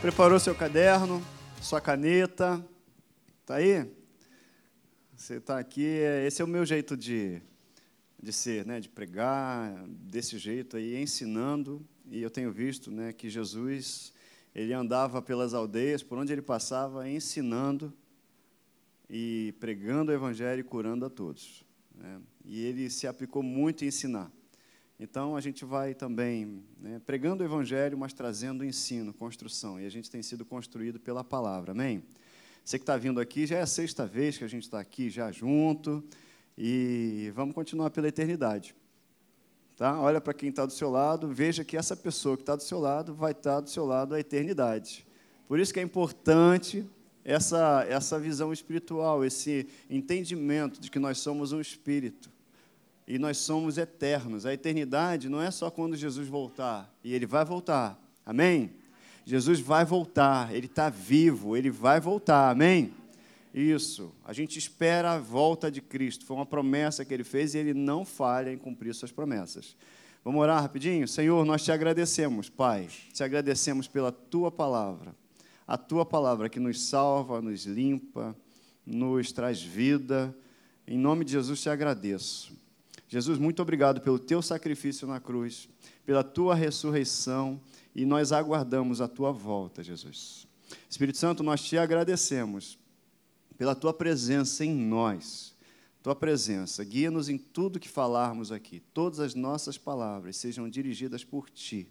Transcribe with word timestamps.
Preparou 0.00 0.38
seu 0.38 0.54
caderno, 0.54 1.20
sua 1.60 1.80
caneta? 1.80 2.64
Tá 3.44 3.56
aí? 3.56 3.84
Você 5.16 5.38
está 5.38 5.58
aqui, 5.58 5.82
esse 6.24 6.40
é 6.40 6.44
o 6.44 6.48
meu 6.48 6.64
jeito 6.64 6.96
de, 6.96 7.42
de 8.22 8.32
ser, 8.32 8.64
né, 8.64 8.78
de 8.78 8.88
pregar, 8.88 9.84
desse 9.88 10.38
jeito 10.38 10.76
aí, 10.76 11.02
ensinando. 11.02 11.84
E 12.08 12.22
eu 12.22 12.30
tenho 12.30 12.52
visto 12.52 12.92
né, 12.92 13.12
que 13.12 13.28
Jesus, 13.28 14.12
ele 14.54 14.72
andava 14.72 15.20
pelas 15.20 15.52
aldeias, 15.52 16.00
por 16.00 16.16
onde 16.16 16.32
ele 16.32 16.42
passava, 16.42 17.08
ensinando 17.08 17.92
e 19.10 19.52
pregando 19.58 20.12
o 20.12 20.14
evangelho 20.14 20.60
e 20.60 20.64
curando 20.64 21.06
a 21.06 21.10
todos. 21.10 21.64
Né? 21.92 22.20
E 22.44 22.64
ele 22.64 22.88
se 22.88 23.08
aplicou 23.08 23.42
muito 23.42 23.84
em 23.84 23.88
ensinar. 23.88 24.30
Então, 25.00 25.36
a 25.36 25.40
gente 25.40 25.64
vai 25.64 25.94
também 25.94 26.64
né, 26.80 27.00
pregando 27.06 27.44
o 27.44 27.46
Evangelho, 27.46 27.96
mas 27.96 28.12
trazendo 28.12 28.64
ensino, 28.64 29.14
construção. 29.14 29.80
E 29.80 29.86
a 29.86 29.90
gente 29.90 30.10
tem 30.10 30.20
sido 30.24 30.44
construído 30.44 30.98
pela 30.98 31.22
palavra, 31.22 31.70
amém? 31.70 32.02
Você 32.64 32.80
que 32.80 32.82
está 32.82 32.96
vindo 32.96 33.20
aqui, 33.20 33.46
já 33.46 33.58
é 33.58 33.62
a 33.62 33.66
sexta 33.66 34.04
vez 34.04 34.36
que 34.36 34.42
a 34.42 34.48
gente 34.48 34.64
está 34.64 34.80
aqui 34.80 35.08
já 35.08 35.30
junto. 35.30 36.02
E 36.56 37.30
vamos 37.32 37.54
continuar 37.54 37.90
pela 37.90 38.08
eternidade. 38.08 38.74
Tá? 39.76 40.00
Olha 40.00 40.20
para 40.20 40.34
quem 40.34 40.48
está 40.48 40.66
do 40.66 40.72
seu 40.72 40.90
lado, 40.90 41.28
veja 41.28 41.64
que 41.64 41.76
essa 41.76 41.94
pessoa 41.94 42.36
que 42.36 42.42
está 42.42 42.56
do 42.56 42.64
seu 42.64 42.80
lado 42.80 43.14
vai 43.14 43.30
estar 43.30 43.54
tá 43.54 43.60
do 43.60 43.70
seu 43.70 43.86
lado 43.86 44.16
a 44.16 44.18
eternidade. 44.18 45.06
Por 45.46 45.60
isso 45.60 45.72
que 45.72 45.78
é 45.78 45.82
importante 45.84 46.84
essa, 47.24 47.86
essa 47.88 48.18
visão 48.18 48.52
espiritual, 48.52 49.24
esse 49.24 49.68
entendimento 49.88 50.80
de 50.80 50.90
que 50.90 50.98
nós 50.98 51.18
somos 51.18 51.52
um 51.52 51.60
espírito 51.60 52.36
e 53.08 53.18
nós 53.18 53.38
somos 53.38 53.78
eternos. 53.78 54.44
A 54.44 54.52
eternidade 54.52 55.30
não 55.30 55.40
é 55.40 55.50
só 55.50 55.70
quando 55.70 55.96
Jesus 55.96 56.28
voltar, 56.28 56.94
e 57.02 57.14
ele 57.14 57.24
vai 57.24 57.42
voltar. 57.42 57.98
Amém? 58.24 58.70
Jesus 59.24 59.60
vai 59.60 59.84
voltar, 59.84 60.54
ele 60.54 60.66
está 60.66 60.90
vivo, 60.90 61.56
ele 61.56 61.70
vai 61.70 62.00
voltar. 62.00 62.50
Amém? 62.50 62.92
Isso. 63.54 64.12
A 64.24 64.34
gente 64.34 64.58
espera 64.58 65.12
a 65.12 65.18
volta 65.18 65.70
de 65.70 65.80
Cristo. 65.80 66.26
Foi 66.26 66.36
uma 66.36 66.46
promessa 66.46 67.04
que 67.04 67.12
ele 67.12 67.24
fez 67.24 67.54
e 67.54 67.58
ele 67.58 67.72
não 67.72 68.04
falha 68.04 68.52
em 68.52 68.58
cumprir 68.58 68.94
suas 68.94 69.10
promessas. 69.10 69.74
Vamos 70.22 70.40
orar 70.40 70.60
rapidinho? 70.60 71.08
Senhor, 71.08 71.44
nós 71.46 71.64
te 71.64 71.72
agradecemos, 71.72 72.50
Pai. 72.50 72.88
Te 73.12 73.24
agradecemos 73.24 73.88
pela 73.88 74.12
tua 74.12 74.50
palavra. 74.50 75.14
A 75.66 75.78
tua 75.78 76.04
palavra 76.04 76.48
que 76.48 76.60
nos 76.60 76.82
salva, 76.82 77.40
nos 77.40 77.64
limpa, 77.64 78.36
nos 78.86 79.32
traz 79.32 79.62
vida. 79.62 80.34
Em 80.86 80.98
nome 80.98 81.24
de 81.24 81.32
Jesus 81.32 81.60
te 81.60 81.70
agradeço. 81.70 82.67
Jesus, 83.08 83.38
muito 83.38 83.62
obrigado 83.62 84.02
pelo 84.02 84.18
teu 84.18 84.42
sacrifício 84.42 85.08
na 85.08 85.18
cruz, 85.18 85.68
pela 86.04 86.22
tua 86.22 86.54
ressurreição 86.54 87.60
e 87.94 88.04
nós 88.04 88.32
aguardamos 88.32 89.00
a 89.00 89.08
tua 89.08 89.32
volta, 89.32 89.82
Jesus. 89.82 90.46
Espírito 90.88 91.16
Santo, 91.16 91.42
nós 91.42 91.62
te 91.62 91.78
agradecemos 91.78 92.78
pela 93.56 93.74
tua 93.74 93.94
presença 93.94 94.64
em 94.64 94.74
nós. 94.74 95.56
Tua 96.02 96.14
presença, 96.14 96.84
guia-nos 96.84 97.28
em 97.28 97.36
tudo 97.36 97.80
que 97.80 97.88
falarmos 97.88 98.52
aqui. 98.52 98.80
Todas 98.94 99.18
as 99.18 99.34
nossas 99.34 99.76
palavras 99.76 100.36
sejam 100.36 100.68
dirigidas 100.68 101.24
por 101.24 101.50
ti. 101.50 101.88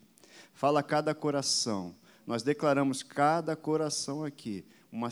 Fala 0.54 0.80
a 0.80 0.84
cada 0.84 1.14
coração. 1.14 1.96
Nós 2.26 2.44
declaramos 2.44 3.04
cada 3.04 3.56
coração 3.56 4.24
aqui 4.24 4.64
uma 4.92 5.10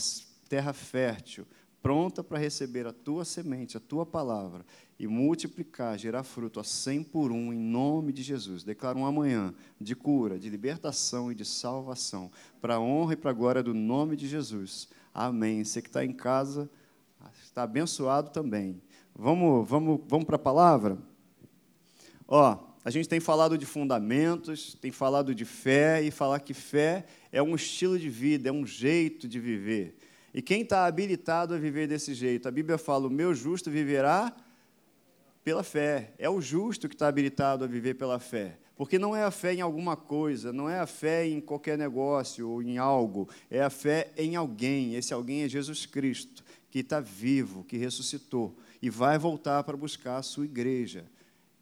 terra 0.48 0.72
fértil, 0.72 1.46
pronta 1.86 2.24
para 2.24 2.40
receber 2.40 2.88
a 2.88 2.92
tua 2.92 3.24
semente, 3.24 3.78
a 3.78 3.80
tua 3.80 4.08
palavra 4.08 4.66
e 4.98 5.06
multiplicar, 5.06 6.00
gerar 6.00 6.24
fruto 6.24 6.60
a 6.60 6.64
cem 6.64 7.04
por 7.04 7.32
um, 7.32 7.54
em 7.54 7.60
nome 7.60 8.12
de 8.12 8.24
Jesus. 8.24 8.64
Declaro 8.64 8.98
um 8.98 9.06
amanhã 9.06 9.54
de 9.80 9.96
cura, 9.96 10.40
de 10.40 10.50
libertação 10.50 11.32
e 11.32 11.36
de 11.36 11.46
salvação, 11.46 12.32
para 12.60 12.78
a 12.78 12.80
honra 12.80 13.14
e 13.14 13.16
para 13.16 13.30
a 13.30 13.36
glória 13.36 13.62
do 13.62 13.72
nome 13.72 14.16
de 14.16 14.28
Jesus. 14.28 14.90
Amém. 15.14 15.64
Você 15.64 15.80
que 15.80 15.88
está 15.88 16.04
em 16.04 16.12
casa, 16.12 16.68
está 17.44 17.62
abençoado 17.62 18.32
também. 18.32 18.82
Vamos, 19.14 19.70
vamos, 19.70 20.02
vamos 20.08 20.26
para 20.26 20.38
a 20.38 20.40
palavra? 20.40 20.98
Ó, 22.28 22.58
a 22.84 22.90
gente 22.90 23.08
tem 23.08 23.20
falado 23.20 23.60
de 23.60 23.66
fundamentos, 23.68 24.76
tem 24.82 24.90
falado 24.90 25.36
de 25.36 25.46
fé, 25.46 26.02
e 26.02 26.10
falar 26.10 26.40
que 26.40 26.56
fé 26.56 27.06
é 27.32 27.44
um 27.44 27.54
estilo 27.54 28.00
de 28.00 28.10
vida, 28.10 28.50
é 28.50 28.52
um 28.52 28.66
jeito 28.66 29.28
de 29.28 29.40
viver. 29.40 29.96
E 30.36 30.42
quem 30.42 30.64
está 30.64 30.86
habilitado 30.86 31.54
a 31.54 31.58
viver 31.58 31.88
desse 31.88 32.14
jeito? 32.14 32.46
A 32.46 32.52
Bíblia 32.52 32.78
fala: 32.78 33.08
o 33.08 33.10
meu 33.10 33.34
justo 33.34 33.72
viverá 33.72 34.36
pela 35.46 35.64
fé. 35.64 36.12
É 36.18 36.30
o 36.30 36.42
justo 36.42 36.90
que 36.90 36.94
está 36.94 37.08
habilitado 37.08 37.64
a 37.64 37.68
viver 37.68 37.94
pela 37.94 38.20
fé. 38.20 38.58
Porque 38.76 39.00
não 39.00 39.16
é 39.16 39.24
a 39.24 39.32
fé 39.32 39.54
em 39.54 39.62
alguma 39.62 39.96
coisa, 39.96 40.52
não 40.52 40.70
é 40.70 40.78
a 40.78 40.86
fé 40.86 41.26
em 41.26 41.40
qualquer 41.40 41.78
negócio 41.78 42.50
ou 42.50 42.62
em 42.62 42.78
algo, 42.78 43.30
é 43.50 43.64
a 43.64 43.70
fé 43.70 44.12
em 44.18 44.36
alguém. 44.36 44.96
Esse 44.96 45.14
alguém 45.14 45.44
é 45.44 45.48
Jesus 45.48 45.86
Cristo, 45.86 46.44
que 46.70 46.80
está 46.80 47.00
vivo, 47.00 47.64
que 47.64 47.78
ressuscitou 47.78 48.58
e 48.82 48.90
vai 48.90 49.18
voltar 49.18 49.64
para 49.64 49.78
buscar 49.78 50.18
a 50.18 50.22
sua 50.22 50.44
igreja. 50.44 51.06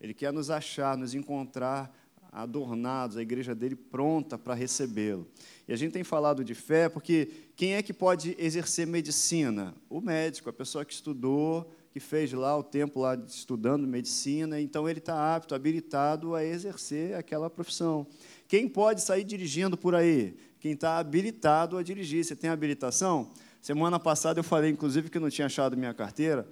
Ele 0.01 0.15
quer 0.15 0.33
nos 0.33 0.49
achar, 0.49 0.97
nos 0.97 1.13
encontrar 1.13 1.95
adornados, 2.31 3.17
a 3.17 3.21
igreja 3.21 3.53
dele 3.53 3.75
pronta 3.75 4.35
para 4.35 4.55
recebê-lo. 4.55 5.27
E 5.67 5.73
a 5.73 5.75
gente 5.75 5.93
tem 5.93 6.03
falado 6.03 6.43
de 6.43 6.53
fé 6.53 6.89
porque 6.89 7.29
quem 7.55 7.75
é 7.75 7.81
que 7.81 7.93
pode 7.93 8.35
exercer 8.37 8.85
medicina? 8.85 9.73
O 9.89 10.01
médico, 10.01 10.49
a 10.49 10.53
pessoa 10.53 10.83
que 10.83 10.93
estudou, 10.93 11.71
que 11.91 11.99
fez 11.99 12.33
lá 12.33 12.57
o 12.57 12.63
tempo 12.63 12.99
lá 12.99 13.15
estudando 13.15 13.87
medicina, 13.87 14.59
então 14.59 14.89
ele 14.89 14.99
está 14.99 15.35
apto, 15.35 15.53
habilitado 15.53 16.33
a 16.33 16.43
exercer 16.43 17.15
aquela 17.15 17.49
profissão. 17.49 18.07
Quem 18.47 18.67
pode 18.67 19.01
sair 19.01 19.23
dirigindo 19.23 19.77
por 19.77 19.95
aí? 19.95 20.35
Quem 20.59 20.71
está 20.71 20.97
habilitado 20.97 21.77
a 21.77 21.83
dirigir. 21.83 22.23
Você 22.23 22.35
tem 22.35 22.49
habilitação? 22.49 23.31
Semana 23.61 23.99
passada 23.99 24.39
eu 24.39 24.43
falei, 24.43 24.71
inclusive, 24.71 25.09
que 25.09 25.19
não 25.19 25.29
tinha 25.29 25.45
achado 25.45 25.77
minha 25.77 25.93
carteira. 25.93 26.47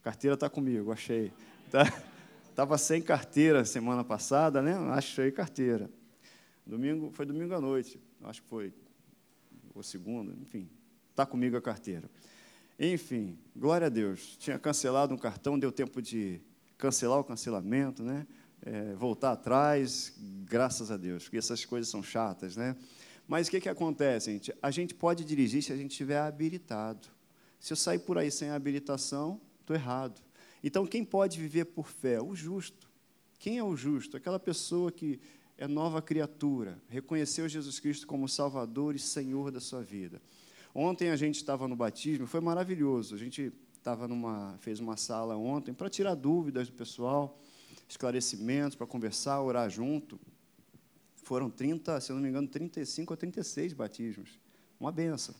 A 0.00 0.04
carteira 0.04 0.34
está 0.34 0.50
comigo, 0.50 0.92
achei. 0.92 1.32
Estava 1.66 1.92
tá? 2.54 2.76
sem 2.78 3.00
carteira 3.00 3.64
semana 3.64 4.04
passada, 4.04 4.60
né? 4.60 4.74
Achei 4.90 5.30
carteira. 5.30 5.88
Domingo, 6.66 7.10
foi 7.12 7.24
domingo 7.24 7.54
à 7.54 7.60
noite, 7.60 7.98
acho 8.24 8.42
que 8.42 8.48
foi, 8.48 8.72
ou 9.74 9.82
segundo, 9.82 10.32
enfim, 10.40 10.68
está 11.10 11.26
comigo 11.26 11.56
a 11.56 11.62
carteira. 11.62 12.10
Enfim, 12.78 13.38
glória 13.54 13.86
a 13.86 13.90
Deus. 13.90 14.36
Tinha 14.38 14.58
cancelado 14.58 15.14
um 15.14 15.18
cartão, 15.18 15.58
deu 15.58 15.70
tempo 15.70 16.00
de 16.00 16.40
cancelar 16.76 17.18
o 17.18 17.24
cancelamento, 17.24 18.02
né? 18.02 18.26
É, 18.64 18.94
voltar 18.94 19.32
atrás, 19.32 20.14
graças 20.44 20.90
a 20.90 20.96
Deus, 20.96 21.24
porque 21.24 21.36
essas 21.36 21.64
coisas 21.64 21.88
são 21.88 22.02
chatas, 22.02 22.56
né? 22.56 22.76
Mas 23.26 23.48
o 23.48 23.50
que, 23.50 23.60
que 23.60 23.68
acontece, 23.68 24.32
gente? 24.32 24.54
A 24.60 24.70
gente 24.70 24.94
pode 24.94 25.24
dirigir 25.24 25.62
se 25.62 25.72
a 25.72 25.76
gente 25.76 25.92
estiver 25.92 26.18
habilitado. 26.18 27.08
Se 27.58 27.72
eu 27.72 27.76
sair 27.76 28.00
por 28.00 28.18
aí 28.18 28.30
sem 28.30 28.50
habilitação, 28.50 29.40
estou 29.60 29.76
errado. 29.76 30.20
Então, 30.62 30.86
quem 30.86 31.04
pode 31.04 31.40
viver 31.40 31.66
por 31.66 31.88
fé? 31.88 32.20
O 32.20 32.34
justo. 32.34 32.90
Quem 33.38 33.58
é 33.58 33.64
o 33.64 33.76
justo? 33.76 34.16
Aquela 34.16 34.38
pessoa 34.38 34.92
que 34.92 35.20
é 35.58 35.68
nova 35.68 36.02
criatura, 36.02 36.80
reconheceu 36.88 37.48
Jesus 37.48 37.78
Cristo 37.78 38.06
como 38.06 38.28
Salvador 38.28 38.94
e 38.94 38.98
Senhor 38.98 39.50
da 39.50 39.60
sua 39.60 39.82
vida. 39.82 40.20
Ontem 40.74 41.10
a 41.10 41.16
gente 41.16 41.36
estava 41.36 41.68
no 41.68 41.76
batismo, 41.76 42.26
foi 42.26 42.40
maravilhoso. 42.40 43.14
A 43.14 43.18
gente 43.18 43.52
estava 43.76 44.08
numa, 44.08 44.56
fez 44.60 44.80
uma 44.80 44.96
sala 44.96 45.36
ontem 45.36 45.74
para 45.74 45.90
tirar 45.90 46.14
dúvidas 46.14 46.68
do 46.68 46.72
pessoal, 46.72 47.38
esclarecimentos, 47.88 48.76
para 48.76 48.86
conversar, 48.86 49.42
orar 49.42 49.68
junto. 49.68 50.18
Foram 51.16 51.50
30, 51.50 52.00
se 52.00 52.10
eu 52.10 52.16
não 52.16 52.22
me 52.22 52.28
engano, 52.28 52.48
35 52.48 53.12
ou 53.12 53.16
36 53.16 53.72
batismos. 53.74 54.38
Uma 54.80 54.90
benção. 54.90 55.34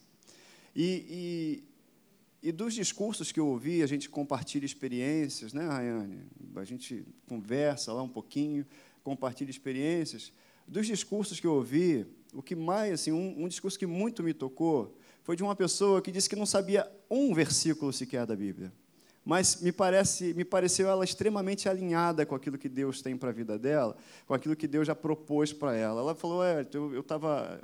E, 0.75 1.63
e, 2.43 2.49
e 2.49 2.53
dos 2.53 2.75
discursos 2.75 3.33
que 3.33 3.41
eu 3.41 3.47
ouvi, 3.47 3.83
a 3.83 3.87
gente 3.87 4.11
compartilha 4.11 4.67
experiências, 4.67 5.53
né, 5.53 5.67
Rayane? 5.67 6.21
A 6.57 6.65
gente 6.65 7.05
conversa 7.27 7.93
lá 7.93 8.03
um 8.03 8.09
pouquinho, 8.09 8.67
compartilha 9.03 9.51
experiências. 9.51 10.33
Dos 10.67 10.87
discursos 10.87 11.41
que 11.41 11.47
eu 11.47 11.55
ouvi, 11.55 12.07
o 12.33 12.43
que 12.43 12.55
mais, 12.55 12.95
assim, 12.95 13.13
um, 13.13 13.45
um 13.45 13.49
discurso 13.49 13.79
que 13.79 13.87
muito 13.87 14.23
me 14.23 14.33
tocou 14.33 14.97
foi 15.23 15.37
de 15.37 15.43
uma 15.43 15.55
pessoa 15.55 16.01
que 16.01 16.11
disse 16.11 16.29
que 16.29 16.37
não 16.37 16.47
sabia 16.47 16.91
um 17.11 17.35
versículo 17.35 17.93
sequer 17.93 18.27
da 18.27 18.35
Bíblia. 18.35 18.73
Mas 19.25 19.61
me, 19.61 19.71
parece, 19.71 20.35
me 20.35 20.45
pareceu 20.45 20.89
ela 20.89 21.05
extremamente 21.05 21.69
alinhada 21.69 22.27
com 22.27 22.35
aquilo 22.35 22.59
que 22.59 22.69
Deus 22.69 23.01
tem 23.01 23.17
para 23.17 23.29
a 23.29 23.33
vida 23.33 23.57
dela, 23.57 23.97
com 24.27 24.35
aquilo 24.35 24.57
que 24.57 24.67
Deus 24.67 24.87
já 24.87 24.95
propôs 24.95 25.53
para 25.53 25.77
ela. 25.77 26.01
Ela 26.01 26.15
falou: 26.15 26.45
é, 26.45 26.67
eu 26.73 27.01
estava. 27.01 27.61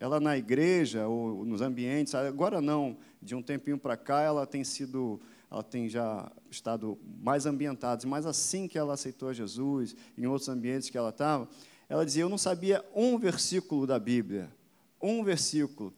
ela 0.00 0.18
na 0.18 0.36
igreja 0.36 1.06
ou 1.06 1.44
nos 1.44 1.60
ambientes, 1.60 2.14
agora 2.16 2.60
não, 2.60 2.96
de 3.22 3.34
um 3.36 3.42
tempinho 3.42 3.78
para 3.78 3.96
cá, 3.96 4.22
ela 4.22 4.44
tem 4.44 4.64
sido 4.64 5.20
ela 5.50 5.62
tem 5.62 5.88
já 5.88 6.30
estado 6.50 6.96
mais 7.22 7.44
ambientada, 7.44 8.06
mas 8.06 8.24
assim 8.24 8.68
que 8.68 8.78
ela 8.78 8.94
aceitou 8.94 9.34
Jesus, 9.34 9.96
em 10.16 10.26
outros 10.26 10.48
ambientes 10.48 10.88
que 10.88 10.96
ela 10.96 11.10
estava, 11.10 11.48
ela 11.88 12.06
dizia: 12.06 12.22
Eu 12.22 12.28
não 12.28 12.38
sabia 12.38 12.84
um 12.94 13.18
versículo 13.18 13.86
da 13.86 13.98
Bíblia, 13.98 14.50
um 15.02 15.24
versículo. 15.24 15.92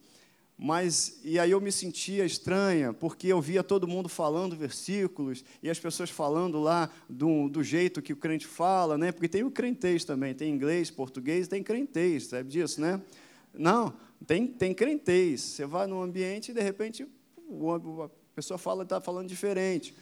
Mas, 0.56 1.19
e 1.25 1.40
aí 1.40 1.50
eu 1.50 1.60
me 1.60 1.72
sentia 1.72 2.25
estranha, 2.25 2.93
porque 2.93 3.26
eu 3.26 3.40
via 3.40 3.64
todo 3.64 3.88
mundo 3.88 4.08
falando 4.08 4.54
versículos, 4.54 5.44
e 5.60 5.69
as 5.69 5.78
pessoas 5.78 6.08
falando 6.08 6.60
lá 6.60 6.88
do, 7.08 7.48
do 7.48 7.64
jeito 7.64 8.00
que 8.00 8.12
o 8.12 8.16
crente 8.16 8.46
fala, 8.46 8.96
né? 8.96 9.10
porque 9.10 9.28
tem 9.28 9.43
o 9.43 9.50
crentez 9.50 10.05
também, 10.05 10.34
tem 10.34 10.55
inglês, 10.55 10.88
português, 10.88 11.48
tem 11.48 11.64
crentez, 11.64 12.26
sabe 12.26 12.48
disso, 12.48 12.81
né? 12.81 13.02
Não, 13.52 13.93
tem, 14.25 14.46
tem 14.46 14.72
crentez. 14.72 15.40
Você 15.40 15.66
vai 15.66 15.87
num 15.87 16.00
ambiente 16.00 16.52
e, 16.52 16.55
de 16.55 16.62
repente, 16.62 17.02
a 17.02 18.08
pessoa 18.43 18.59
fala 18.59 18.83
está 18.83 19.00
falando 19.00 19.29
diferente. 19.29 19.94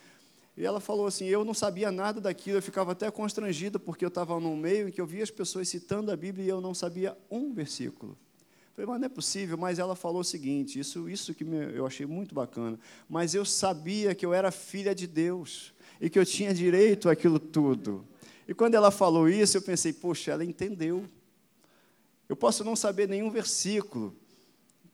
E 0.56 0.64
ela 0.64 0.80
falou 0.80 1.06
assim: 1.06 1.26
eu 1.26 1.44
não 1.44 1.54
sabia 1.54 1.92
nada 1.92 2.20
daquilo, 2.20 2.58
eu 2.58 2.62
ficava 2.62 2.92
até 2.92 3.10
constrangida, 3.10 3.78
porque 3.78 4.04
eu 4.04 4.08
estava 4.08 4.40
num 4.40 4.56
meio 4.56 4.88
em 4.88 4.90
que 4.90 5.00
eu 5.00 5.06
via 5.06 5.22
as 5.22 5.30
pessoas 5.30 5.68
citando 5.68 6.10
a 6.10 6.16
Bíblia 6.16 6.44
e 6.44 6.48
eu 6.48 6.60
não 6.60 6.74
sabia 6.74 7.16
um 7.30 7.52
versículo. 7.52 8.16
Falei, 8.74 8.88
mas 8.88 9.00
não 9.00 9.06
é 9.06 9.08
possível, 9.08 9.58
mas 9.58 9.78
ela 9.78 9.94
falou 9.94 10.22
o 10.22 10.24
seguinte: 10.24 10.78
isso, 10.78 11.08
isso 11.08 11.34
que 11.34 11.44
eu 11.44 11.86
achei 11.86 12.06
muito 12.06 12.34
bacana. 12.34 12.78
Mas 13.08 13.34
eu 13.34 13.44
sabia 13.44 14.14
que 14.14 14.24
eu 14.24 14.32
era 14.32 14.50
filha 14.50 14.94
de 14.94 15.06
Deus 15.06 15.72
e 16.00 16.08
que 16.08 16.18
eu 16.18 16.24
tinha 16.24 16.54
direito 16.54 17.08
àquilo 17.08 17.38
tudo. 17.38 18.06
E 18.48 18.54
quando 18.54 18.74
ela 18.74 18.90
falou 18.90 19.28
isso, 19.28 19.56
eu 19.56 19.62
pensei, 19.62 19.92
poxa, 19.92 20.32
ela 20.32 20.44
entendeu. 20.44 21.04
Eu 22.28 22.34
posso 22.34 22.64
não 22.64 22.74
saber 22.74 23.08
nenhum 23.08 23.30
versículo. 23.30 24.16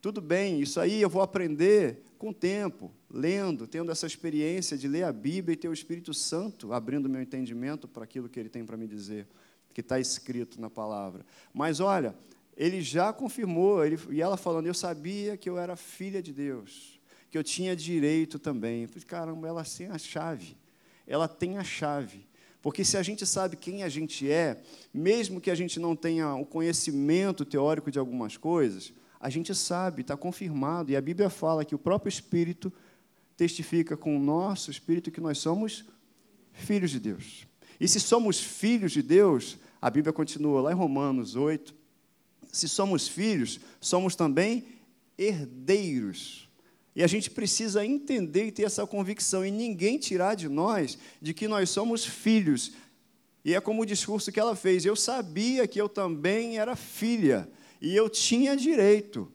Tudo 0.02 0.20
bem, 0.20 0.60
isso 0.60 0.78
aí 0.78 1.00
eu 1.00 1.08
vou 1.08 1.22
aprender 1.22 2.02
com 2.18 2.30
o 2.30 2.34
tempo, 2.34 2.92
lendo, 3.10 3.66
tendo 3.66 3.90
essa 3.90 4.06
experiência 4.06 4.76
de 4.76 4.88
ler 4.88 5.04
a 5.04 5.12
Bíblia 5.12 5.54
e 5.54 5.56
ter 5.56 5.68
o 5.68 5.72
Espírito 5.72 6.12
Santo 6.12 6.72
abrindo 6.72 7.08
meu 7.08 7.20
entendimento 7.20 7.86
para 7.86 8.04
aquilo 8.04 8.28
que 8.28 8.38
ele 8.38 8.48
tem 8.48 8.64
para 8.64 8.76
me 8.76 8.86
dizer, 8.86 9.26
que 9.72 9.80
está 9.80 10.00
escrito 10.00 10.60
na 10.60 10.68
palavra. 10.68 11.24
Mas 11.52 11.80
olha, 11.80 12.14
ele 12.56 12.80
já 12.80 13.12
confirmou, 13.12 13.84
ele, 13.84 13.98
e 14.10 14.20
ela 14.20 14.36
falando, 14.36 14.66
eu 14.66 14.74
sabia 14.74 15.36
que 15.36 15.48
eu 15.48 15.58
era 15.58 15.76
filha 15.76 16.22
de 16.22 16.32
Deus, 16.32 16.98
que 17.30 17.36
eu 17.36 17.44
tinha 17.44 17.76
direito 17.76 18.38
também. 18.38 18.82
Eu 18.82 18.88
falei, 18.88 19.04
caramba, 19.04 19.46
ela 19.46 19.64
tem 19.64 19.88
a 19.88 19.98
chave, 19.98 20.56
ela 21.06 21.28
tem 21.28 21.58
a 21.58 21.64
chave. 21.64 22.26
Porque 22.62 22.84
se 22.84 22.96
a 22.96 23.02
gente 23.02 23.24
sabe 23.24 23.56
quem 23.56 23.84
a 23.84 23.88
gente 23.88 24.28
é, 24.28 24.60
mesmo 24.92 25.40
que 25.40 25.50
a 25.50 25.54
gente 25.54 25.78
não 25.78 25.94
tenha 25.94 26.34
o 26.34 26.44
conhecimento 26.44 27.44
teórico 27.44 27.92
de 27.92 27.98
algumas 27.98 28.36
coisas, 28.36 28.92
a 29.20 29.30
gente 29.30 29.54
sabe, 29.54 30.02
está 30.02 30.16
confirmado, 30.16 30.90
e 30.90 30.96
a 30.96 31.00
Bíblia 31.00 31.30
fala 31.30 31.64
que 31.64 31.74
o 31.74 31.78
próprio 31.78 32.08
Espírito 32.08 32.72
testifica 33.36 33.96
com 33.96 34.16
o 34.16 34.20
nosso 34.20 34.70
Espírito 34.70 35.10
que 35.10 35.20
nós 35.20 35.38
somos 35.38 35.84
filhos 36.52 36.90
de 36.90 36.98
Deus. 36.98 37.46
E 37.78 37.86
se 37.86 38.00
somos 38.00 38.40
filhos 38.40 38.92
de 38.92 39.02
Deus, 39.02 39.58
a 39.80 39.90
Bíblia 39.90 40.12
continua 40.12 40.62
lá 40.62 40.72
em 40.72 40.74
Romanos 40.74 41.36
8, 41.36 41.74
se 42.50 42.68
somos 42.68 43.06
filhos, 43.06 43.60
somos 43.80 44.16
também 44.16 44.64
herdeiros. 45.18 46.48
E 46.94 47.02
a 47.02 47.06
gente 47.06 47.30
precisa 47.30 47.84
entender 47.84 48.46
e 48.46 48.50
ter 48.50 48.62
essa 48.62 48.86
convicção, 48.86 49.44
e 49.44 49.50
ninguém 49.50 49.98
tirar 49.98 50.34
de 50.34 50.48
nós 50.48 50.96
de 51.20 51.34
que 51.34 51.46
nós 51.46 51.68
somos 51.68 52.06
filhos. 52.06 52.72
E 53.44 53.52
é 53.52 53.60
como 53.60 53.82
o 53.82 53.86
discurso 53.86 54.32
que 54.32 54.40
ela 54.40 54.56
fez: 54.56 54.86
eu 54.86 54.96
sabia 54.96 55.68
que 55.68 55.78
eu 55.78 55.90
também 55.90 56.58
era 56.58 56.74
filha, 56.74 57.46
e 57.82 57.94
eu 57.94 58.08
tinha 58.08 58.56
direito. 58.56 59.30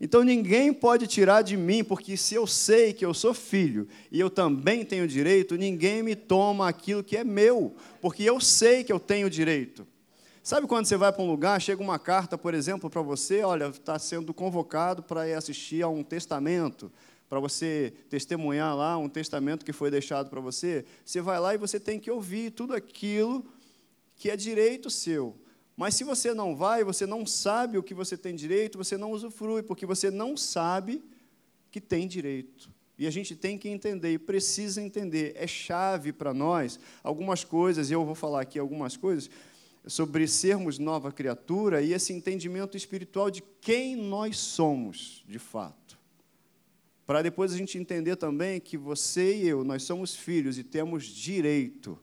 Então 0.00 0.22
ninguém 0.22 0.72
pode 0.72 1.06
tirar 1.06 1.42
de 1.42 1.56
mim, 1.56 1.82
porque 1.82 2.16
se 2.16 2.34
eu 2.34 2.46
sei 2.46 2.92
que 2.92 3.04
eu 3.04 3.14
sou 3.14 3.32
filho 3.32 3.88
e 4.12 4.20
eu 4.20 4.28
também 4.28 4.84
tenho 4.84 5.08
direito, 5.08 5.56
ninguém 5.56 6.02
me 6.02 6.14
toma 6.14 6.68
aquilo 6.68 7.02
que 7.02 7.16
é 7.16 7.24
meu, 7.24 7.74
porque 8.00 8.22
eu 8.22 8.38
sei 8.40 8.84
que 8.84 8.92
eu 8.92 9.00
tenho 9.00 9.30
direito. 9.30 9.86
Sabe 10.42 10.66
quando 10.66 10.86
você 10.86 10.96
vai 10.96 11.12
para 11.12 11.22
um 11.22 11.26
lugar, 11.26 11.60
chega 11.60 11.82
uma 11.82 11.98
carta, 11.98 12.38
por 12.38 12.54
exemplo, 12.54 12.88
para 12.88 13.02
você, 13.02 13.42
olha, 13.42 13.64
está 13.66 13.98
sendo 13.98 14.32
convocado 14.32 15.02
para 15.02 15.26
ir 15.26 15.34
assistir 15.34 15.82
a 15.82 15.88
um 15.88 16.04
testamento, 16.04 16.92
para 17.28 17.40
você 17.40 17.92
testemunhar 18.08 18.76
lá 18.76 18.96
um 18.96 19.08
testamento 19.08 19.64
que 19.64 19.72
foi 19.72 19.90
deixado 19.90 20.30
para 20.30 20.40
você, 20.40 20.84
você 21.04 21.20
vai 21.20 21.40
lá 21.40 21.54
e 21.54 21.58
você 21.58 21.80
tem 21.80 21.98
que 21.98 22.10
ouvir 22.10 22.52
tudo 22.52 22.74
aquilo 22.74 23.44
que 24.14 24.30
é 24.30 24.36
direito 24.36 24.88
seu. 24.88 25.34
Mas 25.76 25.94
se 25.94 26.04
você 26.04 26.32
não 26.32 26.56
vai, 26.56 26.82
você 26.82 27.04
não 27.04 27.26
sabe 27.26 27.76
o 27.76 27.82
que 27.82 27.92
você 27.92 28.16
tem 28.16 28.34
direito, 28.34 28.78
você 28.78 28.96
não 28.96 29.12
usufrui, 29.12 29.62
porque 29.62 29.84
você 29.84 30.10
não 30.10 30.36
sabe 30.36 31.04
que 31.70 31.80
tem 31.80 32.08
direito. 32.08 32.70
E 32.98 33.06
a 33.06 33.10
gente 33.10 33.36
tem 33.36 33.58
que 33.58 33.68
entender, 33.68 34.14
e 34.14 34.18
precisa 34.18 34.80
entender, 34.80 35.34
é 35.36 35.46
chave 35.46 36.14
para 36.14 36.32
nós 36.32 36.80
algumas 37.02 37.44
coisas, 37.44 37.90
e 37.90 37.92
eu 37.92 38.04
vou 38.06 38.14
falar 38.14 38.40
aqui 38.40 38.58
algumas 38.58 38.96
coisas, 38.96 39.28
sobre 39.86 40.26
sermos 40.26 40.78
nova 40.78 41.12
criatura 41.12 41.80
e 41.82 41.92
esse 41.92 42.12
entendimento 42.12 42.76
espiritual 42.76 43.30
de 43.30 43.42
quem 43.60 43.94
nós 43.94 44.38
somos, 44.38 45.22
de 45.28 45.38
fato. 45.38 45.98
Para 47.06 47.22
depois 47.22 47.52
a 47.52 47.56
gente 47.56 47.78
entender 47.78 48.16
também 48.16 48.58
que 48.60 48.76
você 48.76 49.36
e 49.36 49.46
eu, 49.46 49.62
nós 49.62 49.84
somos 49.84 50.14
filhos 50.14 50.58
e 50.58 50.64
temos 50.64 51.04
direito. 51.04 51.96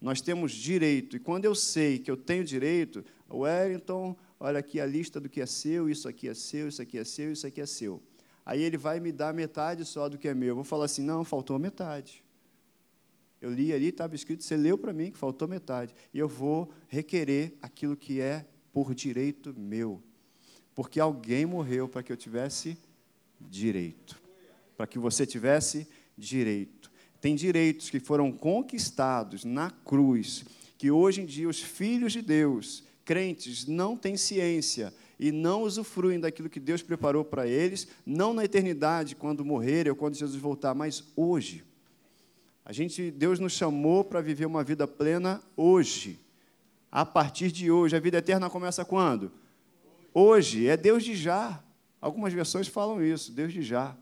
Nós 0.00 0.20
temos 0.20 0.52
direito. 0.52 1.16
E 1.16 1.20
quando 1.20 1.44
eu 1.44 1.54
sei 1.54 1.98
que 1.98 2.10
eu 2.10 2.16
tenho 2.16 2.44
direito, 2.44 3.04
Wellington, 3.30 4.16
olha 4.38 4.58
aqui 4.58 4.80
a 4.80 4.86
lista 4.86 5.20
do 5.20 5.28
que 5.28 5.40
é 5.40 5.46
seu, 5.46 5.88
isso 5.88 6.08
aqui 6.08 6.28
é 6.28 6.34
seu, 6.34 6.68
isso 6.68 6.82
aqui 6.82 6.98
é 6.98 7.04
seu, 7.04 7.32
isso 7.32 7.46
aqui 7.46 7.60
é 7.60 7.66
seu. 7.66 8.02
Aí 8.44 8.62
ele 8.62 8.76
vai 8.76 9.00
me 9.00 9.10
dar 9.10 9.34
metade 9.34 9.84
só 9.84 10.08
do 10.08 10.16
que 10.16 10.28
é 10.28 10.34
meu. 10.34 10.50
Eu 10.50 10.54
vou 10.54 10.64
falar 10.64 10.84
assim: 10.84 11.02
não, 11.02 11.24
faltou 11.24 11.58
metade. 11.58 12.22
Eu 13.40 13.50
li 13.52 13.72
ali, 13.72 13.88
estava 13.88 14.14
escrito, 14.14 14.42
você 14.42 14.56
leu 14.56 14.78
para 14.78 14.92
mim 14.92 15.10
que 15.10 15.18
faltou 15.18 15.46
metade. 15.46 15.94
E 16.12 16.18
eu 16.18 16.28
vou 16.28 16.70
requerer 16.88 17.54
aquilo 17.60 17.96
que 17.96 18.20
é 18.20 18.46
por 18.72 18.94
direito 18.94 19.54
meu. 19.58 20.02
Porque 20.74 21.00
alguém 21.00 21.44
morreu 21.44 21.88
para 21.88 22.02
que 22.02 22.12
eu 22.12 22.16
tivesse 22.16 22.78
direito. 23.40 24.20
Para 24.76 24.86
que 24.86 24.98
você 24.98 25.26
tivesse 25.26 25.86
direito. 26.16 26.75
Tem 27.20 27.34
direitos 27.34 27.90
que 27.90 28.00
foram 28.00 28.30
conquistados 28.30 29.44
na 29.44 29.70
cruz, 29.70 30.44
que 30.76 30.90
hoje 30.90 31.22
em 31.22 31.26
dia 31.26 31.48
os 31.48 31.60
filhos 31.60 32.12
de 32.12 32.22
Deus, 32.22 32.84
crentes, 33.04 33.66
não 33.66 33.96
têm 33.96 34.16
ciência 34.16 34.92
e 35.18 35.32
não 35.32 35.62
usufruem 35.62 36.20
daquilo 36.20 36.50
que 36.50 36.60
Deus 36.60 36.82
preparou 36.82 37.24
para 37.24 37.46
eles, 37.46 37.88
não 38.04 38.34
na 38.34 38.44
eternidade, 38.44 39.16
quando 39.16 39.44
morrerem 39.44 39.90
ou 39.90 39.96
quando 39.96 40.14
Jesus 40.14 40.40
voltar, 40.40 40.74
mas 40.74 41.04
hoje. 41.16 41.64
A 42.64 42.72
gente, 42.72 43.12
Deus 43.12 43.38
nos 43.38 43.52
chamou 43.52 44.04
para 44.04 44.20
viver 44.20 44.44
uma 44.44 44.64
vida 44.64 44.86
plena 44.88 45.40
hoje. 45.56 46.18
A 46.90 47.06
partir 47.06 47.52
de 47.52 47.70
hoje. 47.70 47.94
A 47.94 48.00
vida 48.00 48.18
eterna 48.18 48.50
começa 48.50 48.84
quando? 48.84 49.30
Hoje. 50.12 50.66
É 50.66 50.76
Deus 50.76 51.04
de 51.04 51.14
já. 51.14 51.62
Algumas 52.00 52.32
versões 52.32 52.66
falam 52.66 53.00
isso, 53.02 53.32
Deus 53.32 53.52
de 53.52 53.62
já. 53.62 53.96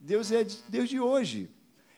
Deus 0.00 0.32
é 0.32 0.44
Deus 0.68 0.88
de 0.88 0.98
hoje. 0.98 1.48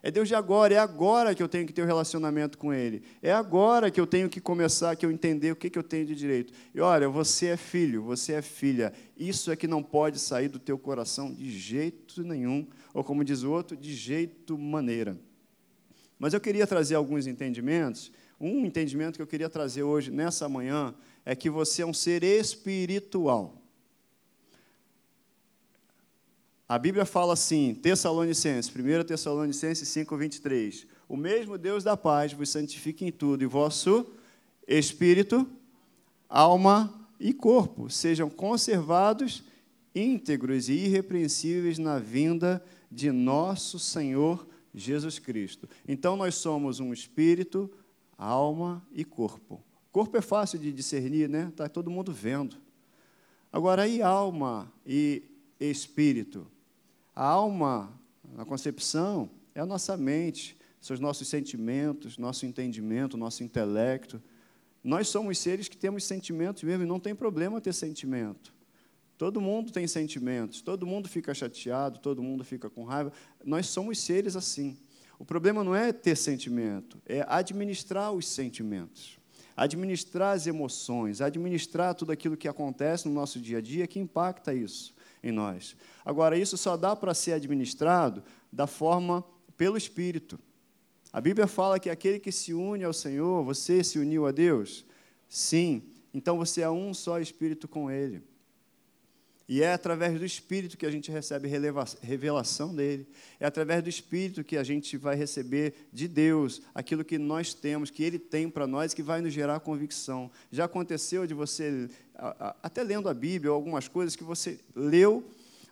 É 0.08 0.10
Deus 0.10 0.26
de 0.26 0.34
agora, 0.34 0.72
é 0.72 0.78
agora 0.78 1.34
que 1.34 1.42
eu 1.42 1.48
tenho 1.50 1.66
que 1.66 1.72
ter 1.74 1.82
um 1.82 1.86
relacionamento 1.86 2.56
com 2.56 2.72
Ele. 2.72 3.02
É 3.20 3.30
agora 3.30 3.90
que 3.90 4.00
eu 4.00 4.06
tenho 4.06 4.26
que 4.26 4.40
começar, 4.40 4.96
que 4.96 5.04
eu 5.04 5.10
entender 5.10 5.52
o 5.52 5.56
que, 5.56 5.68
que 5.68 5.78
eu 5.78 5.82
tenho 5.82 6.06
de 6.06 6.14
direito. 6.14 6.50
E 6.74 6.80
olha, 6.80 7.06
você 7.10 7.48
é 7.48 7.58
filho, 7.58 8.02
você 8.02 8.32
é 8.32 8.40
filha. 8.40 8.90
Isso 9.18 9.50
é 9.50 9.56
que 9.56 9.68
não 9.68 9.82
pode 9.82 10.18
sair 10.18 10.48
do 10.48 10.58
teu 10.58 10.78
coração 10.78 11.30
de 11.34 11.50
jeito 11.50 12.22
nenhum. 12.22 12.66
Ou 12.94 13.04
como 13.04 13.22
diz 13.22 13.42
o 13.42 13.50
outro, 13.50 13.76
de 13.76 13.92
jeito 13.94 14.56
maneira. 14.56 15.14
Mas 16.18 16.32
eu 16.32 16.40
queria 16.40 16.66
trazer 16.66 16.94
alguns 16.94 17.26
entendimentos. 17.26 18.10
Um 18.40 18.64
entendimento 18.64 19.16
que 19.16 19.22
eu 19.22 19.26
queria 19.26 19.50
trazer 19.50 19.82
hoje, 19.82 20.10
nessa 20.10 20.48
manhã, 20.48 20.94
é 21.22 21.36
que 21.36 21.50
você 21.50 21.82
é 21.82 21.86
um 21.86 21.92
ser 21.92 22.22
espiritual. 22.22 23.60
A 26.68 26.78
Bíblia 26.78 27.06
fala 27.06 27.32
assim, 27.32 27.74
Tessalonicenses, 27.74 28.70
1 28.70 29.04
Tessalonicenses 29.04 29.88
5, 29.88 30.14
23. 30.18 30.86
O 31.08 31.16
mesmo 31.16 31.56
Deus 31.56 31.82
da 31.82 31.96
paz 31.96 32.34
vos 32.34 32.50
santifique 32.50 33.06
em 33.06 33.10
tudo, 33.10 33.42
e 33.42 33.46
vosso 33.46 34.04
espírito, 34.66 35.48
alma 36.28 37.08
e 37.18 37.32
corpo 37.32 37.88
sejam 37.88 38.28
conservados 38.28 39.42
íntegros 39.94 40.68
e 40.68 40.74
irrepreensíveis 40.74 41.78
na 41.78 41.98
vinda 41.98 42.62
de 42.92 43.10
nosso 43.10 43.78
Senhor 43.78 44.46
Jesus 44.74 45.18
Cristo. 45.18 45.66
Então 45.88 46.18
nós 46.18 46.34
somos 46.34 46.80
um 46.80 46.92
espírito, 46.92 47.70
alma 48.18 48.86
e 48.92 49.06
corpo. 49.06 49.64
Corpo 49.90 50.18
é 50.18 50.20
fácil 50.20 50.58
de 50.58 50.70
discernir, 50.70 51.30
né? 51.30 51.48
Está 51.48 51.66
todo 51.66 51.90
mundo 51.90 52.12
vendo. 52.12 52.58
Agora, 53.50 53.88
e 53.88 54.02
alma 54.02 54.70
e 54.86 55.22
espírito? 55.58 56.46
A 57.18 57.24
alma, 57.24 57.92
na 58.32 58.44
concepção, 58.44 59.28
é 59.52 59.58
a 59.58 59.66
nossa 59.66 59.96
mente, 59.96 60.56
são 60.80 60.94
os 60.94 61.00
nossos 61.00 61.26
sentimentos, 61.26 62.16
nosso 62.16 62.46
entendimento, 62.46 63.16
nosso 63.16 63.42
intelecto. 63.42 64.22
Nós 64.84 65.08
somos 65.08 65.36
seres 65.36 65.66
que 65.66 65.76
temos 65.76 66.04
sentimentos 66.04 66.62
mesmo, 66.62 66.84
e 66.84 66.86
não 66.86 67.00
tem 67.00 67.16
problema 67.16 67.60
ter 67.60 67.72
sentimento. 67.72 68.54
Todo 69.16 69.40
mundo 69.40 69.72
tem 69.72 69.84
sentimentos, 69.88 70.62
todo 70.62 70.86
mundo 70.86 71.08
fica 71.08 71.34
chateado, 71.34 71.98
todo 71.98 72.22
mundo 72.22 72.44
fica 72.44 72.70
com 72.70 72.84
raiva. 72.84 73.12
Nós 73.44 73.66
somos 73.66 73.98
seres 73.98 74.36
assim. 74.36 74.78
O 75.18 75.24
problema 75.24 75.64
não 75.64 75.74
é 75.74 75.92
ter 75.92 76.16
sentimento, 76.16 77.02
é 77.04 77.26
administrar 77.28 78.12
os 78.12 78.28
sentimentos, 78.28 79.18
administrar 79.56 80.36
as 80.36 80.46
emoções, 80.46 81.20
administrar 81.20 81.96
tudo 81.96 82.12
aquilo 82.12 82.36
que 82.36 82.46
acontece 82.46 83.08
no 83.08 83.14
nosso 83.14 83.40
dia 83.40 83.58
a 83.58 83.60
dia 83.60 83.88
que 83.88 83.98
impacta 83.98 84.54
isso 84.54 84.96
em 85.22 85.32
nós. 85.32 85.76
Agora, 86.04 86.36
isso 86.38 86.56
só 86.56 86.76
dá 86.76 86.94
para 86.94 87.14
ser 87.14 87.32
administrado 87.32 88.22
da 88.52 88.66
forma 88.66 89.24
pelo 89.56 89.76
Espírito. 89.76 90.38
A 91.12 91.20
Bíblia 91.20 91.46
fala 91.46 91.80
que 91.80 91.90
aquele 91.90 92.18
que 92.18 92.30
se 92.30 92.52
une 92.52 92.84
ao 92.84 92.92
Senhor, 92.92 93.42
você 93.42 93.82
se 93.82 93.98
uniu 93.98 94.26
a 94.26 94.30
Deus? 94.30 94.84
Sim. 95.28 95.82
Então 96.12 96.36
você 96.36 96.60
é 96.60 96.70
um 96.70 96.92
só 96.92 97.18
Espírito 97.18 97.66
com 97.66 97.90
Ele. 97.90 98.22
E 99.48 99.62
é 99.62 99.72
através 99.72 100.18
do 100.18 100.26
Espírito 100.26 100.76
que 100.76 100.84
a 100.84 100.90
gente 100.90 101.10
recebe 101.10 101.48
revelação 102.02 102.74
dele. 102.74 103.08
É 103.40 103.46
através 103.46 103.82
do 103.82 103.88
Espírito 103.88 104.44
que 104.44 104.58
a 104.58 104.62
gente 104.62 104.98
vai 104.98 105.16
receber 105.16 105.88
de 105.90 106.06
Deus 106.06 106.60
aquilo 106.74 107.02
que 107.02 107.16
nós 107.16 107.54
temos, 107.54 107.88
que 107.90 108.02
ele 108.02 108.18
tem 108.18 108.50
para 108.50 108.66
nós, 108.66 108.92
que 108.92 109.02
vai 109.02 109.22
nos 109.22 109.32
gerar 109.32 109.60
convicção. 109.60 110.30
Já 110.52 110.66
aconteceu 110.66 111.26
de 111.26 111.32
você, 111.32 111.88
até 112.62 112.82
lendo 112.82 113.08
a 113.08 113.14
Bíblia, 113.14 113.50
algumas 113.50 113.88
coisas 113.88 114.14
que 114.14 114.22
você 114.22 114.60
leu, 114.76 115.24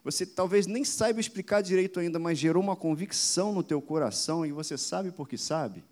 você 0.03 0.25
talvez 0.25 0.67
nem 0.67 0.83
saiba 0.83 1.21
explicar 1.21 1.61
direito 1.61 2.01
ainda, 2.01 2.19
mas 2.19 2.39
gerou 2.39 2.63
uma 2.63 2.77
convicção 2.77 3.53
no 3.53 3.63
teu 3.63 3.83
coração 3.83 4.47
e 4.47 4.53
você 4.53 4.79
sabe 4.79 5.11
porque 5.11 5.37
sabe. 5.37 5.85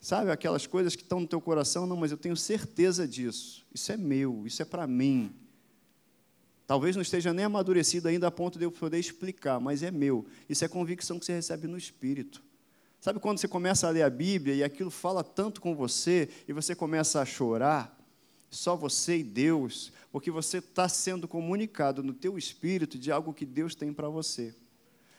Sabe 0.00 0.30
aquelas 0.30 0.68
coisas 0.68 0.94
que 0.94 1.02
estão 1.02 1.18
no 1.18 1.26
teu 1.26 1.40
coração? 1.40 1.84
Não, 1.84 1.96
mas 1.96 2.12
eu 2.12 2.16
tenho 2.16 2.36
certeza 2.36 3.08
disso. 3.08 3.66
Isso 3.74 3.90
é 3.90 3.96
meu, 3.96 4.46
isso 4.46 4.62
é 4.62 4.64
para 4.64 4.86
mim. 4.86 5.34
Talvez 6.70 6.94
não 6.94 7.02
esteja 7.02 7.34
nem 7.34 7.44
amadurecido 7.44 8.06
ainda 8.06 8.28
a 8.28 8.30
ponto 8.30 8.56
de 8.56 8.64
eu 8.64 8.70
poder 8.70 8.96
explicar, 8.96 9.58
mas 9.58 9.82
é 9.82 9.90
meu. 9.90 10.24
Isso 10.48 10.64
é 10.64 10.68
convicção 10.68 11.18
que 11.18 11.24
você 11.24 11.32
recebe 11.32 11.66
no 11.66 11.76
Espírito. 11.76 12.40
Sabe 13.00 13.18
quando 13.18 13.38
você 13.38 13.48
começa 13.48 13.88
a 13.88 13.90
ler 13.90 14.02
a 14.02 14.08
Bíblia 14.08 14.54
e 14.54 14.62
aquilo 14.62 14.88
fala 14.88 15.24
tanto 15.24 15.60
com 15.60 15.74
você 15.74 16.28
e 16.46 16.52
você 16.52 16.72
começa 16.72 17.20
a 17.20 17.24
chorar? 17.24 17.98
Só 18.48 18.76
você 18.76 19.18
e 19.18 19.24
Deus, 19.24 19.92
porque 20.12 20.30
você 20.30 20.58
está 20.58 20.88
sendo 20.88 21.26
comunicado 21.26 22.04
no 22.04 22.14
teu 22.14 22.38
espírito 22.38 22.96
de 22.96 23.10
algo 23.10 23.34
que 23.34 23.44
Deus 23.44 23.74
tem 23.74 23.92
para 23.92 24.08
você. 24.08 24.54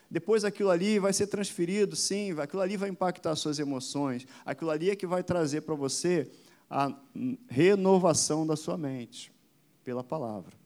Depois 0.09 0.45
aquilo 0.45 0.69
ali 0.69 0.99
vai 0.99 1.11
ser 1.11 1.27
transferido, 1.27 1.97
sim, 1.97 2.31
aquilo 2.39 2.61
ali 2.61 2.77
vai 2.77 2.87
impactar 2.87 3.31
as 3.31 3.39
suas 3.39 3.59
emoções, 3.59 4.25
aquilo 4.45 4.69
ali 4.69 4.89
é 4.89 4.95
que 4.95 5.05
vai 5.05 5.21
trazer 5.21 5.63
para 5.63 5.75
você 5.75 6.31
a 6.69 6.97
renovação 7.49 8.47
da 8.47 8.55
sua 8.55 8.77
mente 8.77 9.33
pela 9.83 10.01
palavra. 10.01 10.60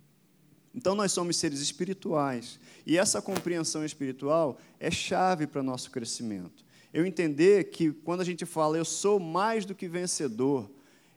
Então, 0.75 0.93
nós 0.93 1.11
somos 1.13 1.37
seres 1.37 1.61
espirituais. 1.61 2.59
E 2.85 2.97
essa 2.97 3.21
compreensão 3.21 3.85
espiritual 3.85 4.59
é 4.79 4.91
chave 4.91 5.47
para 5.47 5.63
nosso 5.63 5.89
crescimento. 5.89 6.65
Eu 6.93 7.05
entender 7.05 7.65
que 7.71 7.91
quando 7.91 8.21
a 8.21 8.25
gente 8.25 8.45
fala, 8.45 8.77
eu 8.77 8.85
sou 8.85 9.19
mais 9.19 9.65
do 9.65 9.73
que 9.73 9.87
vencedor, 9.87 10.69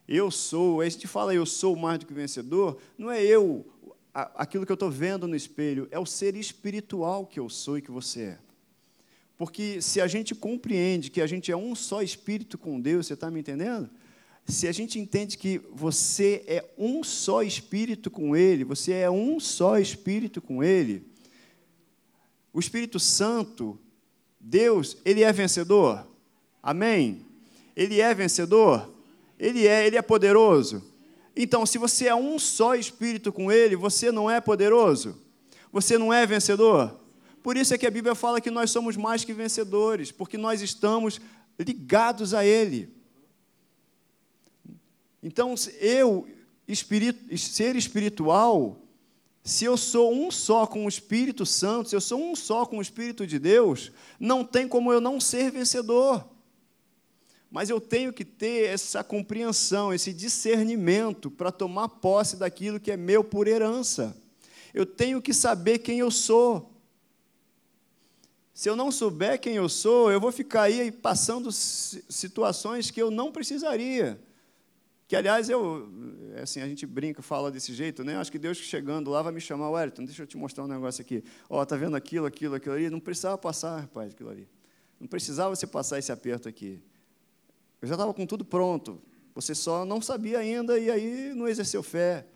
eu 0.09 0.31
sou, 0.31 0.81
a 0.81 0.89
gente 0.89 1.07
fala, 1.07 1.35
eu 1.35 1.45
sou 1.45 1.77
mais 1.77 1.99
do 1.99 2.07
que 2.07 2.15
vencedor, 2.15 2.81
não 2.97 3.11
é 3.11 3.23
eu, 3.23 3.67
aquilo 4.15 4.65
que 4.65 4.73
eu 4.73 4.75
estou 4.75 4.91
vendo 4.91 5.29
no 5.29 5.37
espelho, 5.37 5.87
é 5.91 5.99
o 5.99 6.07
ser 6.07 6.35
espiritual 6.35 7.27
que 7.27 7.39
eu 7.39 7.49
sou 7.49 7.79
e 7.79 7.83
que 7.83 7.91
você 7.91 8.23
é. 8.23 8.39
Porque 9.37 9.83
se 9.83 10.01
a 10.01 10.07
gente 10.07 10.35
compreende 10.35 11.11
que 11.11 11.21
a 11.21 11.27
gente 11.27 11.53
é 11.53 11.57
um 11.57 11.75
só 11.75 12.03
espírito 12.03 12.59
com 12.59 12.81
Deus, 12.81 13.07
você 13.07 13.15
está 13.15 13.31
me 13.31 13.39
entendendo? 13.39 13.89
Se 14.49 14.67
a 14.67 14.73
gente 14.73 14.99
entende 14.99 15.37
que 15.37 15.61
você 15.71 16.43
é 16.47 16.65
um 16.79 17.05
só 17.05 17.43
espírito 17.43 18.11
com 18.11 18.35
Ele, 18.35 18.65
você 18.65 18.93
é 18.93 19.11
um 19.11 19.39
só 19.39 19.79
espírito 19.79 20.41
com 20.41 20.65
Ele, 20.65 21.07
o 22.51 22.59
Espírito 22.59 22.99
Santo, 22.99 23.79
Deus, 24.41 24.97
Ele 25.05 25.23
é 25.23 25.33
vencedor? 25.33 26.09
Amém? 26.63 27.25
Ele 27.77 28.01
é 28.01 28.13
vencedor? 28.15 28.93
Ele 29.39 29.67
é, 29.67 29.87
Ele 29.87 29.97
é 29.97 30.03
poderoso? 30.03 30.83
Então, 31.37 31.65
se 31.67 31.79
você 31.79 32.09
é 32.09 32.15
um 32.15 32.39
só 32.39 32.75
espírito 32.75 33.31
com 33.31 33.53
Ele, 33.53 33.77
você 33.77 34.11
não 34.11 34.31
é 34.31 34.41
poderoso? 34.41 35.17
Você 35.71 35.99
não 35.99 36.13
é 36.13 36.27
vencedor? 36.27 36.99
Por 37.43 37.57
isso 37.57 37.75
é 37.75 37.79
que 37.79 37.87
a 37.87 37.91
Bíblia 37.91 38.15
fala 38.15 38.41
que 38.41 38.51
nós 38.51 38.71
somos 38.71 38.97
mais 38.97 39.25
que 39.25 39.33
vencedores, 39.33 40.11
porque 40.11 40.37
nós 40.37 40.63
estamos 40.63 41.21
ligados 41.59 42.35
a 42.35 42.45
Ele. 42.45 42.98
Então, 45.23 45.55
eu, 45.81 46.29
ser 47.37 47.77
espiritual, 47.77 48.81
se 49.43 49.65
eu 49.65 49.77
sou 49.77 50.13
um 50.13 50.31
só 50.31 50.67
com 50.67 50.85
o 50.85 50.89
Espírito 50.89 51.47
Santo, 51.47 51.89
se 51.89 51.97
eu 51.97 52.01
sou 52.01 52.23
um 52.23 52.37
só 52.37 52.67
com 52.67 52.79
o 52.79 52.83
Espírito 52.83 53.27
de 53.27 53.39
Deus, 53.39 53.91
não 54.21 54.45
tem 54.45 54.69
como 54.69 54.93
eu 54.93 55.01
não 55.01 55.21
ser 55.21 55.51
vencedor. 55.51 56.29
Mas 57.51 57.71
eu 57.71 57.81
tenho 57.81 58.13
que 58.13 58.25
ter 58.25 58.69
essa 58.69 59.03
compreensão, 59.03 59.93
esse 59.93 60.13
discernimento 60.13 61.31
para 61.31 61.51
tomar 61.51 61.89
posse 61.89 62.37
daquilo 62.37 62.79
que 62.79 62.91
é 62.91 62.97
meu 62.97 63.25
por 63.25 63.49
herança. 63.49 64.15
Eu 64.75 64.85
tenho 64.85 65.23
que 65.23 65.33
saber 65.33 65.79
quem 65.79 65.99
eu 65.99 66.11
sou. 66.11 66.71
Se 68.53 68.69
eu 68.69 68.77
não 68.77 68.93
souber 68.93 69.41
quem 69.41 69.55
eu 69.55 69.69
sou, 69.69 70.11
eu 70.13 70.21
vou 70.21 70.31
ficar 70.31 70.63
aí 70.63 70.93
passando 70.93 71.51
situações 71.51 72.91
que 72.91 73.01
eu 73.01 73.11
não 73.11 73.33
precisaria. 73.33 74.21
Que, 75.09 75.17
aliás, 75.17 75.49
eu, 75.49 75.89
assim, 76.43 76.61
a 76.61 76.69
gente 76.69 76.85
brinca, 76.85 77.23
fala 77.23 77.51
desse 77.51 77.73
jeito, 77.73 78.05
né? 78.05 78.19
Acho 78.19 78.31
que 78.31 78.39
Deus 78.39 78.59
chegando 78.59 79.11
lá 79.11 79.23
vai 79.23 79.33
me 79.33 79.41
chamar, 79.41 79.71
Wellington, 79.71 80.05
deixa 80.05 80.23
eu 80.23 80.27
te 80.27 80.37
mostrar 80.37 80.65
um 80.65 80.69
negócio 80.69 81.01
aqui. 81.01 81.25
Ó, 81.49 81.65
tá 81.65 81.77
vendo 81.77 81.97
aquilo, 81.97 82.27
aquilo, 82.27 82.55
aquilo 82.55 82.75
ali? 82.75 82.91
Não 82.91 83.01
precisava 83.01 83.39
passar, 83.39 83.81
rapaz, 83.81 84.13
aquilo 84.13 84.29
ali. 84.29 84.47
Não 85.01 85.09
precisava 85.09 85.57
você 85.57 85.67
passar 85.67 85.99
esse 85.99 86.13
aperto 86.13 86.47
aqui. 86.47 86.83
Eu 87.81 87.89
já 87.89 87.95
estava 87.95 88.13
com 88.13 88.27
tudo 88.27 88.45
pronto. 88.45 89.01
Você 89.35 89.55
só 89.55 89.83
não 89.87 90.03
sabia 90.03 90.41
ainda 90.41 90.79
e 90.79 90.91
aí 90.91 91.33
não 91.35 91.49
exerceu 91.49 91.83
fé. 91.83 92.27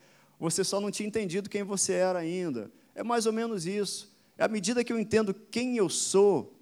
Você 0.41 0.65
só 0.65 0.81
não 0.81 0.91
tinha 0.91 1.07
entendido 1.07 1.51
quem 1.51 1.63
você 1.63 1.93
era 1.93 2.21
ainda. 2.21 2.73
É 2.95 3.03
mais 3.03 3.27
ou 3.27 3.35
menos 3.35 3.67
isso. 3.67 4.11
É 4.39 4.45
à 4.45 4.49
medida 4.49 4.83
que 4.83 4.91
eu 4.93 4.99
entendo 4.99 5.35
quem 5.35 5.77
eu 5.77 5.91
sou, 5.91 6.59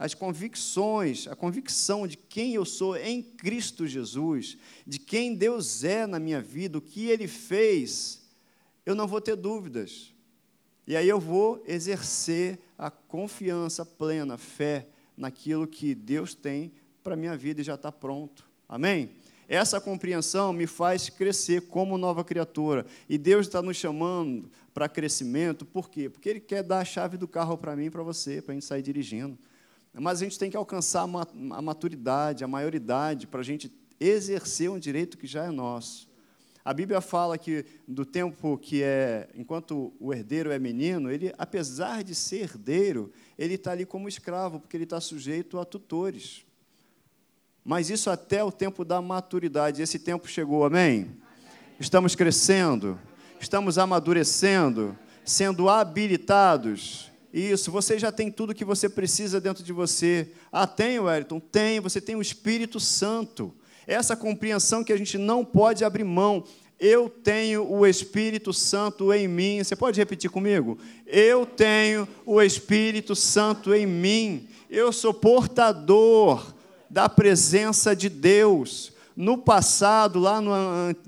as 0.00 0.14
convicções, 0.14 1.28
a 1.28 1.36
convicção 1.36 2.08
de 2.08 2.16
quem 2.16 2.54
eu 2.54 2.64
sou 2.64 2.96
em 2.96 3.22
Cristo 3.22 3.86
Jesus, 3.86 4.56
de 4.86 4.98
quem 4.98 5.34
Deus 5.34 5.84
é 5.84 6.06
na 6.06 6.18
minha 6.18 6.40
vida, 6.40 6.78
o 6.78 6.80
que 6.80 7.10
Ele 7.10 7.28
fez, 7.28 8.22
eu 8.86 8.94
não 8.94 9.06
vou 9.06 9.20
ter 9.20 9.36
dúvidas. 9.36 10.14
E 10.86 10.96
aí 10.96 11.06
eu 11.06 11.20
vou 11.20 11.62
exercer 11.66 12.58
a 12.78 12.90
confiança 12.90 13.84
plena, 13.84 14.38
fé 14.38 14.88
naquilo 15.14 15.66
que 15.66 15.94
Deus 15.94 16.34
tem 16.34 16.72
para 17.02 17.12
a 17.12 17.16
minha 17.16 17.36
vida 17.36 17.60
e 17.60 17.64
já 17.64 17.74
está 17.74 17.92
pronto. 17.92 18.48
Amém? 18.66 19.10
Essa 19.46 19.78
compreensão 19.82 20.50
me 20.50 20.66
faz 20.66 21.10
crescer 21.10 21.68
como 21.68 21.98
nova 21.98 22.24
criatura. 22.24 22.86
E 23.06 23.18
Deus 23.18 23.48
está 23.48 23.60
nos 23.60 23.76
chamando 23.76 24.50
para 24.72 24.88
crescimento, 24.88 25.66
por 25.66 25.90
quê? 25.90 26.08
Porque 26.08 26.30
Ele 26.30 26.40
quer 26.40 26.62
dar 26.62 26.78
a 26.78 26.84
chave 26.86 27.18
do 27.18 27.28
carro 27.28 27.58
para 27.58 27.76
mim 27.76 27.84
e 27.84 27.90
para 27.90 28.02
você, 28.02 28.40
para 28.40 28.52
a 28.52 28.54
gente 28.54 28.64
sair 28.64 28.80
dirigindo. 28.80 29.38
Mas 29.92 30.20
a 30.20 30.24
gente 30.24 30.38
tem 30.38 30.50
que 30.50 30.56
alcançar 30.56 31.02
a 31.02 31.62
maturidade, 31.62 32.44
a 32.44 32.48
maioridade, 32.48 33.26
para 33.26 33.40
a 33.40 33.44
gente 33.44 33.72
exercer 33.98 34.70
um 34.70 34.78
direito 34.78 35.18
que 35.18 35.26
já 35.26 35.44
é 35.44 35.50
nosso. 35.50 36.08
A 36.64 36.72
Bíblia 36.72 37.00
fala 37.00 37.36
que 37.36 37.64
do 37.88 38.04
tempo 38.04 38.56
que 38.58 38.82
é, 38.82 39.28
enquanto 39.34 39.92
o 39.98 40.12
herdeiro 40.12 40.52
é 40.52 40.58
menino, 40.58 41.10
ele, 41.10 41.32
apesar 41.36 42.04
de 42.04 42.14
ser 42.14 42.42
herdeiro, 42.42 43.10
ele 43.38 43.54
está 43.54 43.72
ali 43.72 43.84
como 43.84 44.08
escravo, 44.08 44.60
porque 44.60 44.76
ele 44.76 44.84
está 44.84 45.00
sujeito 45.00 45.58
a 45.58 45.64
tutores. 45.64 46.44
Mas 47.64 47.90
isso 47.90 48.10
até 48.10 48.44
o 48.44 48.52
tempo 48.52 48.84
da 48.84 49.00
maturidade. 49.00 49.82
Esse 49.82 49.98
tempo 49.98 50.28
chegou, 50.28 50.64
amém? 50.64 51.10
Estamos 51.78 52.14
crescendo, 52.14 52.98
estamos 53.40 53.78
amadurecendo, 53.78 54.96
sendo 55.24 55.68
habilitados 55.68 57.09
isso, 57.32 57.70
você 57.70 57.98
já 57.98 58.10
tem 58.10 58.30
tudo 58.30 58.54
que 58.54 58.64
você 58.64 58.88
precisa 58.88 59.40
dentro 59.40 59.62
de 59.62 59.72
você. 59.72 60.28
Ah, 60.50 60.66
tem, 60.66 60.98
Wellington? 60.98 61.38
Tem, 61.38 61.78
você 61.78 62.00
tem 62.00 62.16
o 62.16 62.22
Espírito 62.22 62.80
Santo. 62.80 63.54
Essa 63.86 64.16
compreensão 64.16 64.82
que 64.82 64.92
a 64.92 64.96
gente 64.96 65.16
não 65.16 65.44
pode 65.44 65.84
abrir 65.84 66.04
mão. 66.04 66.44
Eu 66.78 67.08
tenho 67.08 67.70
o 67.70 67.86
Espírito 67.86 68.52
Santo 68.52 69.12
em 69.12 69.28
mim. 69.28 69.62
Você 69.62 69.76
pode 69.76 70.00
repetir 70.00 70.30
comigo? 70.30 70.78
Eu 71.06 71.46
tenho 71.46 72.08
o 72.26 72.42
Espírito 72.42 73.14
Santo 73.14 73.72
em 73.74 73.86
mim. 73.86 74.48
Eu 74.68 74.92
sou 74.92 75.14
portador 75.14 76.54
da 76.88 77.08
presença 77.08 77.94
de 77.94 78.08
Deus. 78.08 78.92
No 79.14 79.36
passado, 79.36 80.18
lá 80.18 80.40
no, 80.40 80.52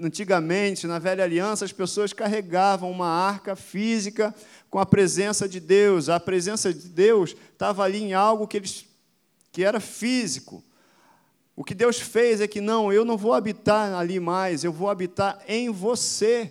antigamente, 0.01 0.87
na 0.87 0.99
velha 0.99 1.25
aliança, 1.25 1.65
as 1.65 1.73
pessoas 1.73 2.13
carregavam 2.13 2.91
uma 2.91 3.09
arca 3.09 3.57
física 3.57 4.35
com 4.73 4.79
a 4.79 4.87
presença 4.87 5.47
de 5.47 5.61
Deus. 5.61 6.09
A 6.09 6.19
presença 6.19 6.73
de 6.73 6.89
Deus 6.89 7.37
estava 7.53 7.85
ali 7.85 8.03
em 8.03 8.15
algo 8.15 8.49
que, 8.49 8.57
eles, 8.57 8.87
que 9.53 9.63
era 9.63 9.79
físico. 9.79 10.65
O 11.55 11.63
que 11.63 11.75
Deus 11.75 12.01
fez 12.01 12.41
é 12.41 12.49
que 12.49 12.59
não, 12.59 12.91
eu 12.91 13.05
não 13.05 13.19
vou 13.19 13.35
habitar 13.35 13.93
ali 13.93 14.19
mais, 14.19 14.65
eu 14.65 14.73
vou 14.73 14.89
habitar 14.89 15.39
em 15.47 15.69
você. 15.69 16.51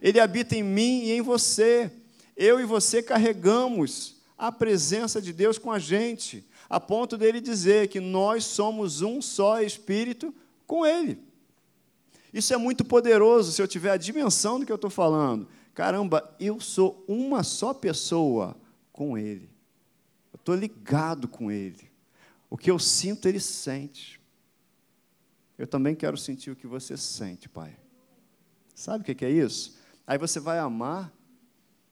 Ele 0.00 0.20
habita 0.20 0.54
em 0.54 0.62
mim 0.62 1.06
e 1.06 1.10
em 1.10 1.22
você. 1.22 1.90
Eu 2.36 2.60
e 2.60 2.64
você 2.64 3.02
carregamos 3.02 4.22
a 4.38 4.52
presença 4.52 5.20
de 5.20 5.32
Deus 5.32 5.58
com 5.58 5.72
a 5.72 5.78
gente, 5.80 6.46
a 6.68 6.78
ponto 6.78 7.18
dele 7.18 7.40
dizer 7.40 7.88
que 7.88 7.98
nós 7.98 8.44
somos 8.44 9.02
um 9.02 9.20
só 9.20 9.60
espírito 9.60 10.32
com 10.68 10.86
Ele. 10.86 11.18
Isso 12.32 12.54
é 12.54 12.56
muito 12.56 12.84
poderoso 12.84 13.50
se 13.50 13.60
eu 13.60 13.66
tiver 13.66 13.90
a 13.90 13.96
dimensão 13.96 14.60
do 14.60 14.64
que 14.64 14.70
eu 14.70 14.76
estou 14.76 14.88
falando 14.88 15.48
caramba, 15.74 16.34
eu 16.38 16.60
sou 16.60 17.04
uma 17.08 17.42
só 17.42 17.72
pessoa 17.72 18.56
com 18.92 19.16
Ele. 19.16 19.50
Eu 20.32 20.36
estou 20.36 20.54
ligado 20.54 21.28
com 21.28 21.50
Ele. 21.50 21.90
O 22.48 22.56
que 22.56 22.70
eu 22.70 22.78
sinto, 22.78 23.28
Ele 23.28 23.40
sente. 23.40 24.20
Eu 25.56 25.66
também 25.66 25.94
quero 25.94 26.16
sentir 26.16 26.50
o 26.50 26.56
que 26.56 26.66
você 26.66 26.96
sente, 26.96 27.48
Pai. 27.48 27.76
Sabe 28.74 29.02
o 29.02 29.14
que 29.14 29.24
é 29.24 29.30
isso? 29.30 29.78
Aí 30.06 30.16
você 30.18 30.40
vai 30.40 30.58
amar 30.58 31.12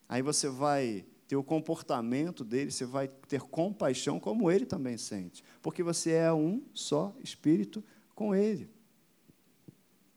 aí 0.09 0.23
você 0.23 0.49
vai 0.49 1.05
ter 1.27 1.35
o 1.35 1.43
comportamento 1.43 2.43
dele, 2.43 2.71
você 2.71 2.85
vai 2.85 3.07
ter 3.07 3.41
compaixão 3.41 4.19
como 4.19 4.49
ele 4.49 4.65
também 4.65 4.97
sente, 4.97 5.43
porque 5.61 5.83
você 5.83 6.13
é 6.13 6.33
um 6.33 6.63
só 6.73 7.15
espírito 7.23 7.83
com 8.15 8.33
ele. 8.33 8.67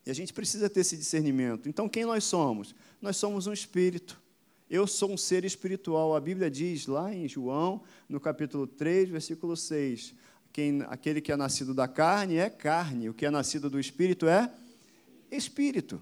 E 0.06 0.10
a 0.10 0.14
gente 0.14 0.32
precisa 0.32 0.70
ter 0.70 0.80
esse 0.80 0.96
discernimento. 0.96 1.68
Então, 1.68 1.88
quem 1.88 2.04
nós 2.04 2.24
somos? 2.24 2.74
Nós 3.02 3.16
somos 3.16 3.48
um 3.48 3.52
espírito. 3.52 4.22
Eu 4.70 4.86
sou 4.86 5.10
um 5.10 5.16
ser 5.16 5.44
espiritual. 5.44 6.14
A 6.14 6.20
Bíblia 6.20 6.48
diz 6.48 6.86
lá 6.86 7.12
em 7.12 7.26
João, 7.26 7.82
no 8.08 8.20
capítulo 8.20 8.64
3, 8.64 9.08
versículo 9.08 9.56
6, 9.56 10.14
quem, 10.52 10.82
aquele 10.82 11.20
que 11.20 11.32
é 11.32 11.36
nascido 11.36 11.74
da 11.74 11.88
carne 11.88 12.36
é 12.36 12.48
carne, 12.48 13.08
o 13.08 13.14
que 13.14 13.26
é 13.26 13.30
nascido 13.30 13.68
do 13.68 13.80
espírito 13.80 14.28
é 14.28 14.54
espírito. 15.32 16.00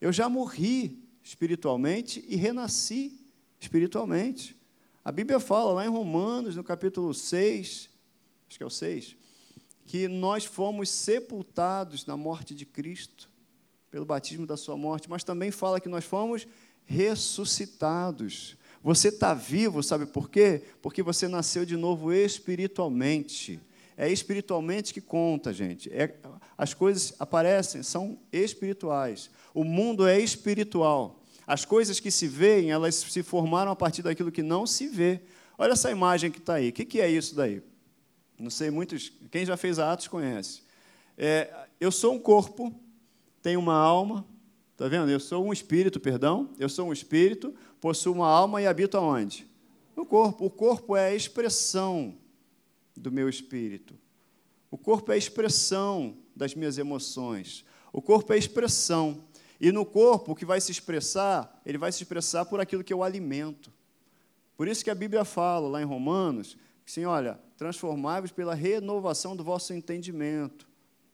Eu 0.00 0.12
já 0.12 0.28
morri 0.28 1.00
espiritualmente 1.22 2.24
e 2.28 2.34
renasci 2.34 3.16
espiritualmente. 3.60 4.56
A 5.04 5.12
Bíblia 5.12 5.38
fala 5.38 5.74
lá 5.74 5.86
em 5.86 5.90
Romanos, 5.90 6.56
no 6.56 6.64
capítulo 6.64 7.14
6, 7.14 7.88
acho 8.48 8.58
que 8.58 8.64
é 8.64 8.66
o 8.66 8.70
6, 8.70 9.14
que 9.86 10.08
nós 10.08 10.44
fomos 10.44 10.90
sepultados 10.90 12.04
na 12.04 12.16
morte 12.16 12.52
de 12.52 12.66
Cristo, 12.66 13.32
pelo 13.94 14.04
batismo 14.04 14.44
da 14.44 14.56
sua 14.56 14.76
morte, 14.76 15.08
mas 15.08 15.22
também 15.22 15.52
fala 15.52 15.78
que 15.78 15.88
nós 15.88 16.04
fomos 16.04 16.48
ressuscitados. 16.84 18.56
Você 18.82 19.06
está 19.06 19.32
vivo, 19.32 19.84
sabe 19.84 20.04
por 20.04 20.28
quê? 20.28 20.62
Porque 20.82 21.00
você 21.00 21.28
nasceu 21.28 21.64
de 21.64 21.76
novo 21.76 22.12
espiritualmente. 22.12 23.60
É 23.96 24.10
espiritualmente 24.10 24.92
que 24.92 25.00
conta, 25.00 25.52
gente. 25.52 25.92
É, 25.92 26.12
as 26.58 26.74
coisas 26.74 27.14
aparecem, 27.20 27.84
são 27.84 28.18
espirituais. 28.32 29.30
O 29.54 29.62
mundo 29.62 30.08
é 30.08 30.18
espiritual. 30.18 31.22
As 31.46 31.64
coisas 31.64 32.00
que 32.00 32.10
se 32.10 32.26
veem, 32.26 32.72
elas 32.72 32.96
se 32.96 33.22
formaram 33.22 33.70
a 33.70 33.76
partir 33.76 34.02
daquilo 34.02 34.32
que 34.32 34.42
não 34.42 34.66
se 34.66 34.88
vê. 34.88 35.20
Olha 35.56 35.74
essa 35.74 35.88
imagem 35.88 36.32
que 36.32 36.38
está 36.38 36.54
aí. 36.54 36.70
O 36.70 36.72
que 36.72 37.00
é 37.00 37.08
isso 37.08 37.36
daí? 37.36 37.62
Não 38.40 38.50
sei, 38.50 38.72
muitos. 38.72 39.12
Quem 39.30 39.46
já 39.46 39.56
fez 39.56 39.78
atos 39.78 40.08
conhece. 40.08 40.64
É, 41.16 41.68
eu 41.78 41.92
sou 41.92 42.14
um 42.14 42.18
corpo, 42.18 42.74
tenho 43.44 43.60
uma 43.60 43.76
alma, 43.76 44.26
Está 44.74 44.88
vendo? 44.88 45.08
Eu 45.08 45.20
sou 45.20 45.46
um 45.46 45.52
espírito, 45.52 46.00
perdão. 46.00 46.50
Eu 46.58 46.68
sou 46.68 46.88
um 46.88 46.92
espírito, 46.92 47.54
possuo 47.80 48.12
uma 48.12 48.26
alma 48.26 48.60
e 48.60 48.66
habito 48.66 48.96
aonde? 48.96 49.48
No 49.94 50.04
corpo. 50.04 50.46
O 50.46 50.50
corpo 50.50 50.96
é 50.96 51.10
a 51.10 51.14
expressão 51.14 52.16
do 52.96 53.12
meu 53.12 53.28
espírito. 53.28 53.94
O 54.72 54.76
corpo 54.76 55.12
é 55.12 55.14
a 55.14 55.18
expressão 55.18 56.16
das 56.34 56.56
minhas 56.56 56.76
emoções. 56.76 57.64
O 57.92 58.02
corpo 58.02 58.32
é 58.32 58.34
a 58.34 58.38
expressão. 58.38 59.22
E 59.60 59.70
no 59.70 59.86
corpo, 59.86 60.32
o 60.32 60.34
que 60.34 60.44
vai 60.44 60.60
se 60.60 60.72
expressar, 60.72 61.62
ele 61.64 61.78
vai 61.78 61.92
se 61.92 62.02
expressar 62.02 62.44
por 62.46 62.60
aquilo 62.60 62.82
que 62.82 62.92
eu 62.92 63.04
alimento. 63.04 63.72
Por 64.56 64.66
isso 64.66 64.82
que 64.82 64.90
a 64.90 64.94
Bíblia 64.94 65.24
fala, 65.24 65.68
lá 65.68 65.80
em 65.80 65.84
Romanos, 65.84 66.54
que, 66.84 66.90
assim, 66.90 67.04
olha, 67.04 67.38
transformáveis 67.56 68.32
pela 68.32 68.56
renovação 68.56 69.36
do 69.36 69.44
vosso 69.44 69.72
entendimento. 69.72 70.66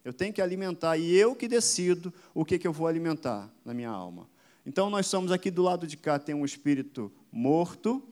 Eu 0.04 0.12
tenho 0.12 0.32
que 0.32 0.40
alimentar 0.40 0.96
e 0.96 1.14
eu 1.14 1.34
que 1.34 1.46
decido 1.46 2.12
o 2.34 2.44
que, 2.44 2.58
que 2.58 2.66
eu 2.66 2.72
vou 2.72 2.86
alimentar 2.86 3.50
na 3.64 3.74
minha 3.74 3.90
alma. 3.90 4.28
Então, 4.64 4.88
nós 4.90 5.06
somos 5.06 5.32
aqui 5.32 5.50
do 5.50 5.62
lado 5.62 5.86
de 5.86 5.96
cá, 5.96 6.18
tem 6.18 6.34
um 6.34 6.44
espírito 6.44 7.10
morto, 7.32 8.02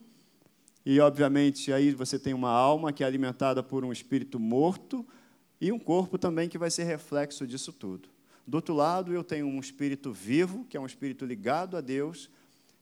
e 0.85 0.99
obviamente 0.99 1.71
aí 1.71 1.91
você 1.91 2.17
tem 2.17 2.33
uma 2.33 2.49
alma 2.49 2.91
que 2.91 3.03
é 3.03 3.07
alimentada 3.07 3.61
por 3.61 3.83
um 3.83 3.91
espírito 3.91 4.39
morto, 4.39 5.05
e 5.61 5.71
um 5.71 5.79
corpo 5.79 6.17
também 6.17 6.47
que 6.47 6.57
vai 6.57 6.71
ser 6.71 6.83
reflexo 6.83 7.45
disso 7.45 7.73
tudo. 7.73 8.09
Do 8.47 8.55
outro 8.55 8.73
lado, 8.73 9.13
eu 9.13 9.23
tenho 9.23 9.45
um 9.45 9.59
espírito 9.59 10.11
vivo, 10.11 10.65
que 10.65 10.75
é 10.75 10.79
um 10.79 10.85
espírito 10.85 11.25
ligado 11.25 11.77
a 11.77 11.81
Deus, 11.81 12.29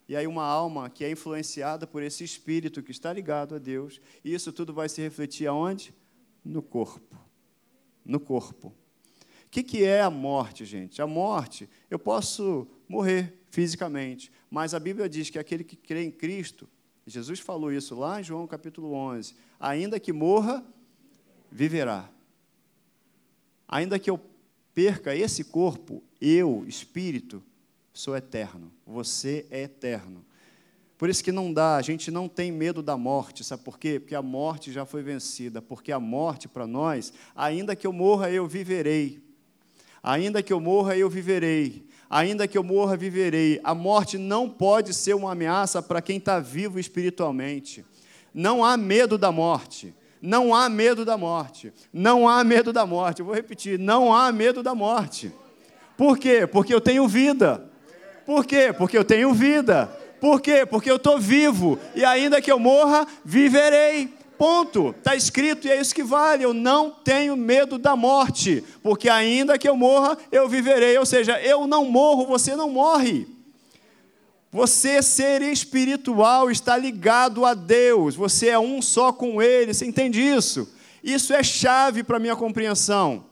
e 0.07 0.15
aí 0.15 0.25
uma 0.25 0.45
alma 0.45 0.89
que 0.89 1.03
é 1.03 1.11
influenciada 1.11 1.85
por 1.85 2.01
esse 2.01 2.23
espírito 2.23 2.81
que 2.81 2.91
está 2.91 3.11
ligado 3.11 3.55
a 3.55 3.57
Deus, 3.57 3.99
e 4.23 4.33
isso 4.33 4.53
tudo 4.53 4.73
vai 4.73 4.87
se 4.87 5.01
refletir 5.01 5.47
aonde? 5.47 5.93
No 6.45 6.61
corpo. 6.61 7.17
No 8.05 8.19
corpo. 8.19 8.73
O 9.47 9.49
que, 9.49 9.63
que 9.63 9.83
é 9.83 10.01
a 10.01 10.09
morte, 10.09 10.65
gente? 10.65 11.01
A 11.01 11.07
morte, 11.07 11.69
eu 11.89 11.97
posso 11.97 12.67
morrer 12.87 13.33
fisicamente, 13.49 14.31
mas 14.51 14.73
a 14.73 14.79
Bíblia 14.79 15.09
diz 15.09 15.29
que 15.29 15.39
aquele 15.39 15.63
que 15.63 15.75
crê 15.75 16.03
em 16.03 16.11
Cristo, 16.11 16.69
Jesus 17.05 17.39
falou 17.39 17.71
isso 17.71 17.95
lá 17.95 18.19
em 18.19 18.23
João 18.23 18.45
capítulo 18.45 18.93
11, 18.93 19.33
ainda 19.59 19.99
que 19.99 20.11
morra, 20.11 20.63
viverá. 21.49 22.09
Ainda 23.67 23.97
que 23.97 24.09
eu 24.09 24.19
perca 24.73 25.15
esse 25.15 25.45
corpo, 25.45 26.03
eu, 26.19 26.65
espírito, 26.67 27.41
sou 27.93 28.15
eterno. 28.15 28.71
Você 28.85 29.45
é 29.49 29.63
eterno. 29.63 30.23
Por 30.97 31.09
isso 31.09 31.23
que 31.23 31.31
não 31.31 31.53
dá, 31.53 31.77
a 31.77 31.81
gente 31.81 32.11
não 32.11 32.27
tem 32.27 32.51
medo 32.51 32.81
da 32.81 32.97
morte, 32.97 33.43
sabe 33.43 33.63
por 33.63 33.77
quê? 33.77 33.99
Porque 33.99 34.15
a 34.15 34.21
morte 34.21 34.71
já 34.71 34.85
foi 34.85 35.03
vencida, 35.03 35.61
porque 35.61 35.91
a 35.91 35.99
morte 35.99 36.47
para 36.47 36.67
nós, 36.67 37.13
ainda 37.35 37.75
que 37.75 37.85
eu 37.85 37.93
morra, 37.93 38.29
eu 38.31 38.47
viverei. 38.47 39.26
Ainda 40.07 40.41
que 40.41 40.53
eu 40.53 40.61
morra, 40.61 40.95
eu 40.95 41.09
viverei. 41.09 41.85
Ainda 42.09 42.47
que 42.47 42.57
eu 42.57 42.63
morra, 42.63 42.95
viverei. 42.95 43.59
A 43.61 43.75
morte 43.75 44.17
não 44.17 44.49
pode 44.49 44.93
ser 44.93 45.13
uma 45.13 45.33
ameaça 45.33 45.81
para 45.81 46.01
quem 46.01 46.15
está 46.15 46.39
vivo 46.39 46.79
espiritualmente. 46.79 47.83
Não 48.33 48.63
há 48.63 48.77
medo 48.77 49.17
da 49.17 49.33
morte. 49.33 49.93
Não 50.21 50.55
há 50.55 50.69
medo 50.69 51.03
da 51.03 51.17
morte. 51.17 51.73
Não 51.91 52.25
há 52.25 52.41
medo 52.41 52.71
da 52.71 52.85
morte. 52.85 53.19
Eu 53.19 53.25
vou 53.25 53.35
repetir: 53.35 53.77
não 53.77 54.15
há 54.15 54.31
medo 54.31 54.63
da 54.63 54.73
morte. 54.73 55.29
Por 55.97 56.17
quê? 56.17 56.47
Porque 56.47 56.73
eu 56.73 56.79
tenho 56.79 57.05
vida. 57.05 57.69
Por 58.25 58.45
quê? 58.45 58.71
Porque 58.71 58.97
eu 58.97 59.03
tenho 59.03 59.33
vida. 59.33 59.87
Por 60.21 60.39
quê? 60.39 60.65
Porque 60.65 60.89
eu 60.89 60.95
estou 60.95 61.19
vivo. 61.19 61.77
E 61.93 62.05
ainda 62.05 62.41
que 62.41 62.49
eu 62.49 62.57
morra, 62.57 63.05
viverei. 63.25 64.16
Ponto. 64.37 64.93
Está 64.97 65.15
escrito 65.15 65.67
e 65.67 65.71
é 65.71 65.79
isso 65.79 65.95
que 65.95 66.03
vale. 66.03 66.43
Eu 66.43 66.53
não 66.53 66.91
tenho 66.91 67.35
medo 67.35 67.77
da 67.77 67.95
morte, 67.95 68.63
porque 68.83 69.09
ainda 69.09 69.57
que 69.57 69.67
eu 69.67 69.75
morra, 69.75 70.17
eu 70.31 70.47
viverei. 70.47 70.97
Ou 70.97 71.05
seja, 71.05 71.41
eu 71.41 71.65
não 71.65 71.85
morro, 71.85 72.25
você 72.27 72.55
não 72.55 72.69
morre. 72.69 73.27
Você, 74.51 75.01
ser 75.01 75.41
espiritual, 75.41 76.49
está 76.49 76.77
ligado 76.77 77.45
a 77.45 77.53
Deus. 77.53 78.15
Você 78.15 78.47
é 78.47 78.59
um 78.59 78.81
só 78.81 79.11
com 79.11 79.41
Ele. 79.41 79.73
Você 79.73 79.85
entende 79.85 80.21
isso? 80.21 80.71
Isso 81.03 81.33
é 81.33 81.43
chave 81.43 82.03
para 82.03 82.17
a 82.17 82.19
minha 82.19 82.35
compreensão. 82.35 83.25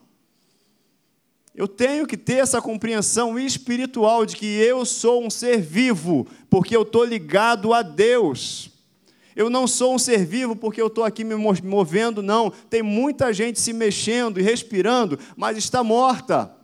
Eu 1.55 1.69
tenho 1.69 2.05
que 2.05 2.17
ter 2.17 2.39
essa 2.39 2.61
compreensão 2.61 3.39
espiritual 3.39 4.25
de 4.25 4.35
que 4.35 4.45
eu 4.45 4.85
sou 4.85 5.25
um 5.25 5.29
ser 5.29 5.61
vivo, 5.61 6.27
porque 6.49 6.75
eu 6.75 6.81
estou 6.81 7.05
ligado 7.05 7.73
a 7.73 7.81
Deus. 7.81 8.74
Eu 9.35 9.49
não 9.49 9.67
sou 9.67 9.93
um 9.93 9.99
ser 9.99 10.25
vivo 10.25 10.55
porque 10.55 10.81
eu 10.81 10.87
estou 10.87 11.03
aqui 11.03 11.23
me 11.23 11.35
movendo, 11.35 12.23
não. 12.23 12.49
Tem 12.49 12.81
muita 12.81 13.33
gente 13.33 13.59
se 13.59 13.73
mexendo 13.73 14.39
e 14.39 14.43
respirando, 14.43 15.19
mas 15.35 15.57
está 15.57 15.83
morta. 15.83 16.55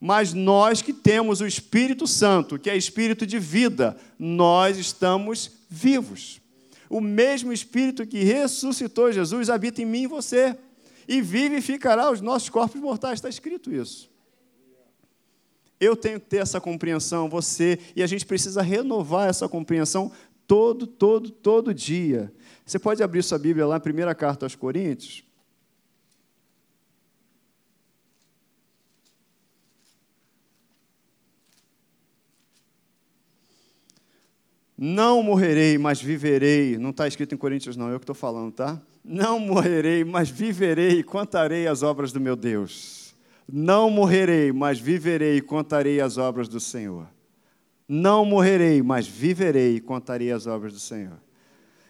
Mas 0.00 0.32
nós 0.32 0.80
que 0.80 0.92
temos 0.92 1.40
o 1.40 1.46
Espírito 1.46 2.06
Santo, 2.06 2.58
que 2.58 2.70
é 2.70 2.76
espírito 2.76 3.26
de 3.26 3.38
vida, 3.38 3.96
nós 4.16 4.78
estamos 4.78 5.50
vivos. 5.68 6.40
O 6.88 7.00
mesmo 7.00 7.52
Espírito 7.52 8.06
que 8.06 8.22
ressuscitou 8.22 9.10
Jesus 9.10 9.50
habita 9.50 9.82
em 9.82 9.86
mim 9.86 10.02
e 10.02 10.06
você. 10.06 10.56
E 11.08 11.20
vive 11.20 11.56
e 11.56 11.62
ficará 11.62 12.10
os 12.10 12.20
nossos 12.20 12.48
corpos 12.48 12.80
mortais. 12.80 13.14
Está 13.14 13.28
escrito 13.28 13.72
isso. 13.72 14.08
Eu 15.80 15.94
tenho 15.94 16.18
que 16.18 16.26
ter 16.26 16.38
essa 16.38 16.60
compreensão, 16.60 17.28
você, 17.28 17.78
e 17.94 18.02
a 18.02 18.06
gente 18.06 18.26
precisa 18.26 18.62
renovar 18.62 19.28
essa 19.28 19.48
compreensão 19.48 20.10
todo, 20.48 20.86
todo, 20.86 21.30
todo 21.30 21.74
dia. 21.74 22.32
Você 22.64 22.78
pode 22.78 23.02
abrir 23.02 23.22
sua 23.22 23.38
Bíblia 23.38 23.66
lá, 23.66 23.78
primeira 23.78 24.14
carta 24.14 24.46
aos 24.46 24.56
Coríntios. 24.56 25.22
Não 34.76 35.22
morrerei, 35.22 35.76
mas 35.76 36.00
viverei. 36.00 36.78
Não 36.78 36.90
está 36.90 37.06
escrito 37.06 37.34
em 37.34 37.38
Coríntios, 37.38 37.76
não, 37.76 37.90
eu 37.90 37.98
que 37.98 38.04
estou 38.04 38.14
falando, 38.14 38.52
tá? 38.52 38.80
Não 39.04 39.38
morrerei, 39.38 40.04
mas 40.04 40.30
viverei 40.30 41.00
e 41.00 41.02
contarei 41.02 41.66
as 41.66 41.82
obras 41.82 42.10
do 42.12 42.20
meu 42.20 42.36
Deus. 42.36 43.14
Não 43.50 43.90
morrerei, 43.90 44.52
mas 44.52 44.78
viverei 44.78 45.38
e 45.38 45.42
contarei 45.42 46.00
as 46.00 46.16
obras 46.16 46.48
do 46.48 46.60
Senhor. 46.60 47.08
Não 47.88 48.24
morrerei, 48.24 48.82
mas 48.82 49.08
viverei 49.08 49.76
e 49.76 49.80
contarei 49.80 50.30
as 50.30 50.46
obras 50.46 50.72
do 50.74 50.78
Senhor. 50.78 51.18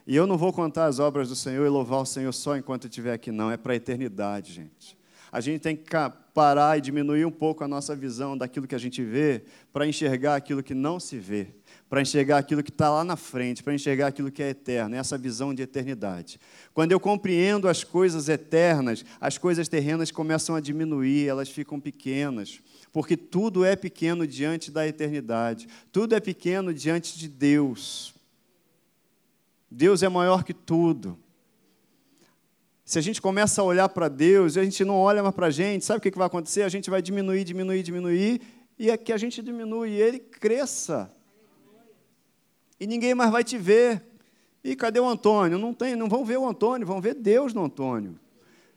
E 0.06 0.14
eu 0.14 0.26
não 0.26 0.38
vou 0.38 0.52
contar 0.52 0.86
as 0.86 0.98
obras 0.98 1.28
do 1.28 1.34
Senhor 1.34 1.66
e 1.66 1.68
louvar 1.68 2.00
o 2.00 2.06
Senhor 2.06 2.32
só 2.32 2.56
enquanto 2.56 2.84
eu 2.84 2.88
estiver 2.88 3.12
aqui, 3.12 3.32
não. 3.32 3.50
É 3.50 3.56
para 3.56 3.72
a 3.72 3.76
eternidade, 3.76 4.52
gente. 4.52 4.96
A 5.30 5.40
gente 5.40 5.60
tem 5.60 5.76
que 5.76 5.84
parar 6.32 6.78
e 6.78 6.80
diminuir 6.80 7.26
um 7.26 7.30
pouco 7.30 7.62
a 7.62 7.68
nossa 7.68 7.94
visão 7.94 8.38
daquilo 8.38 8.66
que 8.66 8.74
a 8.74 8.78
gente 8.78 9.02
vê 9.02 9.42
para 9.72 9.86
enxergar 9.86 10.36
aquilo 10.36 10.62
que 10.62 10.72
não 10.72 10.98
se 10.98 11.18
vê, 11.18 11.48
para 11.90 12.00
enxergar 12.00 12.38
aquilo 12.38 12.62
que 12.62 12.70
está 12.70 12.88
lá 12.88 13.04
na 13.04 13.16
frente, 13.16 13.62
para 13.62 13.74
enxergar 13.74 14.06
aquilo 14.06 14.30
que 14.30 14.42
é 14.42 14.50
eterno, 14.50 14.94
essa 14.94 15.18
visão 15.18 15.52
de 15.52 15.62
eternidade. 15.62 16.40
Quando 16.72 16.92
eu 16.92 17.00
compreendo 17.00 17.68
as 17.68 17.84
coisas 17.84 18.28
eternas, 18.28 19.04
as 19.20 19.36
coisas 19.36 19.68
terrenas 19.68 20.10
começam 20.10 20.54
a 20.54 20.60
diminuir, 20.60 21.28
elas 21.28 21.50
ficam 21.50 21.78
pequenas, 21.78 22.60
porque 22.92 23.16
tudo 23.16 23.64
é 23.64 23.76
pequeno 23.76 24.26
diante 24.26 24.70
da 24.70 24.86
eternidade, 24.86 25.68
tudo 25.92 26.14
é 26.14 26.20
pequeno 26.20 26.72
diante 26.72 27.18
de 27.18 27.28
Deus. 27.28 28.14
Deus 29.70 30.02
é 30.02 30.08
maior 30.08 30.44
que 30.44 30.54
tudo. 30.54 31.18
Se 32.84 32.98
a 32.98 33.02
gente 33.02 33.20
começa 33.20 33.60
a 33.60 33.64
olhar 33.64 33.88
para 33.90 34.08
Deus 34.08 34.56
e 34.56 34.60
a 34.60 34.64
gente 34.64 34.82
não 34.82 34.96
olha 34.96 35.22
mais 35.22 35.34
para 35.34 35.48
a 35.48 35.50
gente, 35.50 35.84
sabe 35.84 35.98
o 35.98 36.00
que 36.00 36.16
vai 36.16 36.26
acontecer? 36.26 36.62
A 36.62 36.70
gente 36.70 36.88
vai 36.88 37.02
diminuir, 37.02 37.44
diminuir, 37.44 37.82
diminuir, 37.82 38.40
e 38.78 38.90
é 38.90 38.96
que 38.96 39.12
a 39.12 39.18
gente 39.18 39.42
diminui 39.42 39.90
e 39.90 40.00
ele 40.00 40.18
cresça. 40.18 41.10
E 42.80 42.86
ninguém 42.86 43.14
mais 43.14 43.30
vai 43.30 43.44
te 43.44 43.58
ver. 43.58 44.02
E 44.64 44.74
cadê 44.74 45.00
o 45.00 45.08
Antônio? 45.08 45.58
Não 45.58 45.74
tem, 45.74 45.96
não 45.96 46.08
vão 46.08 46.24
ver 46.24 46.38
o 46.38 46.48
Antônio, 46.48 46.86
vão 46.86 47.00
ver 47.00 47.14
Deus 47.14 47.52
no 47.52 47.64
Antônio. 47.64 48.18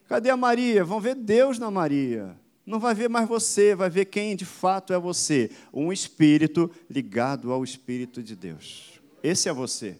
Cadê 0.07 0.29
a 0.29 0.35
Maria? 0.35 0.83
Vão 0.83 0.99
ver 0.99 1.15
Deus 1.15 1.57
na 1.57 1.71
Maria. 1.71 2.35
Não 2.65 2.79
vai 2.79 2.93
ver 2.93 3.09
mais 3.09 3.27
você, 3.27 3.73
vai 3.75 3.89
ver 3.89 4.05
quem 4.05 4.35
de 4.35 4.45
fato 4.45 4.93
é 4.93 4.99
você. 4.99 5.49
Um 5.73 5.91
espírito 5.91 6.69
ligado 6.89 7.51
ao 7.51 7.63
Espírito 7.63 8.21
de 8.21 8.35
Deus. 8.35 8.99
Esse 9.23 9.49
é 9.49 9.53
você. 9.53 9.99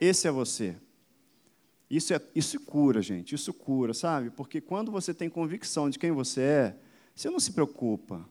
Esse 0.00 0.28
é 0.28 0.30
você. 0.30 0.76
Isso, 1.88 2.12
é, 2.12 2.20
isso 2.34 2.58
cura, 2.60 3.00
gente, 3.00 3.34
isso 3.34 3.52
cura, 3.54 3.94
sabe? 3.94 4.30
Porque 4.30 4.60
quando 4.60 4.90
você 4.90 5.14
tem 5.14 5.30
convicção 5.30 5.88
de 5.88 5.98
quem 5.98 6.10
você 6.10 6.40
é, 6.40 6.76
você 7.14 7.30
não 7.30 7.38
se 7.38 7.52
preocupa. 7.52 8.28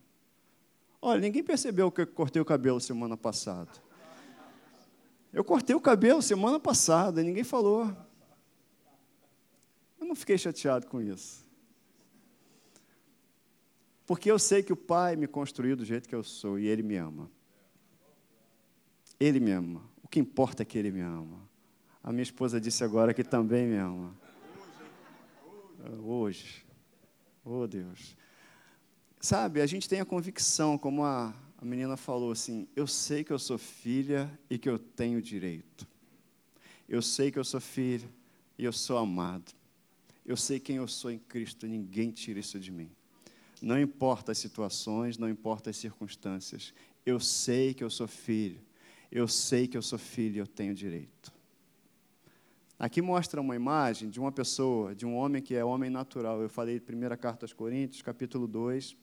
Olha, 1.01 1.21
ninguém 1.21 1.43
percebeu 1.43 1.91
que 1.91 2.01
eu 2.01 2.07
cortei 2.07 2.41
o 2.41 2.45
cabelo 2.45 2.81
semana 2.81 3.15
passada. 3.15 3.71
Eu 5.31 5.43
cortei 5.43 5.75
o 5.75 5.81
cabelo 5.81 6.21
semana 6.21 6.59
passada, 6.59 7.21
ninguém 7.23 7.43
falou. 7.43 7.95
Eu 9.99 10.05
não 10.05 10.15
fiquei 10.15 10.37
chateado 10.37 10.87
com 10.87 11.01
isso. 11.01 11.44
Porque 14.05 14.29
eu 14.29 14.37
sei 14.37 14.61
que 14.61 14.71
o 14.71 14.75
Pai 14.75 15.15
me 15.15 15.27
construiu 15.27 15.75
do 15.75 15.83
jeito 15.83 16.07
que 16.07 16.15
eu 16.15 16.23
sou 16.23 16.59
e 16.59 16.67
Ele 16.67 16.83
me 16.83 16.95
ama. 16.95 17.29
Ele 19.19 19.39
me 19.39 19.51
ama. 19.51 19.81
O 20.03 20.07
que 20.07 20.19
importa 20.19 20.61
é 20.61 20.65
que 20.65 20.77
Ele 20.77 20.91
me 20.91 21.01
ama. 21.01 21.39
A 22.03 22.11
minha 22.11 22.23
esposa 22.23 22.61
disse 22.61 22.83
agora 22.83 23.13
que 23.13 23.23
também 23.23 23.65
me 23.65 23.77
ama. 23.77 24.15
Hoje. 26.03 26.63
Oh, 27.43 27.65
Deus. 27.65 28.15
Sabe, 29.19 29.59
a 29.59 29.65
gente 29.65 29.89
tem 29.89 29.99
a 29.99 30.05
convicção, 30.05 30.77
como 30.77 31.03
a, 31.03 31.33
a 31.57 31.65
menina 31.65 31.97
falou 31.97 32.31
assim: 32.31 32.67
eu 32.75 32.85
sei 32.85 33.23
que 33.23 33.33
eu 33.33 33.39
sou 33.39 33.57
filha 33.57 34.31
e 34.49 34.57
que 34.59 34.69
eu 34.69 34.77
tenho 34.77 35.19
direito. 35.19 35.87
Eu 36.87 37.01
sei 37.01 37.31
que 37.31 37.39
eu 37.39 37.43
sou 37.43 37.59
filho 37.59 38.07
e 38.57 38.63
eu 38.63 38.71
sou 38.71 38.99
amado. 38.99 39.51
Eu 40.23 40.37
sei 40.37 40.59
quem 40.59 40.75
eu 40.75 40.87
sou 40.87 41.09
em 41.09 41.17
Cristo, 41.17 41.65
ninguém 41.65 42.11
tira 42.11 42.39
isso 42.39 42.59
de 42.59 42.71
mim. 42.71 42.91
Não 43.65 43.81
importa 43.81 44.31
as 44.31 44.37
situações, 44.37 45.17
não 45.17 45.27
importa 45.27 45.71
as 45.71 45.77
circunstâncias. 45.77 46.71
Eu 47.03 47.19
sei 47.19 47.73
que 47.73 47.83
eu 47.83 47.89
sou 47.89 48.07
filho. 48.07 48.61
Eu 49.11 49.27
sei 49.27 49.67
que 49.67 49.75
eu 49.75 49.81
sou 49.81 49.97
filho 49.97 50.35
e 50.35 50.37
eu 50.37 50.45
tenho 50.45 50.71
direito. 50.71 51.33
Aqui 52.77 53.01
mostra 53.01 53.41
uma 53.41 53.55
imagem 53.55 54.07
de 54.07 54.19
uma 54.19 54.31
pessoa, 54.31 54.93
de 54.93 55.03
um 55.03 55.15
homem 55.15 55.41
que 55.41 55.55
é 55.55 55.65
homem 55.65 55.89
natural. 55.89 56.43
Eu 56.43 56.47
falei 56.47 56.79
primeira 56.79 57.17
carta 57.17 57.43
aos 57.43 57.53
Coríntios, 57.53 58.03
capítulo 58.03 58.47
2. 58.47 58.95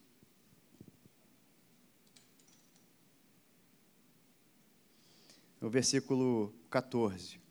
No 5.61 5.69
versículo 5.69 6.55
14. 6.71 7.42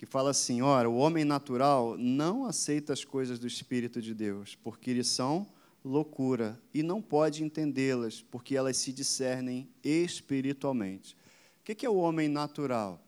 Que 0.00 0.06
fala 0.06 0.30
assim: 0.30 0.62
Ora, 0.62 0.88
o 0.88 0.96
homem 0.96 1.26
natural 1.26 1.94
não 1.98 2.46
aceita 2.46 2.90
as 2.90 3.04
coisas 3.04 3.38
do 3.38 3.46
Espírito 3.46 4.00
de 4.00 4.14
Deus, 4.14 4.56
porque 4.64 4.90
eles 4.90 5.06
são 5.08 5.46
loucura, 5.84 6.58
e 6.72 6.82
não 6.82 7.02
pode 7.02 7.44
entendê-las, 7.44 8.22
porque 8.22 8.56
elas 8.56 8.78
se 8.78 8.94
discernem 8.94 9.68
espiritualmente. 9.84 11.14
O 11.60 11.64
que 11.64 11.84
é 11.84 11.90
o 11.90 11.96
homem 11.96 12.28
natural? 12.28 12.98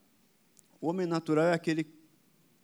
O 0.83 0.89
homem 0.89 1.07
natural 1.07 1.47
é 1.47 1.55
aquele, 1.55 1.87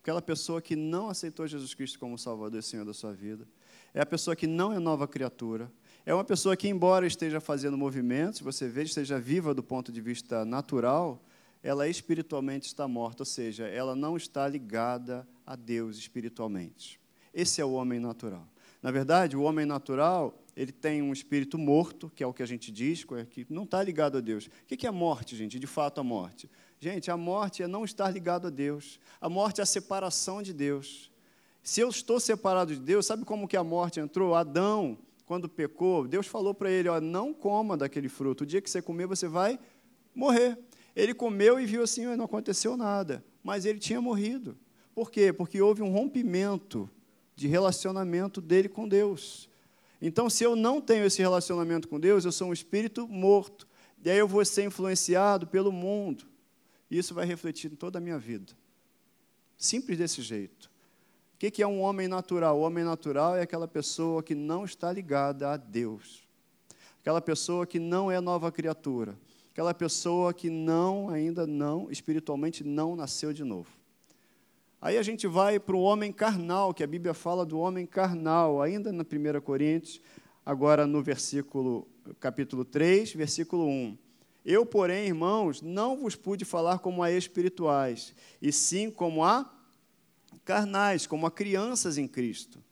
aquela 0.03 0.21
pessoa 0.21 0.61
que 0.61 0.77
não 0.77 1.09
aceitou 1.09 1.47
Jesus 1.47 1.73
Cristo 1.73 1.99
como 1.99 2.19
Salvador 2.19 2.61
e 2.61 2.63
Senhor 2.63 2.85
da 2.85 2.93
sua 2.93 3.15
vida. 3.15 3.49
É 3.95 4.03
a 4.03 4.07
pessoa 4.07 4.37
que 4.37 4.47
não 4.47 4.75
é 4.75 4.79
nova 4.79 5.09
criatura. 5.09 5.73
É 6.05 6.13
uma 6.13 6.23
pessoa 6.23 6.55
que, 6.55 6.69
embora 6.69 7.07
esteja 7.07 7.41
fazendo 7.41 7.79
movimentos, 7.79 8.41
você 8.41 8.69
veja, 8.69 8.91
esteja 8.91 9.19
viva 9.19 9.55
do 9.55 9.63
ponto 9.63 9.91
de 9.91 10.03
vista 10.03 10.45
natural, 10.45 11.19
ela 11.63 11.89
espiritualmente 11.89 12.67
está 12.67 12.87
morta, 12.87 13.23
ou 13.23 13.27
seja, 13.27 13.67
ela 13.67 13.95
não 13.95 14.17
está 14.17 14.47
ligada 14.47 15.27
a 15.47 15.57
Deus 15.57 15.97
espiritualmente. 15.97 17.01
Esse 17.35 17.61
é 17.61 17.65
o 17.65 17.73
homem 17.73 17.99
natural. 17.99 18.47
Na 18.83 18.91
verdade, 18.91 19.37
o 19.37 19.43
homem 19.43 19.67
natural, 19.67 20.39
ele 20.57 20.71
tem 20.71 21.03
um 21.03 21.13
espírito 21.13 21.59
morto, 21.59 22.11
que 22.15 22.23
é 22.23 22.27
o 22.27 22.33
que 22.33 22.43
a 22.43 22.47
gente 22.47 22.71
diz, 22.71 23.05
que 23.31 23.47
não 23.51 23.65
está 23.65 23.83
ligado 23.83 24.19
a 24.19 24.21
Deus. 24.21 24.47
O 24.47 24.51
que 24.67 24.87
é 24.87 24.91
morte, 24.91 25.37
gente? 25.37 25.59
De 25.59 25.67
fato, 25.67 26.01
a 26.01 26.05
morte. 26.05 26.49
Gente, 26.81 27.11
a 27.11 27.17
morte 27.17 27.63
é 27.63 27.67
não 27.67 27.85
estar 27.85 28.09
ligado 28.09 28.47
a 28.47 28.51
Deus. 28.51 29.01
A 29.21 29.29
morte 29.29 29.61
é 29.61 29.63
a 29.65 29.67
separação 29.67 30.43
de 30.43 30.53
Deus. 30.53 31.11
Se 31.61 31.81
eu 31.81 31.89
estou 31.89 32.21
separado 32.21 32.73
de 32.73 32.81
Deus, 32.81 33.05
sabe 33.05 33.25
como 33.25 33.49
que 33.49 33.57
a 33.57 33.65
morte 33.65 33.99
entrou? 33.99 34.35
Adão, 34.35 34.97
quando 35.27 35.49
pecou, 35.49 36.07
Deus 36.07 36.27
falou 36.27 36.55
para 36.55 36.71
ele, 36.71 36.89
ó, 36.89 37.01
não 37.01 37.35
coma 37.35 37.77
daquele 37.77 38.09
fruto. 38.09 38.45
O 38.45 38.47
dia 38.47 38.63
que 38.63 38.71
você 38.71 38.81
comer, 38.81 39.07
você 39.07 39.27
vai 39.27 39.59
morrer. 40.15 40.57
Ele 40.99 41.15
comeu 41.15 41.61
e 41.61 41.65
viu 41.65 41.85
assim, 41.85 42.05
não 42.17 42.25
aconteceu 42.25 42.77
nada. 42.77 43.25
Mas 43.41 43.65
ele 43.65 43.79
tinha 43.79 44.01
morrido. 44.01 44.59
Por 44.93 45.13
quê? 45.13 45.33
Porque 45.33 45.63
houve 45.63 45.81
um 45.81 45.93
rompimento 45.93 46.91
de 47.37 47.47
relacionamento 47.47 48.41
dele 48.41 48.69
com 48.69 48.89
Deus. 48.89 49.49
Então, 50.03 50.29
se 50.29 50.43
eu 50.43 50.57
não 50.57 50.81
tenho 50.81 51.05
esse 51.05 51.23
relacionamento 51.23 51.87
com 51.87 52.01
Deus, 52.01 52.25
eu 52.25 52.33
sou 52.33 52.49
um 52.49 52.53
espírito 52.53 53.07
morto. 53.07 53.69
E 54.05 54.11
aí 54.11 54.19
eu 54.19 54.27
vou 54.27 54.45
ser 54.45 54.65
influenciado 54.65 55.47
pelo 55.47 55.71
mundo. 55.71 56.25
E 56.91 56.99
isso 56.99 57.15
vai 57.15 57.25
refletir 57.25 57.71
em 57.71 57.77
toda 57.77 57.99
a 57.99 58.01
minha 58.01 58.19
vida. 58.19 58.53
Simples 59.57 59.99
desse 59.99 60.21
jeito. 60.21 60.69
O 61.35 61.39
que 61.39 61.63
é 61.63 61.67
um 61.67 61.81
homem 61.81 62.09
natural? 62.09 62.59
O 62.59 62.63
homem 62.63 62.83
natural 62.83 63.37
é 63.37 63.43
aquela 63.43 63.69
pessoa 63.69 64.21
que 64.21 64.35
não 64.35 64.65
está 64.65 64.93
ligada 64.93 65.53
a 65.53 65.57
Deus. 65.57 66.27
Aquela 67.01 67.21
pessoa 67.21 67.65
que 67.65 67.79
não 67.79 68.11
é 68.11 68.21
nova 68.21 68.51
criatura. 68.51 69.17
Aquela 69.59 69.75
pessoa 69.75 70.33
que 70.33 70.49
não, 70.49 71.11
ainda 71.11 71.45
não, 71.45 71.91
espiritualmente 71.91 72.63
não 72.63 72.95
nasceu 72.95 73.33
de 73.33 73.43
novo. 73.43 73.69
Aí 74.81 74.97
a 74.97 75.03
gente 75.03 75.27
vai 75.27 75.59
para 75.59 75.75
o 75.75 75.81
homem 75.81 76.13
carnal, 76.13 76.73
que 76.73 76.85
a 76.85 76.87
Bíblia 76.87 77.13
fala 77.13 77.45
do 77.45 77.59
homem 77.59 77.85
carnal, 77.85 78.63
ainda 78.63 78.93
na 78.93 79.03
1 79.03 79.41
Coríntios, 79.41 80.01
agora 80.47 80.87
no 80.87 81.03
versículo, 81.03 81.89
capítulo 82.21 82.65
3, 82.65 83.13
versículo 83.15 83.67
1. 83.67 83.99
Eu, 84.47 84.65
porém, 84.65 85.09
irmãos, 85.09 85.61
não 85.61 85.97
vos 85.97 86.15
pude 86.15 86.45
falar 86.45 86.79
como 86.79 87.03
a 87.03 87.11
espirituais, 87.11 88.15
e 88.41 88.53
sim 88.53 88.93
como 88.93 89.25
a 89.25 89.53
carnais, 90.45 91.05
como 91.05 91.27
a 91.27 91.33
crianças 91.33 91.99
em 91.99 92.07
Cristo. 92.07 92.63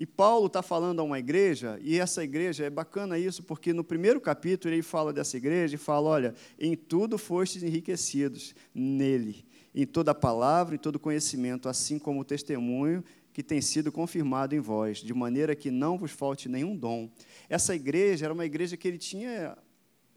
E 0.00 0.06
Paulo 0.06 0.46
está 0.46 0.62
falando 0.62 1.00
a 1.00 1.02
uma 1.02 1.18
igreja, 1.18 1.78
e 1.82 1.98
essa 1.98 2.24
igreja, 2.24 2.64
é 2.64 2.70
bacana 2.70 3.18
isso, 3.18 3.42
porque 3.42 3.70
no 3.70 3.84
primeiro 3.84 4.18
capítulo 4.18 4.72
ele 4.72 4.80
fala 4.80 5.12
dessa 5.12 5.36
igreja 5.36 5.74
e 5.74 5.78
fala: 5.78 6.08
olha, 6.08 6.34
em 6.58 6.74
tudo 6.74 7.18
fostes 7.18 7.62
enriquecidos 7.62 8.54
nele, 8.74 9.44
em 9.74 9.84
toda 9.84 10.14
palavra 10.14 10.74
e 10.74 10.78
todo 10.78 10.98
conhecimento, 10.98 11.68
assim 11.68 11.98
como 11.98 12.20
o 12.20 12.24
testemunho 12.24 13.04
que 13.30 13.42
tem 13.42 13.60
sido 13.60 13.92
confirmado 13.92 14.54
em 14.54 14.58
vós, 14.58 15.00
de 15.00 15.12
maneira 15.12 15.54
que 15.54 15.70
não 15.70 15.98
vos 15.98 16.12
falte 16.12 16.48
nenhum 16.48 16.74
dom. 16.74 17.10
Essa 17.46 17.74
igreja 17.74 18.24
era 18.24 18.32
uma 18.32 18.46
igreja 18.46 18.78
que 18.78 18.88
ele 18.88 18.96
tinha 18.96 19.54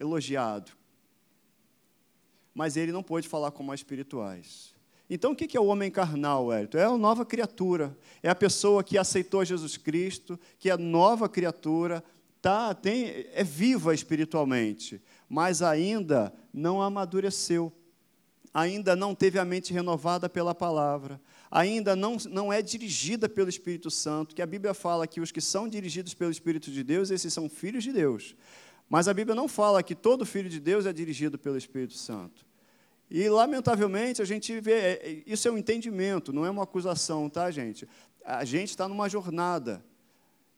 elogiado, 0.00 0.72
mas 2.54 2.78
ele 2.78 2.90
não 2.90 3.02
pôde 3.02 3.28
falar 3.28 3.50
como 3.50 3.70
as 3.70 3.80
espirituais. 3.80 4.73
Então, 5.08 5.32
o 5.32 5.36
que 5.36 5.56
é 5.56 5.60
o 5.60 5.66
homem 5.66 5.90
carnal, 5.90 6.52
Hélito? 6.52 6.78
É 6.78 6.84
a 6.84 6.96
nova 6.96 7.26
criatura. 7.26 7.96
É 8.22 8.30
a 8.30 8.34
pessoa 8.34 8.82
que 8.82 8.96
aceitou 8.96 9.44
Jesus 9.44 9.76
Cristo, 9.76 10.38
que 10.58 10.70
é 10.70 10.76
nova 10.76 11.28
criatura, 11.28 12.02
tá, 12.44 12.74
tem, 12.74 13.26
é 13.32 13.42
viva 13.42 13.94
espiritualmente, 13.94 15.00
mas 15.26 15.62
ainda 15.62 16.30
não 16.52 16.82
amadureceu, 16.82 17.72
ainda 18.52 18.94
não 18.94 19.14
teve 19.14 19.38
a 19.38 19.46
mente 19.46 19.72
renovada 19.72 20.28
pela 20.28 20.54
palavra, 20.54 21.18
ainda 21.50 21.96
não, 21.96 22.18
não 22.28 22.52
é 22.52 22.60
dirigida 22.60 23.30
pelo 23.30 23.48
Espírito 23.48 23.90
Santo, 23.90 24.34
que 24.34 24.42
a 24.42 24.46
Bíblia 24.46 24.74
fala 24.74 25.06
que 25.06 25.22
os 25.22 25.32
que 25.32 25.40
são 25.40 25.66
dirigidos 25.66 26.12
pelo 26.12 26.30
Espírito 26.30 26.70
de 26.70 26.84
Deus, 26.84 27.10
esses 27.10 27.32
são 27.32 27.48
filhos 27.48 27.82
de 27.82 27.92
Deus. 27.92 28.36
Mas 28.90 29.08
a 29.08 29.14
Bíblia 29.14 29.34
não 29.34 29.48
fala 29.48 29.82
que 29.82 29.94
todo 29.94 30.26
filho 30.26 30.50
de 30.50 30.60
Deus 30.60 30.84
é 30.84 30.92
dirigido 30.92 31.38
pelo 31.38 31.56
Espírito 31.56 31.94
Santo. 31.94 32.44
E, 33.10 33.28
lamentavelmente, 33.28 34.22
a 34.22 34.24
gente 34.24 34.58
vê, 34.60 34.72
é, 34.72 34.92
é, 35.02 35.22
isso 35.26 35.46
é 35.46 35.50
um 35.50 35.58
entendimento, 35.58 36.32
não 36.32 36.44
é 36.44 36.50
uma 36.50 36.64
acusação, 36.64 37.28
tá, 37.28 37.50
gente? 37.50 37.86
a 38.24 38.44
gente 38.44 38.70
está 38.70 38.88
numa 38.88 39.08
jornada. 39.08 39.84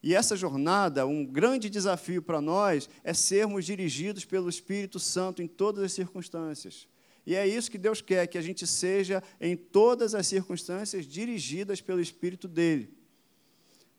E 0.03 0.15
essa 0.15 0.37
jornada, 0.37 1.07
um 1.07 1.25
grande 1.27 1.69
desafio 1.69 2.23
para 2.23 2.41
nós 2.41 2.89
é 3.03 3.13
sermos 3.13 3.65
dirigidos 3.65 4.25
pelo 4.25 4.49
Espírito 4.49 5.01
Santo 5.01 5.43
em 5.43 5.49
todas 5.49 5.83
as 5.83 5.93
circunstâncias. 5.93 6.87
E 7.27 7.35
é 7.35 7.47
isso 7.47 7.71
que 7.71 7.79
Deus 7.79 8.01
quer, 8.01 8.29
que 8.29 8.39
a 8.39 8.43
gente 8.43 8.65
seja, 8.69 9.21
em 9.41 9.57
todas 9.57 10.15
as 10.15 10.29
circunstâncias, 10.29 11.05
dirigidas 11.05 11.81
pelo 11.81 12.01
Espírito 12.01 12.47
dele. 12.47 12.95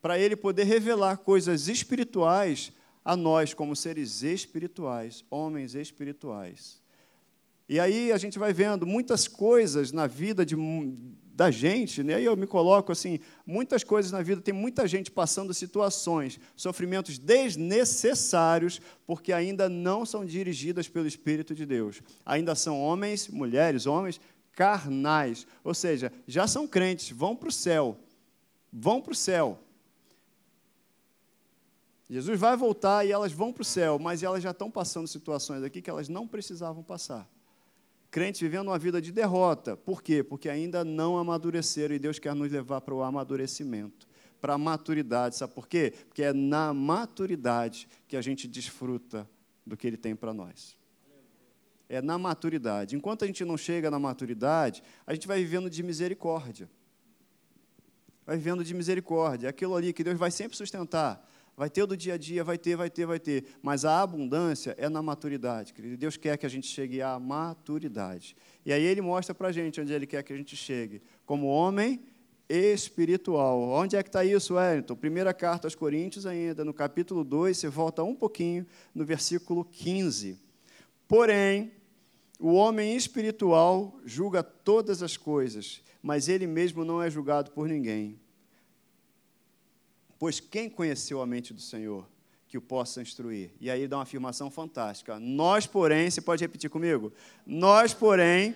Para 0.02 0.18
ele 0.18 0.38
poder 0.38 0.64
revelar 0.64 1.18
coisas 1.18 1.68
espirituais 1.68 2.72
a 3.04 3.18
nós, 3.18 3.54
como 3.54 3.76
seres 3.76 4.24
espirituais, 4.24 5.26
homens 5.30 5.76
espirituais. 5.76 6.82
E 7.70 7.80
aí 7.80 8.14
a 8.14 8.18
gente 8.18 8.40
vai 8.40 8.54
vendo 8.54 8.88
muitas 8.88 9.28
coisas 9.28 9.92
na 9.92 10.08
vida 10.08 10.46
de, 10.46 10.56
da 11.34 11.52
gente, 11.52 12.02
né? 12.02 12.22
e 12.22 12.24
eu 12.24 12.38
me 12.38 12.48
coloco 12.48 12.94
assim, 12.94 13.20
muitas 13.46 13.84
coisas 13.84 14.10
na 14.10 14.22
vida, 14.22 14.42
tem 14.42 14.54
muita 14.54 14.88
gente 14.88 15.12
passando 15.12 15.54
situações, 15.54 16.40
sofrimentos 16.56 17.18
desnecessários, 17.18 18.80
porque 19.06 19.34
ainda 19.34 19.68
não 19.68 20.06
são 20.06 20.26
dirigidas 20.26 20.88
pelo 20.88 21.08
Espírito 21.08 21.54
de 21.54 21.66
Deus. 21.66 22.02
Ainda 22.26 22.56
são 22.56 22.82
homens, 22.82 23.28
mulheres, 23.28 23.86
homens 23.86 24.22
carnais, 24.54 25.46
ou 25.62 25.74
seja, 25.74 26.12
já 26.26 26.48
são 26.48 26.66
crentes, 26.68 27.12
vão 27.12 27.36
para 27.36 27.50
o 27.50 27.52
céu, 27.52 28.00
vão 28.72 29.02
para 29.02 29.12
o 29.12 29.16
céu. 29.16 29.60
Jesus 32.10 32.40
vai 32.40 32.56
voltar 32.56 33.06
e 33.06 33.12
elas 33.12 33.34
vão 33.34 33.52
para 33.52 33.62
o 33.62 33.66
céu, 33.66 34.00
mas 34.00 34.24
elas 34.24 34.42
já 34.42 34.52
estão 34.52 34.72
passando 34.72 35.06
situações 35.06 35.62
aqui 35.62 35.82
que 35.82 35.90
elas 35.90 36.08
não 36.08 36.26
precisavam 36.26 36.82
passar 36.82 37.30
crentes 38.18 38.42
vivendo 38.42 38.70
uma 38.70 38.80
vida 38.80 39.00
de 39.00 39.12
derrota. 39.12 39.78
Por 39.78 40.02
quê? 40.02 40.24
Porque 40.24 40.50
ainda 40.50 40.84
não 40.84 41.20
amadureceram 41.20 41.94
e 41.94 42.00
Deus 42.00 42.18
quer 42.18 42.34
nos 42.34 42.52
levar 42.52 42.82
para 42.82 42.96
o 42.96 43.04
amadurecimento, 43.04 44.08
para 44.42 44.56
a 44.56 44.58
maturidade. 44.58 45.36
Sabe 45.36 45.54
por 45.54 45.68
quê? 45.68 45.94
Porque 46.08 46.24
é 46.24 46.34
na 46.34 46.74
maturidade 46.74 47.88
que 48.08 48.18
a 48.18 48.22
gente 48.24 48.48
desfruta 48.48 49.30
do 49.64 49.78
que 49.78 49.86
Ele 49.86 49.98
tem 49.98 50.16
para 50.16 50.34
nós. 50.34 50.76
É 51.88 52.02
na 52.02 52.18
maturidade. 52.18 52.96
Enquanto 52.96 53.24
a 53.24 53.28
gente 53.28 53.46
não 53.46 53.56
chega 53.56 53.92
na 53.92 54.00
maturidade, 54.00 54.82
a 55.06 55.14
gente 55.14 55.28
vai 55.28 55.40
vivendo 55.40 55.70
de 55.70 55.84
misericórdia. 55.84 56.68
Vai 58.26 58.38
vivendo 58.38 58.64
de 58.64 58.74
misericórdia. 58.74 59.48
Aquilo 59.48 59.76
ali 59.76 59.94
que 59.94 60.04
Deus 60.04 60.18
vai 60.18 60.32
sempre 60.32 60.58
sustentar. 60.58 61.24
Vai 61.58 61.72
ter 61.72 61.88
do 61.88 61.98
dia 61.98 62.14
a 62.14 62.18
dia, 62.18 62.44
vai 62.44 62.56
ter, 62.56 62.76
vai 62.76 62.88
ter, 62.88 63.08
vai 63.08 63.20
ter. 63.20 63.44
Mas 63.64 63.84
a 63.84 64.00
abundância 64.00 64.76
é 64.78 64.88
na 64.88 65.02
maturidade, 65.02 65.74
querido. 65.74 65.98
Deus 65.98 66.16
quer 66.16 66.38
que 66.38 66.46
a 66.46 66.50
gente 66.50 66.68
chegue 66.68 67.02
à 67.02 67.20
maturidade. 67.20 68.38
E 68.64 68.72
aí 68.72 68.84
ele 68.84 69.02
mostra 69.02 69.34
para 69.34 69.48
a 69.48 69.52
gente 69.52 69.82
onde 69.82 69.92
ele 69.92 70.06
quer 70.06 70.22
que 70.22 70.32
a 70.32 70.38
gente 70.38 70.56
chegue. 70.56 71.02
Como 71.26 71.48
homem 71.48 72.00
espiritual. 72.48 73.60
Onde 73.70 73.96
é 73.96 74.04
que 74.04 74.10
está 74.10 74.24
isso, 74.24 74.54
Wellington? 74.54 74.96
Primeira 74.96 75.34
carta 75.34 75.66
aos 75.66 75.74
Coríntios 75.74 76.28
ainda, 76.28 76.64
no 76.64 76.76
capítulo 76.76 77.24
2, 77.24 77.58
você 77.58 77.68
volta 77.68 78.04
um 78.04 78.14
pouquinho, 78.14 78.64
no 78.94 79.04
versículo 79.04 79.66
15. 79.66 80.40
Porém, 81.08 81.72
o 82.40 82.54
homem 82.54 82.96
espiritual 82.96 84.00
julga 84.06 84.44
todas 84.44 85.02
as 85.02 85.18
coisas, 85.18 85.82
mas 86.04 86.30
ele 86.30 86.46
mesmo 86.46 86.86
não 86.86 87.02
é 87.02 87.10
julgado 87.10 87.50
por 87.50 87.68
ninguém. 87.68 88.20
Pois 90.20 90.40
quem 90.40 90.70
conheceu 90.70 91.22
a 91.22 91.26
mente 91.26 91.54
do 91.54 91.62
Senhor 91.62 92.08
que 92.48 92.58
o 92.58 92.62
possa 92.62 93.02
instruir? 93.02 93.52
E 93.60 93.70
aí 93.70 93.88
dá 93.88 93.98
uma 93.98 94.04
afirmação 94.04 94.50
fantástica. 94.50 95.20
Nós, 95.20 95.68
porém, 95.68 96.10
você 96.10 96.22
pode 96.22 96.44
repetir 96.44 96.70
comigo? 96.70 97.14
Nós, 97.46 97.94
porém, 97.94 98.56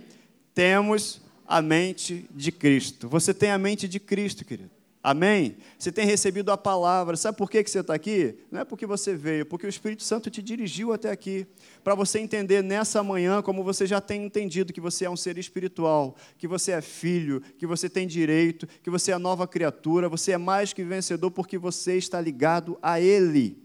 temos 0.54 1.22
a 1.48 1.62
mente 1.62 2.26
de 2.32 2.52
Cristo. 2.52 3.08
Você 3.08 3.34
tem 3.34 3.52
a 3.52 3.58
mente 3.58 3.88
de 3.88 4.00
Cristo, 4.00 4.44
querido. 4.44 4.81
Amém? 5.04 5.58
Você 5.80 5.92
tem 5.92 6.06
recebido 6.06 6.52
a 6.52 6.58
palavra. 6.58 7.18
Sabe 7.18 7.36
por 7.36 7.50
que 7.50 7.64
você 7.66 7.80
está 7.80 7.94
aqui? 7.94 8.36
Não 8.52 8.62
é 8.62 8.66
porque 8.66 8.86
você 8.86 9.16
veio, 9.16 9.48
porque 9.48 9.66
o 9.66 9.70
Espírito 9.70 10.04
Santo 10.04 10.30
te 10.30 10.44
dirigiu 10.44 10.94
até 10.94 11.10
aqui. 11.10 11.48
Para 11.84 11.96
você 11.96 12.20
entender 12.20 12.64
nessa 12.64 13.02
manhã, 13.02 13.42
como 13.42 13.64
você 13.64 13.88
já 13.88 14.00
tem 14.00 14.24
entendido, 14.24 14.72
que 14.72 14.80
você 14.80 15.06
é 15.06 15.10
um 15.10 15.18
ser 15.18 15.40
espiritual, 15.40 16.16
que 16.38 16.48
você 16.48 16.74
é 16.74 16.82
filho, 16.82 17.42
que 17.58 17.66
você 17.66 17.90
tem 17.90 18.06
direito, 18.06 18.68
que 18.84 18.92
você 18.92 19.12
é 19.12 19.18
nova 19.18 19.48
criatura, 19.48 20.08
você 20.08 20.34
é 20.34 20.38
mais 20.38 20.72
que 20.72 20.84
vencedor 20.84 21.32
porque 21.32 21.58
você 21.58 21.98
está 21.98 22.22
ligado 22.22 22.78
a 22.80 23.00
Ele. 23.00 23.58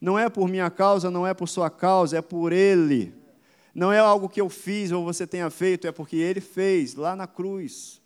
Não 0.00 0.16
é 0.16 0.28
por 0.28 0.48
minha 0.48 0.70
causa, 0.70 1.10
não 1.10 1.26
é 1.26 1.34
por 1.34 1.48
sua 1.48 1.70
causa, 1.70 2.18
é 2.18 2.22
por 2.22 2.52
Ele. 2.52 3.12
Não 3.74 3.92
é 3.92 3.98
algo 3.98 4.28
que 4.28 4.40
eu 4.40 4.48
fiz 4.48 4.92
ou 4.92 5.04
você 5.04 5.26
tenha 5.26 5.50
feito, 5.50 5.88
é 5.88 5.92
porque 5.92 6.16
Ele 6.16 6.40
fez 6.40 6.94
lá 6.94 7.16
na 7.16 7.26
cruz. 7.26 8.00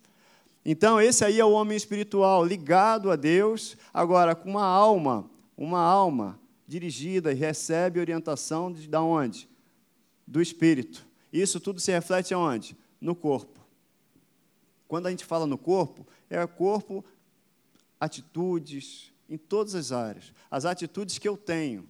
Então, 0.63 1.01
esse 1.01 1.25
aí 1.25 1.39
é 1.39 1.45
o 1.45 1.51
homem 1.51 1.75
espiritual, 1.75 2.45
ligado 2.45 3.09
a 3.09 3.15
Deus, 3.15 3.75
agora 3.93 4.35
com 4.35 4.49
uma 4.49 4.65
alma, 4.65 5.29
uma 5.57 5.79
alma 5.79 6.39
dirigida 6.67 7.31
e 7.31 7.35
recebe 7.35 7.99
orientação 7.99 8.71
de, 8.71 8.87
de 8.87 8.97
onde? 8.97 9.49
Do 10.25 10.41
Espírito. 10.41 11.05
Isso 11.33 11.59
tudo 11.59 11.79
se 11.79 11.91
reflete 11.91 12.33
aonde? 12.33 12.77
No 12.99 13.15
corpo. 13.15 13.59
Quando 14.87 15.07
a 15.07 15.09
gente 15.09 15.25
fala 15.25 15.47
no 15.47 15.57
corpo, 15.57 16.05
é 16.29 16.45
corpo, 16.45 17.03
atitudes, 17.99 19.11
em 19.29 19.37
todas 19.37 19.73
as 19.73 19.91
áreas. 19.91 20.33
As 20.49 20.65
atitudes 20.65 21.17
que 21.17 21.27
eu 21.27 21.37
tenho 21.37 21.89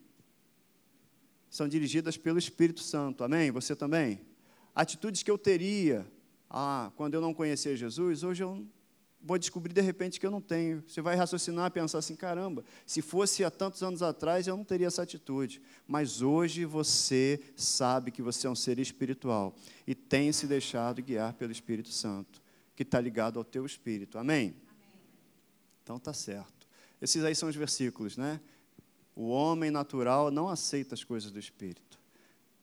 são 1.49 1.67
dirigidas 1.67 2.15
pelo 2.15 2.39
Espírito 2.39 2.79
Santo. 2.79 3.23
Amém? 3.23 3.51
Você 3.51 3.75
também? 3.75 4.21
Atitudes 4.73 5.21
que 5.21 5.29
eu 5.29 5.37
teria 5.37 6.05
ah, 6.53 6.91
quando 6.97 7.13
eu 7.13 7.21
não 7.21 7.33
conhecia 7.33 7.77
Jesus, 7.77 8.23
hoje 8.23 8.43
eu 8.43 8.67
vou 9.23 9.37
descobrir 9.37 9.73
de 9.73 9.79
repente 9.79 10.19
que 10.19 10.25
eu 10.25 10.31
não 10.31 10.41
tenho. 10.41 10.83
Você 10.85 11.01
vai 11.01 11.15
raciocinar, 11.15 11.71
pensar 11.71 11.99
assim: 11.99 12.13
caramba, 12.13 12.65
se 12.85 13.01
fosse 13.01 13.41
há 13.45 13.49
tantos 13.49 13.81
anos 13.81 14.01
atrás, 14.01 14.47
eu 14.47 14.57
não 14.57 14.65
teria 14.65 14.87
essa 14.87 15.01
atitude. 15.01 15.61
Mas 15.87 16.21
hoje 16.21 16.65
você 16.65 17.39
sabe 17.55 18.11
que 18.11 18.21
você 18.21 18.47
é 18.47 18.49
um 18.49 18.55
ser 18.55 18.79
espiritual 18.79 19.55
e 19.87 19.95
tem 19.95 20.33
se 20.33 20.45
deixado 20.45 21.01
guiar 21.01 21.33
pelo 21.35 21.53
Espírito 21.53 21.89
Santo, 21.89 22.41
que 22.75 22.83
está 22.83 22.99
ligado 22.99 23.39
ao 23.39 23.45
teu 23.45 23.65
espírito. 23.65 24.17
Amém? 24.17 24.47
Amém. 24.47 24.55
Então 25.83 25.97
tá 25.97 26.11
certo. 26.11 26.67
Esses 27.01 27.23
aí 27.23 27.33
são 27.33 27.47
os 27.47 27.55
versículos, 27.55 28.17
né? 28.17 28.41
O 29.15 29.29
homem 29.29 29.71
natural 29.71 30.29
não 30.29 30.49
aceita 30.49 30.95
as 30.95 31.03
coisas 31.03 31.31
do 31.31 31.39
espírito. 31.39 31.90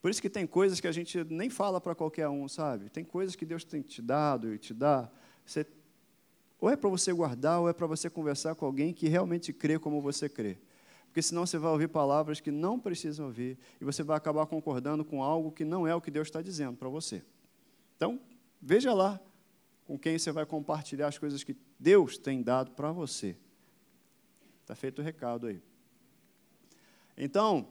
Por 0.00 0.11
isso 0.11 0.22
que 0.22 0.30
tem 0.30 0.46
coisas 0.46 0.80
que 0.80 0.87
a 0.87 0.92
gente 0.92 1.24
nem 1.24 1.50
fala 1.50 1.80
para 1.80 1.94
qualquer 1.94 2.28
um, 2.28 2.46
sabe? 2.48 2.88
Tem 2.88 3.04
coisas 3.04 3.34
que 3.34 3.44
Deus 3.44 3.64
tem 3.64 3.82
te 3.82 4.00
dado 4.00 4.54
e 4.54 4.58
te 4.58 4.72
dá. 4.72 5.11
Você, 5.44 5.66
ou 6.61 6.70
é 6.70 6.76
para 6.76 6.88
você 6.88 7.12
guardar, 7.12 7.61
ou 7.61 7.68
é 7.68 7.72
para 7.72 7.87
você 7.87 8.08
conversar 8.08 8.54
com 8.54 8.64
alguém 8.64 8.92
que 8.92 9.08
realmente 9.08 9.52
crê 9.52 9.78
como 9.78 10.00
você 10.00 10.28
crê. 10.28 10.58
Porque 11.06 11.22
senão 11.22 11.46
você 11.46 11.58
vai 11.58 11.72
ouvir 11.72 11.88
palavras 11.88 12.38
que 12.38 12.50
não 12.50 12.78
precisam 12.78 13.26
ouvir 13.26 13.58
e 13.80 13.84
você 13.84 14.02
vai 14.02 14.16
acabar 14.16 14.46
concordando 14.46 15.04
com 15.04 15.22
algo 15.22 15.50
que 15.50 15.64
não 15.64 15.87
é 15.87 15.94
o 15.94 16.00
que 16.00 16.11
Deus 16.11 16.28
está 16.28 16.40
dizendo 16.40 16.76
para 16.76 16.88
você. 16.88 17.24
Então, 17.96 18.20
veja 18.61 18.92
lá 18.92 19.20
com 19.84 19.98
quem 19.98 20.18
você 20.18 20.30
vai 20.30 20.46
compartilhar 20.46 21.08
as 21.08 21.18
coisas 21.18 21.42
que 21.42 21.56
Deus 21.78 22.18
tem 22.18 22.42
dado 22.42 22.70
para 22.72 22.92
você. 22.92 23.37
Está 24.61 24.74
feito 24.74 25.00
o 25.00 25.02
recado 25.02 25.46
aí. 25.46 25.62
Então, 27.16 27.66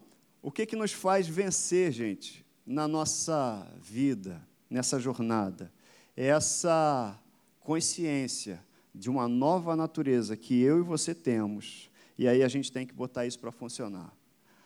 o 0.48 0.52
que, 0.52 0.66
que 0.66 0.78
nos 0.78 0.94
faz 0.94 1.28
vencer, 1.28 1.92
gente, 1.92 2.46
na 2.66 2.88
nossa 2.88 3.68
vida, 3.82 4.42
nessa 4.70 4.98
jornada? 4.98 5.70
É 6.16 6.28
essa 6.28 7.20
consciência 7.60 8.64
de 8.96 9.10
uma 9.10 9.28
nova 9.28 9.76
natureza 9.76 10.38
que 10.38 10.62
eu 10.62 10.80
e 10.80 10.84
você 10.84 11.14
temos. 11.14 11.92
E 12.18 12.30
aí 12.30 12.44
a 12.44 12.48
gente 12.48 12.72
tem 12.72 12.88
que 12.88 12.94
botar 12.94 13.26
isso 13.26 13.38
para 13.38 13.52
funcionar. 13.52 14.10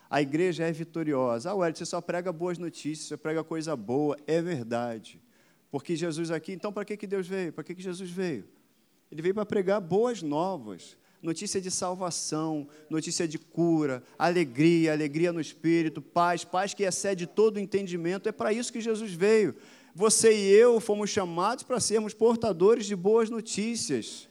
A 0.07 0.21
igreja 0.21 0.65
é 0.65 0.71
vitoriosa. 0.71 1.49
Ah, 1.49 1.55
Ué, 1.55 1.73
você 1.73 1.83
só 1.83 1.99
prega 1.99 2.31
boas 2.31 2.59
notícias, 2.59 3.07
você 3.07 3.17
prega 3.17 3.43
coisa 3.43 3.75
boa. 3.75 4.15
É 4.27 4.39
verdade. 4.39 5.19
Porque 5.71 5.95
Jesus 5.95 6.29
aqui, 6.29 6.51
então 6.51 6.71
para 6.71 6.85
que, 6.85 6.95
que 6.95 7.07
Deus 7.07 7.27
veio? 7.27 7.51
Para 7.51 7.63
que, 7.63 7.73
que 7.73 7.81
Jesus 7.81 8.11
veio? 8.11 8.47
Ele 9.11 9.23
veio 9.23 9.33
para 9.33 9.47
pregar 9.47 9.81
boas 9.81 10.21
novas 10.21 10.95
notícia 11.21 11.61
de 11.61 11.69
salvação, 11.69 12.67
notícia 12.89 13.27
de 13.27 13.37
cura, 13.37 14.03
alegria, 14.17 14.91
alegria 14.91 15.31
no 15.31 15.39
espírito, 15.39 16.01
paz, 16.01 16.43
paz 16.43 16.73
que 16.73 16.83
excede 16.83 17.27
todo 17.27 17.59
entendimento. 17.59 18.27
É 18.27 18.31
para 18.31 18.51
isso 18.51 18.73
que 18.73 18.81
Jesus 18.81 19.11
veio. 19.13 19.55
Você 19.93 20.33
e 20.33 20.49
eu 20.51 20.79
fomos 20.79 21.09
chamados 21.09 21.63
para 21.63 21.79
sermos 21.79 22.13
portadores 22.13 22.85
de 22.85 22.95
boas 22.95 23.29
notícias. 23.29 24.29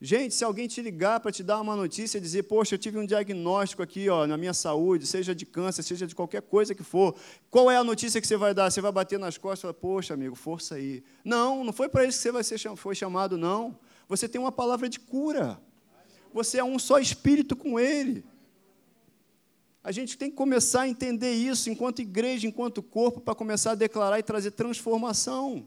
Gente, 0.00 0.34
se 0.34 0.44
alguém 0.44 0.68
te 0.68 0.82
ligar 0.82 1.20
para 1.20 1.32
te 1.32 1.42
dar 1.42 1.58
uma 1.60 1.74
notícia 1.74 2.18
e 2.18 2.20
dizer, 2.20 2.42
poxa, 2.42 2.74
eu 2.74 2.78
tive 2.78 2.98
um 2.98 3.06
diagnóstico 3.06 3.82
aqui 3.82 4.10
ó, 4.10 4.26
na 4.26 4.36
minha 4.36 4.52
saúde, 4.52 5.06
seja 5.06 5.34
de 5.34 5.46
câncer, 5.46 5.82
seja 5.82 6.06
de 6.06 6.14
qualquer 6.14 6.42
coisa 6.42 6.74
que 6.74 6.82
for, 6.82 7.14
qual 7.48 7.70
é 7.70 7.76
a 7.76 7.84
notícia 7.84 8.20
que 8.20 8.26
você 8.26 8.36
vai 8.36 8.52
dar? 8.52 8.70
Você 8.70 8.82
vai 8.82 8.92
bater 8.92 9.18
nas 9.18 9.38
costas 9.38 9.60
e 9.60 9.62
falar, 9.62 9.74
poxa, 9.74 10.12
amigo, 10.12 10.34
força 10.34 10.74
aí. 10.74 11.02
Não, 11.24 11.64
não 11.64 11.72
foi 11.72 11.88
para 11.88 12.04
isso 12.04 12.18
que 12.18 12.22
você 12.24 12.32
vai 12.32 12.44
ser, 12.44 12.58
foi 12.76 12.94
chamado, 12.94 13.38
não. 13.38 13.78
Você 14.06 14.28
tem 14.28 14.38
uma 14.38 14.52
palavra 14.52 14.90
de 14.90 15.00
cura 15.00 15.58
você 16.34 16.58
é 16.58 16.64
um 16.64 16.80
só 16.80 16.98
espírito 16.98 17.54
com 17.54 17.78
Ele. 17.78 18.24
A 19.84 19.92
gente 19.92 20.18
tem 20.18 20.30
que 20.30 20.36
começar 20.36 20.80
a 20.80 20.88
entender 20.88 21.32
isso 21.32 21.70
enquanto 21.70 22.02
igreja, 22.02 22.44
enquanto 22.44 22.82
corpo, 22.82 23.20
para 23.20 23.36
começar 23.36 23.70
a 23.70 23.74
declarar 23.76 24.18
e 24.18 24.22
trazer 24.22 24.50
transformação. 24.50 25.64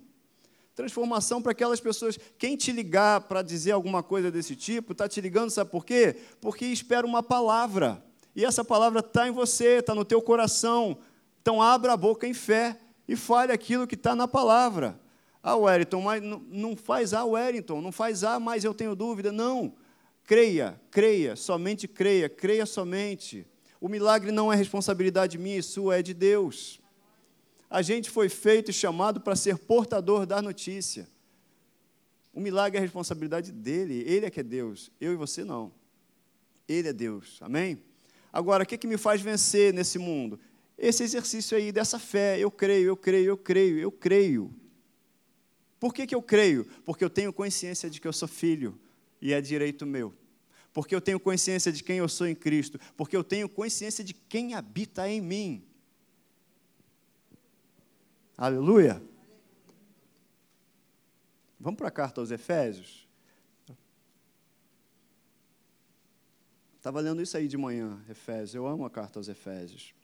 Transformação 0.76 1.42
para 1.42 1.54
aquelas 1.54 1.80
pessoas. 1.80 2.20
Quem 2.38 2.58
te 2.58 2.74
ligar 2.74 3.22
para 3.22 3.42
dizer 3.42 3.72
alguma 3.72 4.04
coisa 4.04 4.30
desse 4.30 4.58
tipo, 4.58 4.92
está 4.92 5.08
te 5.08 5.22
ligando, 5.22 5.52
sabe 5.52 5.72
por 5.72 5.86
quê? 5.86 6.18
Porque 6.42 6.66
espera 6.66 7.08
uma 7.08 7.24
palavra. 7.24 8.04
E 8.36 8.44
essa 8.44 8.66
palavra 8.66 9.00
está 9.00 9.26
em 9.26 9.32
você, 9.32 9.78
está 9.78 9.96
no 9.96 10.04
teu 10.04 10.22
coração. 10.22 10.98
Então 11.42 11.62
abra 11.62 11.94
a 11.94 11.98
boca 11.98 12.28
em 12.28 12.34
fé 12.34 12.78
e 13.08 13.16
fale 13.16 13.54
aquilo 13.54 13.88
que 13.88 13.96
está 13.96 14.14
na 14.14 14.28
palavra. 14.28 15.00
Ah, 15.42 15.56
Wellington, 15.56 16.02
mas 16.02 16.22
não 16.22 16.76
faz 16.76 17.14
ah, 17.14 17.24
Wellington, 17.24 17.80
não 17.80 17.92
faz 17.94 18.26
ah, 18.26 18.38
mas 18.38 18.66
eu 18.66 18.74
tenho 18.74 18.94
dúvida. 18.96 19.32
Não. 19.32 19.74
Creia, 20.28 20.78
creia, 20.92 21.38
somente 21.38 21.88
creia, 21.88 22.28
creia 22.28 22.66
somente. 22.66 23.48
O 23.80 23.88
milagre 23.88 24.30
não 24.30 24.52
é 24.52 24.58
responsabilidade 24.58 25.38
minha 25.38 25.58
e 25.58 25.64
sua, 25.64 26.00
é 26.00 26.02
de 26.02 26.14
Deus. 26.14 26.82
A 27.70 27.82
gente 27.82 28.10
foi 28.10 28.28
feito 28.28 28.70
e 28.70 28.74
chamado 28.74 29.22
para 29.22 29.38
ser 29.38 29.58
portador 29.58 30.26
da 30.26 30.42
notícia. 30.42 31.08
O 32.34 32.42
milagre 32.42 32.78
é 32.78 32.82
responsabilidade 32.82 33.54
dele, 33.54 34.04
ele 34.06 34.26
é 34.26 34.30
que 34.30 34.42
é 34.42 34.44
Deus, 34.44 34.92
eu 35.00 35.14
e 35.14 35.16
você 35.16 35.46
não. 35.46 35.72
Ele 36.68 36.90
é 36.90 36.94
Deus, 36.94 37.38
amém? 37.42 37.82
Agora, 38.32 38.64
o 38.64 38.68
que, 38.68 38.78
que 38.78 38.86
me 38.86 38.98
faz 38.98 39.22
vencer 39.22 39.74
nesse 39.74 39.98
mundo? 39.98 40.38
Esse 40.78 41.04
exercício 41.04 41.58
aí 41.58 41.72
dessa 41.72 41.98
fé, 41.98 42.38
eu 42.38 42.52
creio, 42.52 42.90
eu 42.90 42.98
creio, 42.98 43.30
eu 43.30 43.38
creio, 43.38 43.80
eu 43.80 43.92
creio. 43.94 44.54
Por 45.80 45.94
que, 45.94 46.06
que 46.06 46.14
eu 46.14 46.22
creio? 46.22 46.68
Porque 46.84 47.04
eu 47.06 47.10
tenho 47.10 47.32
consciência 47.32 47.90
de 47.90 48.02
que 48.02 48.08
eu 48.08 48.14
sou 48.14 48.28
filho 48.28 48.78
e 49.22 49.34
é 49.34 49.42
direito 49.42 49.86
meu. 49.86 50.14
Porque 50.74 50.94
eu 50.94 51.02
tenho 51.02 51.20
consciência 51.20 51.72
de 51.72 51.84
quem 51.84 51.98
eu 51.98 52.08
sou 52.08 52.28
em 52.28 52.36
Cristo. 52.36 52.80
Porque 52.96 53.18
eu 53.18 53.24
tenho 53.24 53.50
consciência 53.50 54.04
de 54.04 54.14
quem 54.14 54.54
habita 54.54 55.10
em 55.10 55.20
mim. 55.20 55.66
Aleluia. 58.38 59.02
Vamos 61.60 61.78
para 61.78 61.88
a 61.88 61.92
carta 61.92 62.22
aos 62.22 62.30
Efésios? 62.30 63.08
Estava 66.76 67.02
lendo 67.02 67.22
isso 67.22 67.36
aí 67.36 67.48
de 67.48 67.58
manhã, 67.58 68.00
Efésios. 68.08 68.54
Eu 68.54 68.68
amo 68.68 68.86
a 68.86 68.90
carta 68.90 69.18
aos 69.18 69.28
Efésios. 69.28 69.97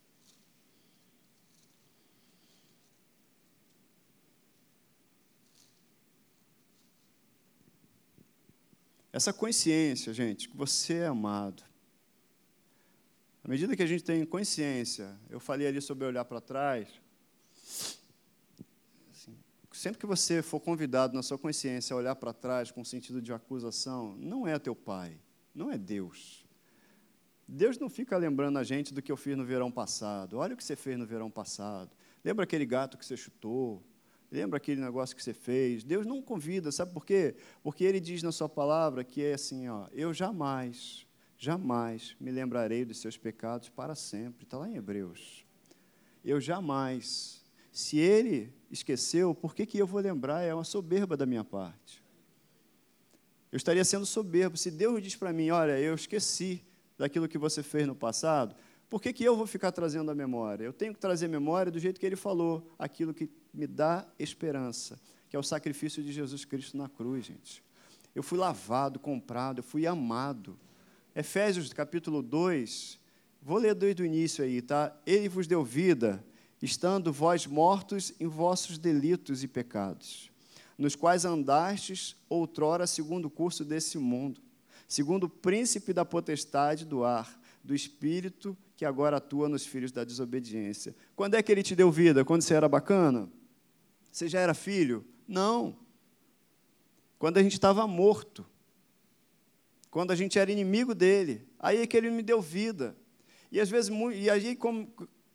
Essa 9.13 9.31
consciência, 9.31 10.11
gente, 10.11 10.49
que 10.49 10.57
você 10.57 10.95
é 10.95 11.05
amado. 11.05 11.61
À 13.43 13.47
medida 13.47 13.75
que 13.75 13.83
a 13.83 13.85
gente 13.85 14.03
tem 14.03 14.25
consciência, 14.25 15.15
eu 15.29 15.39
falei 15.39 15.67
ali 15.67 15.79
sobre 15.79 16.03
olhar 16.03 16.25
para 16.25 16.41
trás. 16.41 16.87
Assim, 19.11 19.37
sempre 19.71 19.99
que 19.99 20.07
você 20.07 20.41
for 20.41 20.59
convidado 20.59 21.13
na 21.13 21.21
sua 21.21 21.37
consciência 21.37 21.93
a 21.93 21.97
olhar 21.97 22.15
para 22.15 22.33
trás 22.33 22.71
com 22.71 22.83
sentido 22.83 23.21
de 23.21 23.31
acusação, 23.31 24.15
não 24.17 24.47
é 24.47 24.57
teu 24.57 24.75
pai, 24.75 25.19
não 25.53 25.71
é 25.71 25.77
Deus. 25.77 26.43
Deus 27.47 27.77
não 27.77 27.89
fica 27.89 28.17
lembrando 28.17 28.57
a 28.57 28.63
gente 28.63 28.95
do 28.95 29.01
que 29.01 29.11
eu 29.11 29.17
fiz 29.17 29.37
no 29.37 29.45
verão 29.45 29.71
passado. 29.71 30.39
Olha 30.39 30.55
o 30.55 30.57
que 30.57 30.63
você 30.63 30.75
fez 30.75 30.97
no 30.97 31.05
verão 31.05 31.29
passado. 31.29 31.91
Lembra 32.25 32.45
aquele 32.45 32.65
gato 32.65 32.97
que 32.97 33.05
você 33.05 33.15
chutou? 33.15 33.83
Lembra 34.33 34.57
aquele 34.57 34.81
negócio 34.81 35.15
que 35.15 35.21
você 35.21 35.31
fez? 35.31 35.83
Deus 35.83 36.07
não 36.07 36.19
convida, 36.19 36.71
sabe 36.71 36.91
por 36.91 37.05
quê? 37.05 37.35
Porque 37.61 37.83
Ele 37.83 37.99
diz 37.99 38.23
na 38.23 38.31
Sua 38.31 38.49
palavra 38.49 39.03
que 39.03 39.23
é 39.23 39.35
assim: 39.35 39.69
ó, 39.69 39.85
eu 39.91 40.11
jamais, 40.11 41.05
jamais 41.37 42.15
me 42.19 42.31
lembrarei 42.31 42.83
dos 42.83 42.97
seus 42.97 43.15
pecados 43.15 43.69
para 43.69 43.93
sempre. 43.93 44.43
Está 44.43 44.57
lá 44.57 44.67
em 44.67 44.75
Hebreus. 44.75 45.45
Eu 46.25 46.41
jamais. 46.41 47.45
Se 47.71 47.99
Ele 47.99 48.51
esqueceu, 48.71 49.35
por 49.35 49.53
que, 49.53 49.67
que 49.67 49.77
eu 49.77 49.85
vou 49.85 50.01
lembrar? 50.01 50.41
É 50.41 50.51
uma 50.51 50.63
soberba 50.63 51.15
da 51.15 51.27
minha 51.27 51.43
parte. 51.43 52.03
Eu 53.51 53.57
estaria 53.57 53.85
sendo 53.85 54.03
soberbo. 54.03 54.57
Se 54.57 54.71
Deus 54.71 54.99
diz 54.99 55.15
para 55.15 55.31
mim: 55.31 55.51
olha, 55.51 55.79
eu 55.79 55.93
esqueci 55.93 56.65
daquilo 56.97 57.29
que 57.29 57.37
você 57.37 57.61
fez 57.61 57.85
no 57.85 57.93
passado, 57.93 58.55
por 58.89 59.01
que, 59.01 59.11
que 59.11 59.23
eu 59.23 59.35
vou 59.35 59.47
ficar 59.47 59.71
trazendo 59.71 60.11
a 60.11 60.15
memória? 60.15 60.65
Eu 60.65 60.73
tenho 60.73 60.93
que 60.93 60.99
trazer 60.99 61.27
memória 61.27 61.71
do 61.71 61.79
jeito 61.79 61.99
que 61.99 62.05
ele 62.05 62.15
falou, 62.15 62.71
aquilo 62.77 63.13
que 63.13 63.29
me 63.53 63.67
dá 63.67 64.07
esperança, 64.19 64.99
que 65.29 65.35
é 65.35 65.39
o 65.39 65.43
sacrifício 65.43 66.03
de 66.03 66.11
Jesus 66.11 66.45
Cristo 66.45 66.77
na 66.77 66.87
cruz, 66.87 67.25
gente. 67.25 67.63
Eu 68.15 68.21
fui 68.21 68.37
lavado, 68.37 68.99
comprado, 68.99 69.59
eu 69.59 69.63
fui 69.63 69.87
amado. 69.87 70.57
Efésios 71.15 71.71
capítulo 71.73 72.21
2, 72.21 72.99
vou 73.41 73.57
ler 73.57 73.73
desde 73.73 74.03
o 74.03 74.05
início 74.05 74.43
aí, 74.43 74.61
tá? 74.61 74.95
Ele 75.05 75.27
vos 75.27 75.47
deu 75.47 75.63
vida, 75.63 76.23
estando 76.61 77.11
vós 77.11 77.45
mortos 77.45 78.13
em 78.19 78.27
vossos 78.27 78.77
delitos 78.77 79.43
e 79.43 79.47
pecados, 79.47 80.31
nos 80.77 80.95
quais 80.95 81.25
andastes 81.25 82.15
outrora 82.29 82.87
segundo 82.87 83.25
o 83.25 83.29
curso 83.29 83.65
desse 83.65 83.97
mundo, 83.97 84.41
segundo 84.87 85.25
o 85.25 85.29
príncipe 85.29 85.91
da 85.91 86.05
potestade 86.05 86.85
do 86.85 87.03
ar, 87.03 87.39
do 87.63 87.73
espírito 87.73 88.57
que 88.75 88.85
agora 88.85 89.17
atua 89.17 89.47
nos 89.47 89.65
filhos 89.65 89.91
da 89.91 90.03
desobediência. 90.03 90.95
Quando 91.15 91.35
é 91.35 91.41
que 91.41 91.51
ele 91.51 91.63
te 91.63 91.75
deu 91.75 91.91
vida? 91.91 92.25
Quando 92.25 92.41
você 92.41 92.53
era 92.53 92.67
bacana? 92.67 93.29
Você 94.11 94.27
já 94.27 94.39
era 94.39 94.53
filho? 94.53 95.05
Não. 95.27 95.75
Quando 97.17 97.37
a 97.37 97.43
gente 97.43 97.53
estava 97.53 97.87
morto. 97.87 98.45
Quando 99.89 100.11
a 100.11 100.15
gente 100.15 100.37
era 100.37 100.51
inimigo 100.51 100.93
dele. 100.93 101.47
Aí 101.59 101.81
é 101.81 101.87
que 101.87 101.95
ele 101.95 102.09
me 102.09 102.21
deu 102.21 102.41
vida. 102.41 102.95
E 103.51 103.59
às 103.59 103.69
vezes, 103.69 103.91
e 104.15 104.29
aí 104.29 104.55
como 104.55 104.91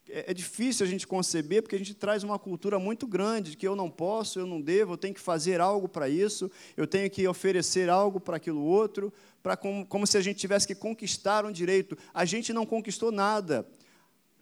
é, 0.09 0.31
é 0.31 0.35
difícil 0.35 0.85
a 0.85 0.89
gente 0.89 1.07
conceber, 1.07 1.63
porque 1.63 1.77
a 1.77 1.79
gente 1.79 1.95
traz 1.95 2.25
uma 2.25 2.39
cultura 2.39 2.79
muito 2.79 3.07
grande 3.07 3.53
de 3.53 3.57
que 3.57 3.67
eu 3.67 3.77
não 3.77 3.91
posso, 3.91 4.41
eu 4.41 4.47
não 4.47 4.61
devo, 4.61 4.95
eu 4.95 4.97
tenho 4.97 5.15
que 5.15 5.21
fazer 5.21 5.61
algo 5.61 5.89
para 5.89 6.09
isso, 6.09 6.51
eu 6.77 6.87
tenho 6.87 7.09
que 7.11 7.27
oferecer 7.29 7.89
algo 7.89 8.19
para 8.19 8.37
aquilo 8.37 8.63
outro, 8.63 9.13
para 9.43 9.57
como, 9.57 9.87
como 9.87 10.07
se 10.07 10.17
a 10.17 10.21
gente 10.21 10.39
tivesse 10.39 10.67
que 10.67 10.75
conquistar 10.75 11.45
um 11.45 11.53
direito. 11.53 11.97
A 12.13 12.25
gente 12.25 12.53
não 12.53 12.67
conquistou 12.67 13.13
nada. 13.13 13.67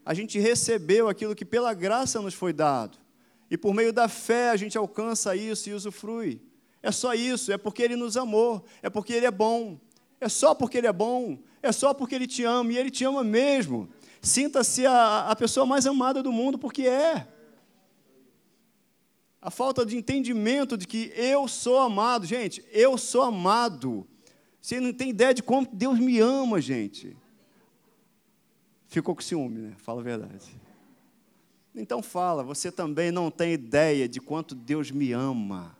A 0.04 0.14
gente 0.14 0.38
recebeu 0.38 1.08
aquilo 1.08 1.34
que 1.34 1.44
pela 1.44 1.74
graça 1.74 2.20
nos 2.20 2.34
foi 2.34 2.52
dado. 2.52 2.98
E 3.50 3.56
por 3.56 3.74
meio 3.74 3.92
da 3.92 4.08
fé 4.08 4.50
a 4.50 4.56
gente 4.56 4.76
alcança 4.76 5.36
isso 5.36 5.68
e 5.68 5.74
usufrui. 5.74 6.40
É 6.82 6.92
só 6.92 7.14
isso, 7.14 7.52
é 7.52 7.58
porque 7.58 7.82
Ele 7.82 7.96
nos 7.96 8.16
amou, 8.16 8.64
é 8.82 8.88
porque 8.88 9.12
Ele 9.12 9.26
é 9.26 9.30
bom. 9.30 9.78
É 10.20 10.28
só 10.28 10.54
porque 10.54 10.78
Ele 10.78 10.86
é 10.86 10.92
bom, 10.92 11.38
é 11.62 11.72
só 11.72 11.92
porque 11.92 12.14
Ele 12.14 12.26
te 12.26 12.44
ama, 12.44 12.72
e 12.72 12.78
Ele 12.78 12.90
te 12.90 13.04
ama 13.04 13.22
mesmo. 13.22 13.88
Sinta-se 14.22 14.86
a, 14.86 15.30
a 15.30 15.36
pessoa 15.36 15.66
mais 15.66 15.86
amada 15.86 16.22
do 16.22 16.32
mundo, 16.32 16.58
porque 16.58 16.82
é. 16.82 17.26
A 19.40 19.50
falta 19.50 19.84
de 19.84 19.96
entendimento 19.96 20.76
de 20.76 20.86
que 20.86 21.12
eu 21.14 21.46
sou 21.46 21.78
amado, 21.78 22.26
gente, 22.26 22.64
eu 22.72 22.96
sou 22.96 23.22
amado. 23.22 24.06
Você 24.66 24.80
não 24.80 24.92
tem 24.92 25.10
ideia 25.10 25.32
de 25.32 25.44
como 25.44 25.64
Deus 25.72 25.96
me 25.96 26.18
ama, 26.18 26.60
gente. 26.60 27.16
Ficou 28.88 29.14
com 29.14 29.22
ciúme, 29.22 29.60
né? 29.60 29.74
Fala 29.78 30.00
a 30.00 30.02
verdade. 30.02 30.44
Então 31.72 32.02
fala, 32.02 32.42
você 32.42 32.72
também 32.72 33.12
não 33.12 33.30
tem 33.30 33.52
ideia 33.52 34.08
de 34.08 34.20
quanto 34.20 34.56
Deus 34.56 34.90
me 34.90 35.12
ama. 35.12 35.78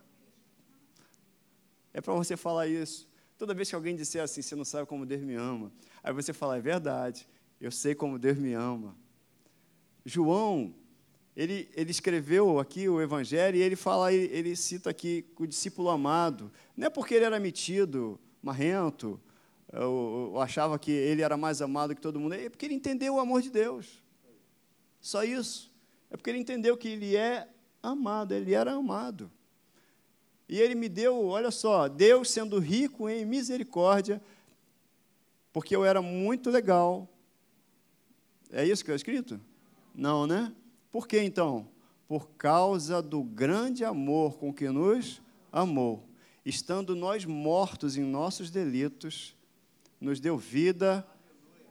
É 1.92 2.00
para 2.00 2.14
você 2.14 2.36
falar 2.36 2.68
isso. 2.68 3.08
Toda 3.36 3.54
vez 3.54 3.68
que 3.68 3.74
alguém 3.74 3.96
disser 3.96 4.22
assim, 4.22 4.40
você 4.40 4.54
não 4.54 4.64
sabe 4.64 4.86
como 4.86 5.04
Deus 5.04 5.22
me 5.22 5.34
ama, 5.34 5.72
aí 6.00 6.12
você 6.12 6.32
fala, 6.32 6.56
é 6.56 6.60
verdade, 6.60 7.26
eu 7.60 7.72
sei 7.72 7.92
como 7.92 8.20
Deus 8.20 8.38
me 8.38 8.52
ama. 8.52 8.94
João, 10.04 10.72
ele, 11.36 11.68
ele 11.74 11.90
escreveu 11.90 12.60
aqui 12.60 12.88
o 12.88 13.02
Evangelho 13.02 13.56
e 13.56 13.62
ele 13.62 13.74
fala, 13.74 14.12
ele 14.12 14.54
cita 14.54 14.90
aqui 14.90 15.26
o 15.40 15.44
discípulo 15.44 15.88
amado. 15.88 16.52
Não 16.76 16.86
é 16.86 16.90
porque 16.90 17.14
ele 17.14 17.24
era 17.24 17.40
metido, 17.40 18.20
marrento, 18.42 19.20
ou 19.72 20.40
achava 20.40 20.78
que 20.78 20.90
ele 20.90 21.22
era 21.22 21.36
mais 21.36 21.60
amado 21.60 21.94
que 21.94 22.00
todo 22.00 22.20
mundo, 22.20 22.34
é 22.34 22.48
porque 22.48 22.66
ele 22.66 22.74
entendeu 22.74 23.14
o 23.14 23.20
amor 23.20 23.42
de 23.42 23.50
Deus. 23.50 24.02
Só 25.00 25.24
isso. 25.24 25.72
É 26.10 26.16
porque 26.16 26.30
ele 26.30 26.38
entendeu 26.38 26.76
que 26.76 26.88
ele 26.88 27.16
é 27.16 27.48
amado, 27.82 28.32
ele 28.32 28.54
era 28.54 28.72
amado. 28.72 29.30
E 30.48 30.60
ele 30.60 30.74
me 30.74 30.88
deu, 30.88 31.26
olha 31.26 31.50
só, 31.50 31.88
Deus 31.88 32.30
sendo 32.30 32.58
rico 32.58 33.08
em 33.08 33.24
misericórdia, 33.24 34.22
porque 35.52 35.74
eu 35.74 35.84
era 35.84 36.00
muito 36.00 36.50
legal. 36.50 37.08
É 38.50 38.64
isso 38.64 38.84
que 38.84 38.92
é 38.92 38.94
escrito? 38.94 39.40
Não, 39.94 40.26
né? 40.26 40.52
Por 40.92 41.08
que 41.08 41.20
então? 41.20 41.68
Por 42.06 42.28
causa 42.30 43.02
do 43.02 43.22
grande 43.22 43.84
amor 43.84 44.38
com 44.38 44.52
que 44.52 44.68
nos 44.68 45.20
amou. 45.50 46.04
Estando 46.46 46.94
nós 46.94 47.24
mortos 47.24 47.96
em 47.96 48.04
nossos 48.04 48.52
delitos, 48.52 49.34
nos 50.00 50.20
deu 50.20 50.38
vida 50.38 51.04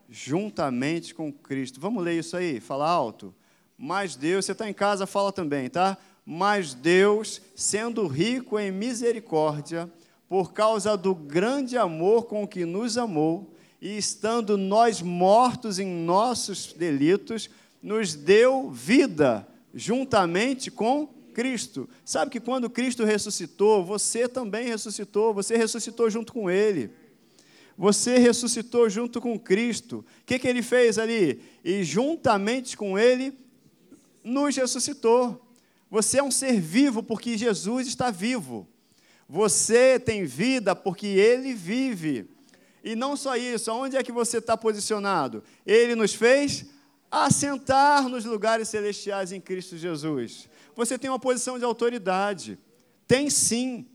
juntamente 0.09 1.15
com 1.15 1.31
Cristo. 1.31 1.79
Vamos 1.79 2.03
ler 2.03 2.19
isso 2.19 2.35
aí? 2.35 2.59
Fala 2.59 2.85
alto. 2.85 3.33
Mas 3.77 4.17
Deus, 4.17 4.43
você 4.43 4.51
está 4.51 4.69
em 4.69 4.73
casa, 4.73 5.07
fala 5.07 5.31
também, 5.31 5.69
tá? 5.69 5.97
Mas 6.25 6.73
Deus, 6.73 7.41
sendo 7.55 8.05
rico 8.05 8.59
em 8.59 8.69
misericórdia, 8.69 9.89
por 10.27 10.51
causa 10.51 10.97
do 10.97 11.15
grande 11.15 11.77
amor 11.77 12.25
com 12.25 12.45
que 12.45 12.65
nos 12.65 12.97
amou, 12.97 13.55
e 13.81 13.97
estando 13.97 14.57
nós 14.57 15.01
mortos 15.01 15.79
em 15.79 15.87
nossos 15.87 16.73
delitos, 16.73 17.49
nos 17.81 18.13
deu 18.13 18.69
vida 18.69 19.47
juntamente 19.73 20.69
com 20.69 21.14
Cristo, 21.35 21.89
sabe 22.05 22.31
que 22.31 22.39
quando 22.39 22.69
Cristo 22.69 23.03
ressuscitou, 23.03 23.83
você 23.83 24.25
também 24.25 24.67
ressuscitou, 24.67 25.33
você 25.33 25.57
ressuscitou 25.57 26.09
junto 26.09 26.31
com 26.31 26.49
Ele. 26.49 26.89
Você 27.77 28.17
ressuscitou 28.17 28.89
junto 28.89 29.19
com 29.19 29.37
Cristo. 29.37 29.97
O 29.97 30.25
que, 30.25 30.39
que 30.39 30.47
ele 30.47 30.61
fez 30.61 30.97
ali? 30.97 31.41
E 31.61 31.83
juntamente 31.83 32.77
com 32.77 32.97
Ele, 32.97 33.37
nos 34.23 34.55
ressuscitou. 34.55 35.45
Você 35.91 36.19
é 36.19 36.23
um 36.23 36.31
ser 36.31 36.57
vivo 36.61 37.03
porque 37.03 37.37
Jesus 37.37 37.85
está 37.85 38.09
vivo. 38.09 38.65
Você 39.27 39.99
tem 39.99 40.23
vida 40.23 40.73
porque 40.73 41.05
Ele 41.05 41.53
vive. 41.53 42.29
E 42.81 42.95
não 42.95 43.17
só 43.17 43.35
isso, 43.35 43.73
onde 43.73 43.97
é 43.97 44.03
que 44.03 44.11
você 44.11 44.37
está 44.37 44.55
posicionado? 44.55 45.43
Ele 45.65 45.95
nos 45.95 46.13
fez 46.13 46.65
assentar 47.11 48.07
nos 48.07 48.23
lugares 48.25 48.69
celestiais 48.69 49.31
em 49.31 49.41
Cristo 49.41 49.77
Jesus. 49.77 50.47
Você 50.75 50.97
tem 50.97 51.09
uma 51.09 51.19
posição 51.19 51.57
de 51.57 51.65
autoridade. 51.65 52.59
Tem 53.07 53.29
sim. 53.29 53.87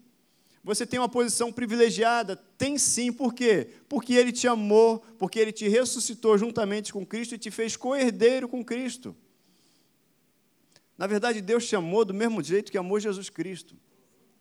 Você 0.63 0.87
tem 0.87 1.01
uma 1.01 1.09
posição 1.09 1.53
privilegiada? 1.53 2.37
Tem 2.37 2.79
sim. 2.79 3.13
Por 3.13 3.35
quê? 3.35 3.69
Porque 3.89 4.15
Ele 4.15 4.33
te 4.33 4.47
amou, 4.47 5.01
porque 5.19 5.39
Ele 5.39 5.53
te 5.53 5.69
ressuscitou 5.69 6.37
juntamente 6.37 6.93
com 6.93 7.05
Cristo 7.05 7.35
e 7.35 7.39
te 7.39 7.51
fez 7.51 7.77
co-herdeiro 7.77 8.49
com 8.49 8.65
Cristo. 8.65 9.17
Na 10.97 11.07
verdade, 11.07 11.41
Deus 11.41 11.67
te 11.67 11.75
amou 11.75 12.05
do 12.05 12.13
mesmo 12.13 12.43
jeito 12.43 12.71
que 12.71 12.77
amou 12.77 13.01
Jesus 13.01 13.31
Cristo. 13.31 13.75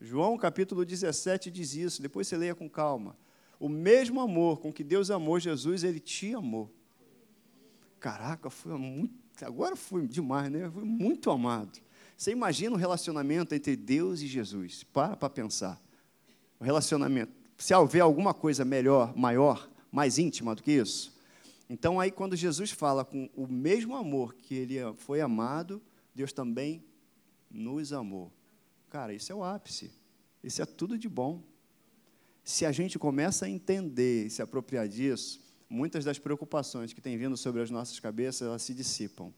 João 0.02 0.38
capítulo 0.38 0.86
17 0.86 1.50
diz 1.52 1.74
isso, 1.74 2.02
depois 2.02 2.28
você 2.28 2.38
leia 2.38 2.56
com 2.56 2.70
calma. 2.70 3.18
O 3.60 3.68
mesmo 3.68 4.22
amor 4.22 4.60
com 4.60 4.72
que 4.72 4.84
Deus 4.84 5.12
amou 5.12 5.40
Jesus, 5.40 5.84
ele 5.84 6.00
te 6.00 6.34
amou. 6.34 6.74
Caraca, 8.00 8.50
foi 8.50 8.78
muito, 8.78 9.14
agora 9.42 9.76
foi 9.76 10.08
demais, 10.08 10.50
né? 10.50 10.70
Foi 10.70 10.84
muito 10.86 11.30
amado. 11.30 11.80
Você 12.20 12.32
imagina 12.32 12.72
o 12.72 12.76
um 12.76 12.78
relacionamento 12.78 13.56
entre 13.56 13.78
Deus 13.78 14.20
e 14.20 14.28
Jesus? 14.28 14.84
Para 14.84 15.16
para 15.16 15.30
pensar. 15.30 15.82
O 16.60 16.66
relacionamento. 16.66 17.32
Se 17.58 17.74
houver 17.74 18.02
alguma 18.02 18.34
coisa 18.34 18.66
melhor, 18.66 19.16
maior, 19.16 19.70
mais 19.90 20.20
íntima 20.20 20.54
do 20.54 20.62
que 20.62 20.74
isso. 20.74 21.18
Então 21.70 21.98
aí 21.98 22.12
quando 22.12 22.36
Jesus 22.36 22.72
fala 22.72 23.06
com 23.06 23.30
o 23.34 23.48
mesmo 23.48 23.96
amor 23.96 24.36
que 24.36 24.54
ele 24.54 24.76
foi 24.98 25.22
amado, 25.22 25.82
Deus 26.14 26.34
também 26.34 26.84
nos 27.50 27.94
amou. 27.94 28.30
Cara, 28.90 29.14
isso 29.14 29.32
é 29.32 29.36
o 29.36 29.42
ápice. 29.42 29.90
Isso 30.44 30.62
é 30.62 30.66
tudo 30.66 30.98
de 30.98 31.08
bom. 31.08 31.42
Se 32.44 32.66
a 32.66 32.72
gente 32.74 33.00
começa 33.00 33.46
a 33.46 33.50
entender 33.50 34.26
e 34.26 34.30
se 34.30 34.42
apropriar 34.42 34.90
disso, 34.90 35.40
muitas 35.70 36.04
das 36.04 36.20
preocupações 36.20 36.92
que 36.92 37.00
têm 37.00 37.18
vindo 37.18 37.38
sobre 37.38 37.62
as 37.62 37.72
nossas 37.72 37.98
cabeças, 37.98 38.46
elas 38.46 38.62
se 38.62 38.74
dissipam. 38.74 39.34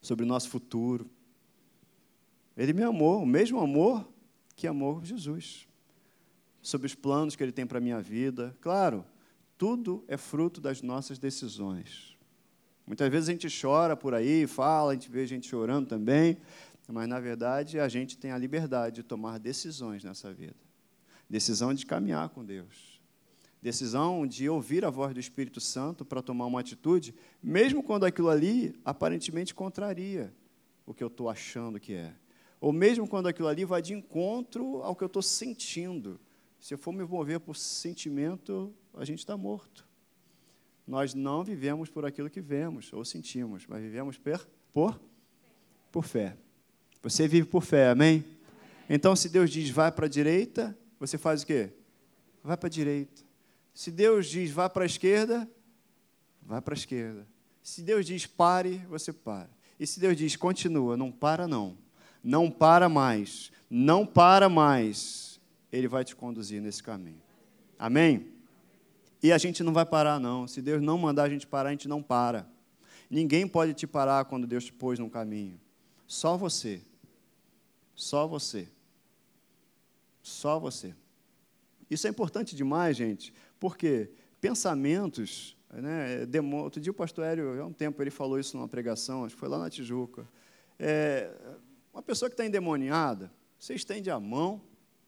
Sobre 0.00 0.24
o 0.24 0.26
nosso 0.26 0.48
futuro. 0.48 1.17
Ele 2.58 2.72
me 2.72 2.82
amou, 2.82 3.22
o 3.22 3.26
mesmo 3.26 3.60
amor 3.60 4.06
que 4.56 4.66
amou 4.66 5.02
Jesus. 5.04 5.68
Sobre 6.60 6.88
os 6.88 6.94
planos 6.94 7.36
que 7.36 7.42
ele 7.42 7.52
tem 7.52 7.64
para 7.64 7.78
a 7.78 7.80
minha 7.80 8.02
vida. 8.02 8.54
Claro, 8.60 9.06
tudo 9.56 10.04
é 10.08 10.16
fruto 10.16 10.60
das 10.60 10.82
nossas 10.82 11.20
decisões. 11.20 12.18
Muitas 12.84 13.08
vezes 13.10 13.28
a 13.28 13.32
gente 13.32 13.60
chora 13.60 13.96
por 13.96 14.12
aí, 14.12 14.44
fala, 14.46 14.90
a 14.90 14.94
gente 14.94 15.08
vê 15.08 15.24
gente 15.24 15.46
chorando 15.46 15.86
também, 15.86 16.36
mas, 16.88 17.06
na 17.06 17.20
verdade, 17.20 17.78
a 17.78 17.88
gente 17.88 18.18
tem 18.18 18.32
a 18.32 18.38
liberdade 18.38 18.96
de 18.96 19.02
tomar 19.04 19.38
decisões 19.38 20.02
nessa 20.02 20.32
vida. 20.32 20.56
Decisão 21.30 21.72
de 21.72 21.86
caminhar 21.86 22.28
com 22.30 22.44
Deus. 22.44 22.98
Decisão 23.62 24.26
de 24.26 24.48
ouvir 24.48 24.84
a 24.84 24.90
voz 24.90 25.14
do 25.14 25.20
Espírito 25.20 25.60
Santo 25.60 26.04
para 26.04 26.22
tomar 26.22 26.46
uma 26.46 26.60
atitude, 26.60 27.14
mesmo 27.42 27.82
quando 27.82 28.04
aquilo 28.04 28.30
ali 28.30 28.74
aparentemente 28.84 29.54
contraria 29.54 30.32
o 30.86 30.94
que 30.94 31.04
eu 31.04 31.08
estou 31.08 31.28
achando 31.28 31.78
que 31.78 31.92
é. 31.92 32.14
Ou 32.60 32.72
mesmo 32.72 33.06
quando 33.06 33.28
aquilo 33.28 33.48
ali 33.48 33.64
vai 33.64 33.80
de 33.80 33.94
encontro 33.94 34.82
ao 34.82 34.96
que 34.96 35.04
eu 35.04 35.06
estou 35.06 35.22
sentindo. 35.22 36.20
Se 36.60 36.74
eu 36.74 36.78
for 36.78 36.92
me 36.92 37.04
mover 37.04 37.40
por 37.40 37.56
sentimento, 37.56 38.74
a 38.94 39.04
gente 39.04 39.20
está 39.20 39.36
morto. 39.36 39.86
Nós 40.86 41.14
não 41.14 41.44
vivemos 41.44 41.88
por 41.88 42.04
aquilo 42.04 42.30
que 42.30 42.40
vemos 42.40 42.92
ou 42.92 43.04
sentimos, 43.04 43.66
mas 43.66 43.82
vivemos 43.82 44.18
per, 44.18 44.48
por, 44.72 44.98
por 45.92 46.04
fé. 46.04 46.36
Você 47.02 47.28
vive 47.28 47.46
por 47.46 47.62
fé, 47.62 47.90
amém? 47.90 48.24
Então, 48.88 49.14
se 49.14 49.28
Deus 49.28 49.50
diz 49.50 49.70
vai 49.70 49.92
para 49.92 50.06
a 50.06 50.08
direita, 50.08 50.76
você 50.98 51.18
faz 51.18 51.42
o 51.42 51.46
quê? 51.46 51.70
Vai 52.42 52.56
para 52.56 52.66
a 52.66 52.70
direita. 52.70 53.22
Se 53.74 53.90
Deus 53.90 54.26
diz 54.26 54.50
vá 54.50 54.68
para 54.68 54.82
a 54.82 54.86
esquerda, 54.86 55.48
vai 56.42 56.60
para 56.60 56.74
a 56.74 56.76
esquerda. 56.76 57.26
Se 57.62 57.82
Deus 57.82 58.06
diz 58.06 58.26
pare, 58.26 58.78
você 58.88 59.12
para. 59.12 59.50
E 59.78 59.86
se 59.86 60.00
Deus 60.00 60.16
diz 60.16 60.34
continua, 60.34 60.96
não 60.96 61.12
para 61.12 61.46
não. 61.46 61.76
Não 62.28 62.50
para 62.50 62.90
mais. 62.90 63.50
Não 63.70 64.04
para 64.04 64.50
mais. 64.50 65.40
Ele 65.72 65.88
vai 65.88 66.04
te 66.04 66.14
conduzir 66.14 66.60
nesse 66.60 66.82
caminho. 66.82 67.22
Amém? 67.78 68.26
E 69.22 69.32
a 69.32 69.38
gente 69.38 69.62
não 69.62 69.72
vai 69.72 69.86
parar, 69.86 70.20
não. 70.20 70.46
Se 70.46 70.60
Deus 70.60 70.82
não 70.82 70.98
mandar 70.98 71.22
a 71.22 71.30
gente 71.30 71.46
parar, 71.46 71.70
a 71.70 71.72
gente 71.72 71.88
não 71.88 72.02
para. 72.02 72.46
Ninguém 73.08 73.48
pode 73.48 73.72
te 73.72 73.86
parar 73.86 74.26
quando 74.26 74.46
Deus 74.46 74.66
te 74.66 74.74
pôs 74.74 74.98
num 74.98 75.08
caminho. 75.08 75.58
Só 76.06 76.36
você. 76.36 76.82
Só 77.94 78.28
você. 78.28 78.68
Só 80.22 80.60
você. 80.60 80.94
Isso 81.90 82.06
é 82.06 82.10
importante 82.10 82.54
demais, 82.54 82.94
gente, 82.94 83.32
porque 83.58 84.10
pensamentos. 84.38 85.56
Né, 85.72 86.26
outro 86.62 86.78
dia 86.78 86.90
o 86.90 86.94
pastor 86.94 87.24
Hélio, 87.24 87.62
há 87.62 87.66
um 87.66 87.72
tempo, 87.72 88.02
ele 88.02 88.10
falou 88.10 88.38
isso 88.38 88.54
numa 88.54 88.68
pregação, 88.68 89.24
acho 89.24 89.34
que 89.34 89.40
foi 89.40 89.48
lá 89.48 89.58
na 89.58 89.70
Tijuca. 89.70 90.28
É, 90.78 91.30
uma 91.98 92.02
pessoa 92.02 92.28
que 92.28 92.34
está 92.34 92.46
endemoniada, 92.46 93.28
você 93.58 93.74
estende 93.74 94.08
a 94.08 94.20
mão, 94.20 94.62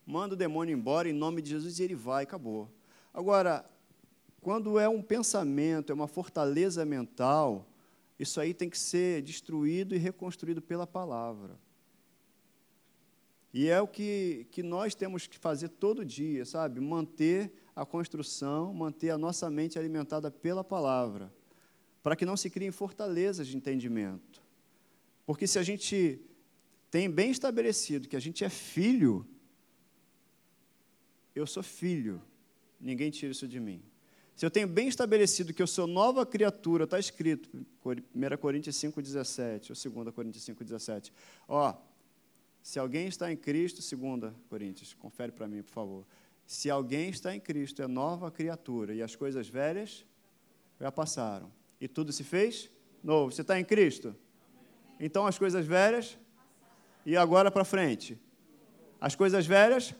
manda 0.05 0.35
o 0.35 0.37
demônio 0.37 0.77
embora 0.77 1.09
em 1.09 1.13
nome 1.13 1.41
de 1.41 1.51
Jesus 1.51 1.79
e 1.79 1.85
ele 1.85 1.95
vai, 1.95 2.25
acabou. 2.25 2.69
Agora, 3.15 3.65
quando 4.41 4.77
é 4.77 4.89
um 4.89 5.01
pensamento, 5.01 5.93
é 5.93 5.95
uma 5.95 6.09
fortaleza 6.09 6.85
mental, 6.85 7.65
isso 8.19 8.41
aí 8.41 8.53
tem 8.53 8.69
que 8.69 8.77
ser 8.77 9.23
destruído 9.23 9.95
e 9.95 9.99
reconstruído 9.99 10.61
pela 10.61 10.85
palavra. 10.85 11.57
E 13.55 13.69
é 13.69 13.81
o 13.81 13.87
que, 13.87 14.49
que 14.51 14.61
nós 14.61 14.93
temos 14.93 15.29
que 15.29 15.39
fazer 15.39 15.69
todo 15.69 16.05
dia, 16.05 16.45
sabe? 16.45 16.81
Manter 16.81 17.53
a 17.75 17.87
construção, 17.87 18.75
manter 18.75 19.11
a 19.11 19.19
nossa 19.19 19.49
mente 19.49 19.79
alimentada 19.79 20.29
pela 20.29 20.65
palavra, 20.65 21.33
para 22.03 22.17
que 22.17 22.27
não 22.27 22.37
se 22.37 22.51
criem 22.51 22.73
fortalezas 22.73 23.47
de 23.47 23.57
entendimento. 23.57 24.43
Porque 25.25 25.47
se 25.47 25.57
a 25.57 25.63
gente 25.63 26.21
tem 26.91 27.11
bem 27.11 27.31
estabelecido 27.31 28.09
que 28.09 28.17
a 28.17 28.21
gente 28.21 28.45
é 28.45 28.49
filho, 28.49 29.27
eu 31.35 31.47
sou 31.47 31.63
filho, 31.63 32.21
ninguém 32.81 33.11
tira 33.11 33.33
isso 33.33 33.47
de 33.47 33.61
mim. 33.61 33.83
Se 34.35 34.47
eu 34.47 34.51
tenho 34.51 34.67
bem 34.67 34.89
estabelecido 34.89 35.53
que 35.53 35.63
eu 35.63 35.67
sou 35.67 35.87
nova 35.87 36.25
criatura, 36.25 36.85
está 36.85 36.99
escrito, 36.99 37.51
1 37.85 38.37
Coríntios 38.39 38.75
5,17, 38.77 39.71
ou 39.71 40.03
2 40.03 40.15
Coríntios 40.15 40.45
5,17. 40.45 41.13
Ó, 41.47 41.75
se 42.63 42.79
alguém 42.79 43.07
está 43.07 43.31
em 43.31 43.37
Cristo, 43.37 43.83
segunda 43.83 44.35
Coríntios, 44.49 44.95
confere 44.95 45.31
para 45.31 45.47
mim, 45.47 45.63
por 45.63 45.73
favor. 45.73 46.07
Se 46.47 46.71
alguém 46.71 47.11
está 47.11 47.35
em 47.35 47.39
Cristo, 47.39 47.83
é 47.83 47.87
nova 47.87 48.31
criatura, 48.31 48.95
e 48.95 49.03
as 49.03 49.15
coisas 49.15 49.49
velhas 49.49 50.05
já 50.81 50.91
passaram. 50.91 51.53
E 51.81 51.87
tudo 51.87 52.13
se 52.13 52.25
fez 52.25 52.71
novo. 53.05 53.31
Você 53.31 53.43
está 53.43 53.61
em 53.61 53.65
Cristo? 53.65 54.17
Então 54.99 55.27
as 55.27 55.39
coisas 55.39 55.67
velhas, 55.67 56.19
e 57.05 57.17
agora 57.17 57.51
para 57.51 57.65
frente? 57.65 58.19
As 59.01 59.15
coisas 59.15 59.47
velhas, 59.47 59.95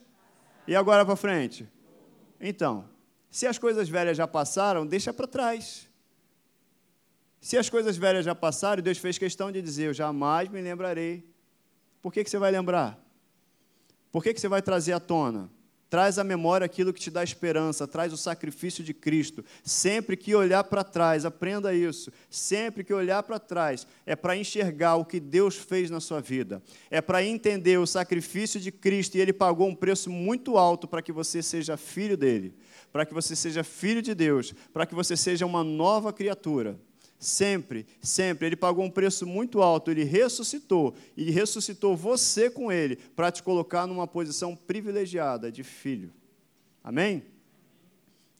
e 0.67 0.77
agora 0.77 1.05
para 1.05 1.17
frente? 1.17 1.69
Então, 2.41 2.89
se 3.31 3.47
as 3.47 3.59
coisas 3.59 3.89
velhas 3.89 4.17
já 4.17 4.27
passaram, 4.27 4.87
deixa 4.87 5.13
para 5.13 5.27
trás. 5.27 5.89
Se 7.41 7.57
as 7.57 7.71
coisas 7.71 7.97
velhas 7.97 8.25
já 8.25 8.35
passaram, 8.35 8.83
Deus 8.83 8.99
fez 8.99 9.17
questão 9.17 9.51
de 9.51 9.63
dizer: 9.63 9.87
Eu 9.87 9.95
jamais 9.95 10.49
me 10.49 10.61
lembrarei 10.61 11.31
por 12.03 12.13
que, 12.13 12.25
que 12.25 12.31
você 12.31 12.39
vai 12.39 12.51
lembrar? 12.51 12.99
Por 14.11 14.23
que, 14.23 14.35
que 14.35 14.41
você 14.41 14.49
vai 14.49 14.63
trazer 14.63 14.93
à 14.93 15.01
tona? 15.01 15.51
Traz 15.91 16.21
à 16.21 16.25
memória 16.25 16.65
aquilo 16.65 16.93
que 16.93 17.01
te 17.01 17.11
dá 17.11 17.25
esperança, 17.25 17.85
traz 17.85 18.13
o 18.13 18.17
sacrifício 18.17 18.85
de 18.85 18.95
Cristo. 18.95 19.45
Sempre 19.65 20.17
que 20.17 20.37
olhar 20.37 20.63
para 20.63 20.85
trás, 20.85 21.25
aprenda 21.25 21.75
isso. 21.75 22.13
Sempre 22.31 22.85
que 22.85 22.95
olhar 22.95 23.25
para 23.25 23.41
trás, 23.41 23.85
é 24.07 24.15
para 24.15 24.37
enxergar 24.37 24.95
o 24.95 25.05
que 25.05 25.19
Deus 25.19 25.57
fez 25.57 25.91
na 25.91 25.99
sua 25.99 26.21
vida. 26.21 26.63
É 26.93 27.01
para 27.01 27.25
entender 27.25 27.77
o 27.77 27.87
sacrifício 27.87 28.61
de 28.61 28.71
Cristo 28.71 29.17
e 29.17 29.21
Ele 29.21 29.33
pagou 29.33 29.67
um 29.67 29.75
preço 29.75 30.09
muito 30.09 30.57
alto 30.57 30.87
para 30.87 31.03
que 31.03 31.11
você 31.11 31.43
seja 31.43 31.77
filho 31.77 32.17
dele, 32.17 32.55
para 32.93 33.05
que 33.05 33.13
você 33.13 33.35
seja 33.35 33.65
filho 33.65 34.01
de 34.01 34.15
Deus, 34.15 34.55
para 34.73 34.87
que 34.87 34.95
você 34.95 35.17
seja 35.17 35.45
uma 35.45 35.65
nova 35.65 36.13
criatura. 36.13 36.79
Sempre, 37.21 37.87
sempre. 38.03 38.49
Ele 38.49 38.57
pagou 38.57 38.85
um 38.85 38.91
preço 38.91 39.25
muito 39.25 39.63
alto, 39.63 39.93
ele 39.93 40.03
ressuscitou, 40.03 40.95
e 41.17 41.31
ressuscitou 41.31 41.97
você 41.97 42.51
com 42.51 42.73
ele, 42.73 42.97
para 42.97 43.31
te 43.31 43.43
colocar 43.43 43.87
numa 43.87 44.09
posição 44.09 44.57
privilegiada 44.57 45.53
de 45.53 45.63
filho. 45.63 46.13
Amém? 46.83 47.23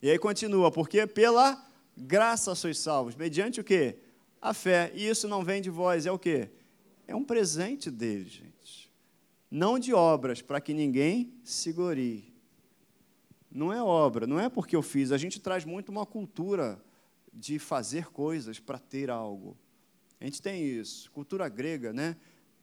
E 0.01 0.09
aí 0.09 0.19
continua, 0.19 0.69
porque 0.71 1.07
pela 1.07 1.63
graça 1.95 2.55
sois 2.55 2.79
salvos, 2.79 3.15
mediante 3.15 3.61
o 3.61 3.63
quê? 3.63 3.97
A 4.41 4.53
fé. 4.53 4.91
E 4.95 5.07
isso 5.07 5.27
não 5.27 5.43
vem 5.43 5.61
de 5.61 5.69
vós, 5.69 6.05
é 6.07 6.11
o 6.11 6.19
quê? 6.19 6.49
é 7.11 7.15
um 7.15 7.23
presente 7.23 7.91
dele, 7.91 8.27
gente. 8.27 8.89
Não 9.49 9.77
de 9.77 9.93
obras, 9.93 10.41
para 10.41 10.61
que 10.61 10.73
ninguém 10.73 11.33
se 11.43 11.71
glorie. 11.73 12.33
Não 13.51 13.71
é 13.71 13.83
obra, 13.83 14.25
não 14.25 14.39
é 14.39 14.47
porque 14.47 14.75
eu 14.75 14.81
fiz. 14.81 15.11
A 15.11 15.17
gente 15.17 15.39
traz 15.39 15.65
muito 15.65 15.89
uma 15.89 16.05
cultura 16.05 16.81
de 17.33 17.59
fazer 17.59 18.07
coisas 18.11 18.59
para 18.59 18.77
ter 18.77 19.09
algo. 19.09 19.57
A 20.19 20.25
gente 20.25 20.41
tem 20.41 20.63
isso. 20.63 21.09
Cultura 21.11 21.47
grega, 21.49 21.91
né? 21.91 22.15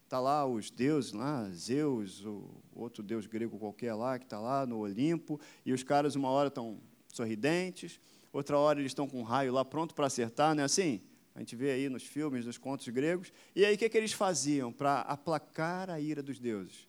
Está 0.04 0.20
lá 0.20 0.46
os 0.46 0.70
deuses, 0.70 1.12
lá, 1.12 1.50
Zeus, 1.50 2.24
o 2.24 2.48
outro 2.74 3.02
deus 3.02 3.26
grego 3.26 3.58
qualquer 3.58 3.92
lá, 3.94 4.18
que 4.18 4.24
está 4.24 4.38
lá 4.38 4.64
no 4.64 4.78
Olimpo, 4.78 5.38
e 5.66 5.72
os 5.72 5.82
caras, 5.82 6.16
uma 6.16 6.30
hora, 6.30 6.48
estão 6.48 6.80
sorridentes, 7.08 8.00
outra 8.32 8.58
hora 8.58 8.80
eles 8.80 8.90
estão 8.90 9.06
com 9.06 9.20
um 9.20 9.22
raio 9.22 9.52
lá 9.52 9.64
pronto 9.64 9.94
para 9.94 10.06
acertar, 10.06 10.54
não 10.54 10.62
é 10.62 10.64
assim? 10.64 11.02
A 11.34 11.40
gente 11.40 11.54
vê 11.54 11.70
aí 11.70 11.88
nos 11.88 12.04
filmes, 12.04 12.46
nos 12.46 12.58
contos 12.58 12.88
gregos. 12.88 13.32
E 13.54 13.64
aí 13.64 13.74
o 13.74 13.78
que, 13.78 13.84
é 13.84 13.88
que 13.88 13.96
eles 13.96 14.12
faziam 14.12 14.72
para 14.72 15.02
aplacar 15.02 15.90
a 15.90 16.00
ira 16.00 16.22
dos 16.22 16.38
deuses? 16.38 16.88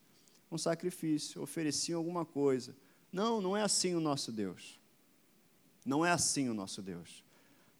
Um 0.50 0.58
sacrifício, 0.58 1.42
ofereciam 1.42 1.98
alguma 1.98 2.24
coisa. 2.24 2.74
Não, 3.12 3.40
não 3.40 3.56
é 3.56 3.62
assim 3.62 3.94
o 3.94 4.00
nosso 4.00 4.32
Deus. 4.32 4.80
Não 5.84 6.04
é 6.04 6.10
assim 6.10 6.48
o 6.48 6.54
nosso 6.54 6.82
Deus. 6.82 7.22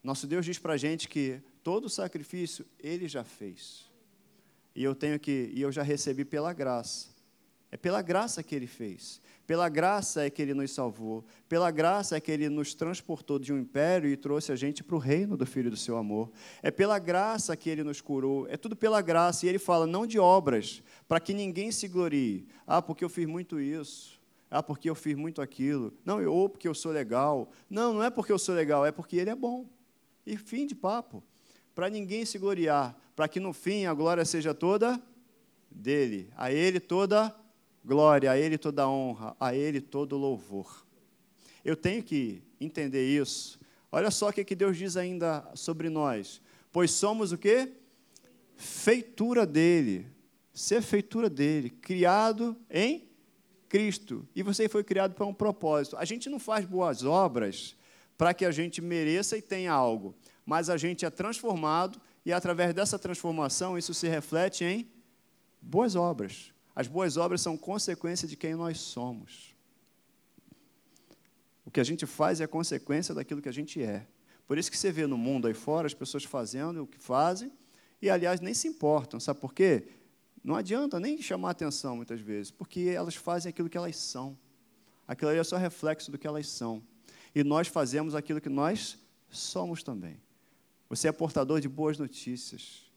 Nosso 0.02 0.26
Deus 0.26 0.44
diz 0.44 0.58
para 0.58 0.74
a 0.74 0.76
gente 0.76 1.08
que 1.08 1.40
todo 1.62 1.88
sacrifício 1.88 2.64
ele 2.78 3.06
já 3.06 3.22
fez 3.22 3.90
e 4.74 4.84
eu 4.84 4.94
tenho 4.94 5.18
que 5.18 5.50
e 5.52 5.60
eu 5.60 5.70
já 5.70 5.82
recebi 5.82 6.24
pela 6.24 6.52
graça. 6.52 7.08
É 7.72 7.76
pela 7.76 8.02
graça 8.02 8.42
que 8.42 8.54
ele 8.54 8.66
fez. 8.66 9.20
Pela 9.46 9.68
graça 9.68 10.24
é 10.24 10.30
que 10.30 10.42
ele 10.42 10.54
nos 10.54 10.72
salvou. 10.72 11.24
Pela 11.48 11.70
graça 11.70 12.16
é 12.16 12.20
que 12.20 12.30
ele 12.32 12.48
nos 12.48 12.74
transportou 12.74 13.38
de 13.38 13.52
um 13.52 13.58
império 13.58 14.10
e 14.10 14.16
trouxe 14.16 14.50
a 14.50 14.56
gente 14.56 14.82
para 14.82 14.96
o 14.96 14.98
reino 14.98 15.36
do 15.36 15.46
Filho 15.46 15.70
do 15.70 15.76
seu 15.76 15.96
amor. 15.96 16.32
É 16.62 16.70
pela 16.72 16.98
graça 16.98 17.56
que 17.56 17.70
ele 17.70 17.84
nos 17.84 18.00
curou. 18.00 18.46
É 18.48 18.56
tudo 18.56 18.74
pela 18.74 19.00
graça. 19.00 19.46
E 19.46 19.48
ele 19.48 19.58
fala, 19.58 19.86
não 19.86 20.04
de 20.04 20.18
obras, 20.18 20.82
para 21.06 21.20
que 21.20 21.32
ninguém 21.32 21.70
se 21.70 21.86
glorie. 21.86 22.48
Ah, 22.66 22.82
porque 22.82 23.04
eu 23.04 23.08
fiz 23.08 23.26
muito 23.26 23.60
isso. 23.60 24.20
Ah, 24.50 24.64
porque 24.64 24.90
eu 24.90 24.94
fiz 24.96 25.14
muito 25.14 25.40
aquilo. 25.40 25.92
Não, 26.04 26.24
ou 26.26 26.48
porque 26.48 26.66
eu 26.66 26.74
sou 26.74 26.90
legal. 26.90 27.52
Não, 27.68 27.94
não 27.94 28.02
é 28.02 28.10
porque 28.10 28.32
eu 28.32 28.38
sou 28.38 28.54
legal, 28.54 28.84
é 28.84 28.90
porque 28.90 29.16
ele 29.16 29.30
é 29.30 29.34
bom. 29.36 29.68
E 30.26 30.36
fim 30.36 30.66
de 30.66 30.74
papo. 30.74 31.22
Para 31.74 31.88
ninguém 31.88 32.24
se 32.24 32.38
gloriar, 32.38 32.96
para 33.14 33.28
que 33.28 33.40
no 33.40 33.52
fim 33.52 33.86
a 33.86 33.94
glória 33.94 34.24
seja 34.24 34.52
toda 34.52 35.00
dele, 35.70 36.30
a 36.36 36.52
ele 36.52 36.80
toda 36.80 37.34
glória, 37.84 38.30
a 38.30 38.38
ele 38.38 38.58
toda 38.58 38.88
honra, 38.88 39.36
a 39.38 39.54
ele 39.54 39.80
todo 39.80 40.16
louvor. 40.16 40.84
Eu 41.64 41.76
tenho 41.76 42.02
que 42.02 42.42
entender 42.60 43.06
isso. 43.06 43.58
Olha 43.92 44.10
só 44.10 44.28
o 44.28 44.32
que 44.32 44.54
Deus 44.54 44.76
diz 44.76 44.96
ainda 44.96 45.48
sobre 45.54 45.88
nós. 45.88 46.40
Pois 46.72 46.90
somos 46.90 47.32
o 47.32 47.38
quê? 47.38 47.72
Feitura 48.56 49.46
dele. 49.46 50.06
Ser 50.52 50.82
feitura 50.82 51.30
dele, 51.30 51.70
criado 51.70 52.56
em 52.68 53.08
Cristo. 53.68 54.26
E 54.34 54.42
você 54.42 54.68
foi 54.68 54.82
criado 54.84 55.14
para 55.14 55.24
um 55.24 55.34
propósito. 55.34 55.96
A 55.96 56.04
gente 56.04 56.28
não 56.28 56.38
faz 56.38 56.64
boas 56.64 57.04
obras 57.04 57.76
para 58.20 58.34
que 58.34 58.44
a 58.44 58.50
gente 58.50 58.82
mereça 58.82 59.38
e 59.38 59.40
tenha 59.40 59.72
algo, 59.72 60.14
mas 60.44 60.68
a 60.68 60.76
gente 60.76 61.06
é 61.06 61.10
transformado 61.10 61.98
e 62.22 62.34
através 62.34 62.74
dessa 62.74 62.98
transformação 62.98 63.78
isso 63.78 63.94
se 63.94 64.06
reflete 64.08 64.62
em 64.62 64.92
boas 65.58 65.96
obras. 65.96 66.52
As 66.76 66.86
boas 66.86 67.16
obras 67.16 67.40
são 67.40 67.56
consequência 67.56 68.28
de 68.28 68.36
quem 68.36 68.54
nós 68.54 68.78
somos. 68.78 69.56
O 71.64 71.70
que 71.70 71.80
a 71.80 71.82
gente 71.82 72.04
faz 72.04 72.42
é 72.42 72.46
consequência 72.46 73.14
daquilo 73.14 73.40
que 73.40 73.48
a 73.48 73.52
gente 73.52 73.82
é. 73.82 74.06
Por 74.46 74.58
isso 74.58 74.70
que 74.70 74.76
você 74.76 74.92
vê 74.92 75.06
no 75.06 75.16
mundo 75.16 75.48
aí 75.48 75.54
fora 75.54 75.86
as 75.86 75.94
pessoas 75.94 76.22
fazendo 76.22 76.82
o 76.82 76.86
que 76.86 76.98
fazem 76.98 77.50
e, 78.02 78.10
aliás, 78.10 78.38
nem 78.38 78.52
se 78.52 78.68
importam. 78.68 79.18
Sabe 79.18 79.40
por 79.40 79.54
quê? 79.54 79.88
Não 80.44 80.56
adianta 80.56 81.00
nem 81.00 81.22
chamar 81.22 81.52
atenção 81.52 81.96
muitas 81.96 82.20
vezes, 82.20 82.50
porque 82.50 82.80
elas 82.94 83.14
fazem 83.14 83.48
aquilo 83.48 83.70
que 83.70 83.78
elas 83.78 83.96
são. 83.96 84.36
Aquilo 85.08 85.30
ali 85.30 85.40
é 85.40 85.44
só 85.44 85.56
reflexo 85.56 86.10
do 86.10 86.18
que 86.18 86.26
elas 86.26 86.46
são. 86.46 86.82
E 87.34 87.44
nós 87.44 87.68
fazemos 87.68 88.14
aquilo 88.14 88.40
que 88.40 88.48
nós 88.48 88.98
somos 89.30 89.82
também. 89.82 90.20
Você 90.88 91.08
é 91.08 91.12
portador 91.12 91.60
de 91.60 91.68
boas 91.68 91.98
notícias. 91.98 92.90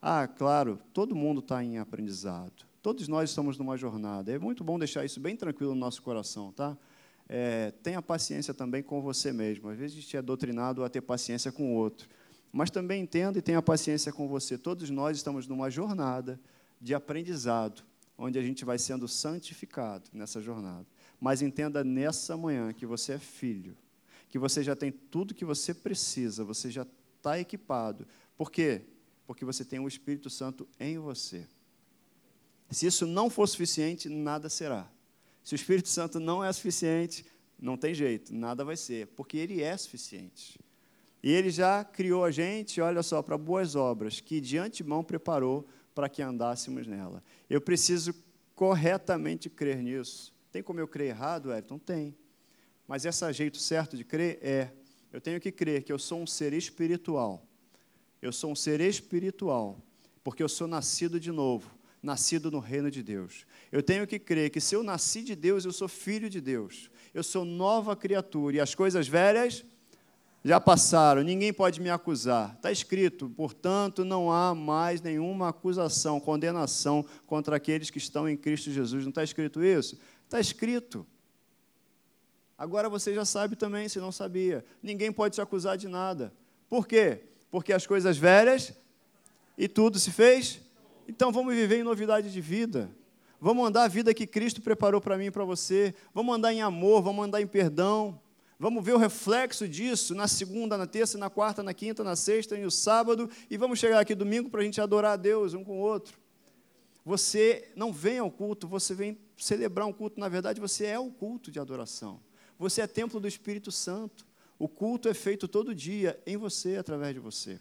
Ah, 0.00 0.26
claro, 0.26 0.78
todo 0.92 1.14
mundo 1.14 1.40
está 1.40 1.62
em 1.64 1.78
aprendizado. 1.78 2.66
Todos 2.82 3.06
nós 3.08 3.30
estamos 3.30 3.56
numa 3.56 3.76
jornada. 3.76 4.32
É 4.32 4.38
muito 4.38 4.64
bom 4.64 4.78
deixar 4.78 5.04
isso 5.04 5.20
bem 5.20 5.36
tranquilo 5.36 5.74
no 5.74 5.80
nosso 5.80 6.02
coração, 6.02 6.52
tá? 6.52 6.76
É, 7.28 7.70
tenha 7.82 8.02
paciência 8.02 8.52
também 8.52 8.82
com 8.82 9.00
você 9.00 9.32
mesmo. 9.32 9.68
Às 9.68 9.78
vezes 9.78 9.96
a 9.96 10.00
gente 10.00 10.16
é 10.16 10.20
doutrinado 10.20 10.84
a 10.84 10.88
ter 10.88 11.00
paciência 11.00 11.50
com 11.52 11.72
o 11.72 11.76
outro. 11.76 12.08
Mas 12.52 12.70
também 12.70 13.02
entenda 13.02 13.38
e 13.38 13.42
tenha 13.42 13.62
paciência 13.62 14.12
com 14.12 14.28
você. 14.28 14.58
Todos 14.58 14.90
nós 14.90 15.16
estamos 15.16 15.46
numa 15.46 15.70
jornada 15.70 16.38
de 16.80 16.94
aprendizado, 16.94 17.82
onde 18.18 18.38
a 18.38 18.42
gente 18.42 18.64
vai 18.64 18.78
sendo 18.78 19.08
santificado 19.08 20.10
nessa 20.12 20.42
jornada. 20.42 20.84
Mas 21.22 21.40
entenda 21.40 21.84
nessa 21.84 22.36
manhã 22.36 22.72
que 22.72 22.84
você 22.84 23.12
é 23.12 23.18
filho, 23.18 23.76
que 24.28 24.40
você 24.40 24.60
já 24.60 24.74
tem 24.74 24.90
tudo 24.90 25.32
que 25.32 25.44
você 25.44 25.72
precisa, 25.72 26.42
você 26.42 26.68
já 26.68 26.84
está 27.16 27.38
equipado. 27.38 28.08
Por 28.36 28.50
quê? 28.50 28.82
Porque 29.24 29.44
você 29.44 29.64
tem 29.64 29.78
o 29.78 29.86
Espírito 29.86 30.28
Santo 30.28 30.66
em 30.80 30.98
você. 30.98 31.46
Se 32.72 32.86
isso 32.86 33.06
não 33.06 33.30
for 33.30 33.46
suficiente, 33.46 34.08
nada 34.08 34.48
será. 34.48 34.90
Se 35.44 35.54
o 35.54 35.56
Espírito 35.56 35.88
Santo 35.88 36.18
não 36.18 36.42
é 36.42 36.52
suficiente, 36.52 37.24
não 37.56 37.76
tem 37.76 37.94
jeito, 37.94 38.34
nada 38.34 38.64
vai 38.64 38.76
ser, 38.76 39.06
porque 39.06 39.36
ele 39.36 39.62
é 39.62 39.76
suficiente. 39.76 40.58
E 41.22 41.30
ele 41.30 41.50
já 41.50 41.84
criou 41.84 42.24
a 42.24 42.32
gente, 42.32 42.80
olha 42.80 43.00
só, 43.00 43.22
para 43.22 43.38
boas 43.38 43.76
obras, 43.76 44.18
que 44.18 44.40
de 44.40 44.58
antemão 44.58 45.04
preparou 45.04 45.68
para 45.94 46.08
que 46.08 46.20
andássemos 46.20 46.84
nela. 46.84 47.22
Eu 47.48 47.60
preciso 47.60 48.12
corretamente 48.56 49.48
crer 49.48 49.76
nisso. 49.76 50.32
Tem 50.52 50.62
como 50.62 50.78
eu 50.78 50.86
crer 50.86 51.08
errado, 51.08 51.50
Ayrton? 51.50 51.78
Tem. 51.78 52.14
Mas 52.86 53.06
esse 53.06 53.32
jeito 53.32 53.56
certo 53.56 53.96
de 53.96 54.04
crer 54.04 54.38
é 54.42 54.70
eu 55.10 55.18
tenho 55.20 55.40
que 55.40 55.50
crer 55.50 55.82
que 55.82 55.92
eu 55.92 55.98
sou 55.98 56.20
um 56.20 56.26
ser 56.26 56.52
espiritual. 56.52 57.42
Eu 58.20 58.32
sou 58.32 58.52
um 58.52 58.54
ser 58.54 58.80
espiritual, 58.80 59.80
porque 60.22 60.42
eu 60.42 60.48
sou 60.48 60.68
nascido 60.68 61.18
de 61.18 61.32
novo, 61.32 61.70
nascido 62.02 62.50
no 62.50 62.58
reino 62.58 62.90
de 62.90 63.02
Deus. 63.02 63.46
Eu 63.70 63.82
tenho 63.82 64.06
que 64.06 64.18
crer 64.18 64.50
que 64.50 64.60
se 64.60 64.74
eu 64.74 64.82
nasci 64.82 65.22
de 65.22 65.34
Deus, 65.34 65.64
eu 65.64 65.72
sou 65.72 65.88
filho 65.88 66.28
de 66.28 66.40
Deus. 66.40 66.90
Eu 67.14 67.22
sou 67.22 67.46
nova 67.46 67.96
criatura 67.96 68.56
e 68.56 68.60
as 68.60 68.74
coisas 68.74 69.08
velhas 69.08 69.64
já 70.44 70.58
passaram, 70.60 71.22
ninguém 71.22 71.52
pode 71.52 71.80
me 71.80 71.88
acusar. 71.88 72.54
Está 72.56 72.72
escrito, 72.72 73.30
portanto, 73.30 74.04
não 74.04 74.30
há 74.32 74.54
mais 74.54 75.00
nenhuma 75.00 75.48
acusação, 75.48 76.18
condenação 76.18 77.04
contra 77.26 77.56
aqueles 77.56 77.90
que 77.90 77.98
estão 77.98 78.28
em 78.28 78.36
Cristo 78.36 78.70
Jesus. 78.70 79.04
Não 79.04 79.10
está 79.10 79.22
escrito 79.22 79.62
isso? 79.62 79.96
Está 80.32 80.40
escrito. 80.40 81.06
Agora 82.56 82.88
você 82.88 83.12
já 83.12 83.22
sabe 83.22 83.54
também, 83.54 83.86
se 83.86 83.98
não 83.98 84.10
sabia. 84.10 84.64
Ninguém 84.82 85.12
pode 85.12 85.34
te 85.34 85.42
acusar 85.42 85.76
de 85.76 85.86
nada. 85.86 86.32
Por 86.70 86.88
quê? 86.88 87.24
Porque 87.50 87.70
as 87.70 87.86
coisas 87.86 88.16
velhas 88.16 88.72
e 89.58 89.68
tudo 89.68 89.98
se 89.98 90.10
fez. 90.10 90.58
Então 91.06 91.30
vamos 91.30 91.54
viver 91.54 91.80
em 91.80 91.82
novidade 91.82 92.32
de 92.32 92.40
vida. 92.40 92.90
Vamos 93.38 93.68
andar 93.68 93.82
a 93.82 93.88
vida 93.88 94.14
que 94.14 94.26
Cristo 94.26 94.62
preparou 94.62 95.02
para 95.02 95.18
mim 95.18 95.26
e 95.26 95.30
para 95.30 95.44
você. 95.44 95.94
Vamos 96.14 96.34
andar 96.34 96.50
em 96.50 96.62
amor, 96.62 97.02
vamos 97.02 97.26
andar 97.26 97.42
em 97.42 97.46
perdão. 97.46 98.18
Vamos 98.58 98.82
ver 98.82 98.94
o 98.94 98.98
reflexo 98.98 99.68
disso 99.68 100.14
na 100.14 100.26
segunda, 100.26 100.78
na 100.78 100.86
terça, 100.86 101.18
na 101.18 101.28
quarta, 101.28 101.62
na 101.62 101.74
quinta, 101.74 102.02
na 102.02 102.16
sexta 102.16 102.56
e 102.56 102.62
no 102.62 102.70
sábado. 102.70 103.28
E 103.50 103.58
vamos 103.58 103.78
chegar 103.78 104.00
aqui 104.00 104.14
domingo 104.14 104.48
para 104.48 104.62
a 104.62 104.64
gente 104.64 104.80
adorar 104.80 105.12
a 105.12 105.16
Deus 105.16 105.52
um 105.52 105.62
com 105.62 105.78
o 105.78 105.82
outro. 105.82 106.21
Você 107.04 107.70
não 107.74 107.92
vem 107.92 108.18
ao 108.18 108.30
culto, 108.30 108.68
você 108.68 108.94
vem 108.94 109.18
celebrar 109.36 109.86
um 109.86 109.92
culto. 109.92 110.20
Na 110.20 110.28
verdade, 110.28 110.60
você 110.60 110.86
é 110.86 110.98
o 110.98 111.10
culto 111.10 111.50
de 111.50 111.58
adoração. 111.58 112.20
Você 112.58 112.80
é 112.80 112.86
templo 112.86 113.18
do 113.18 113.26
Espírito 113.26 113.72
Santo. 113.72 114.26
O 114.58 114.68
culto 114.68 115.08
é 115.08 115.14
feito 115.14 115.48
todo 115.48 115.74
dia 115.74 116.20
em 116.24 116.36
você, 116.36 116.76
através 116.76 117.12
de 117.14 117.20
você. 117.20 117.58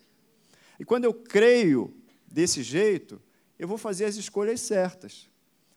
E 0.79 0.85
quando 0.85 1.05
eu 1.05 1.13
creio 1.13 1.93
desse 2.27 2.61
jeito, 2.61 3.19
eu 3.57 3.67
vou 3.67 3.77
fazer 3.77 4.05
as 4.05 4.15
escolhas 4.15 4.61
certas. 4.61 5.27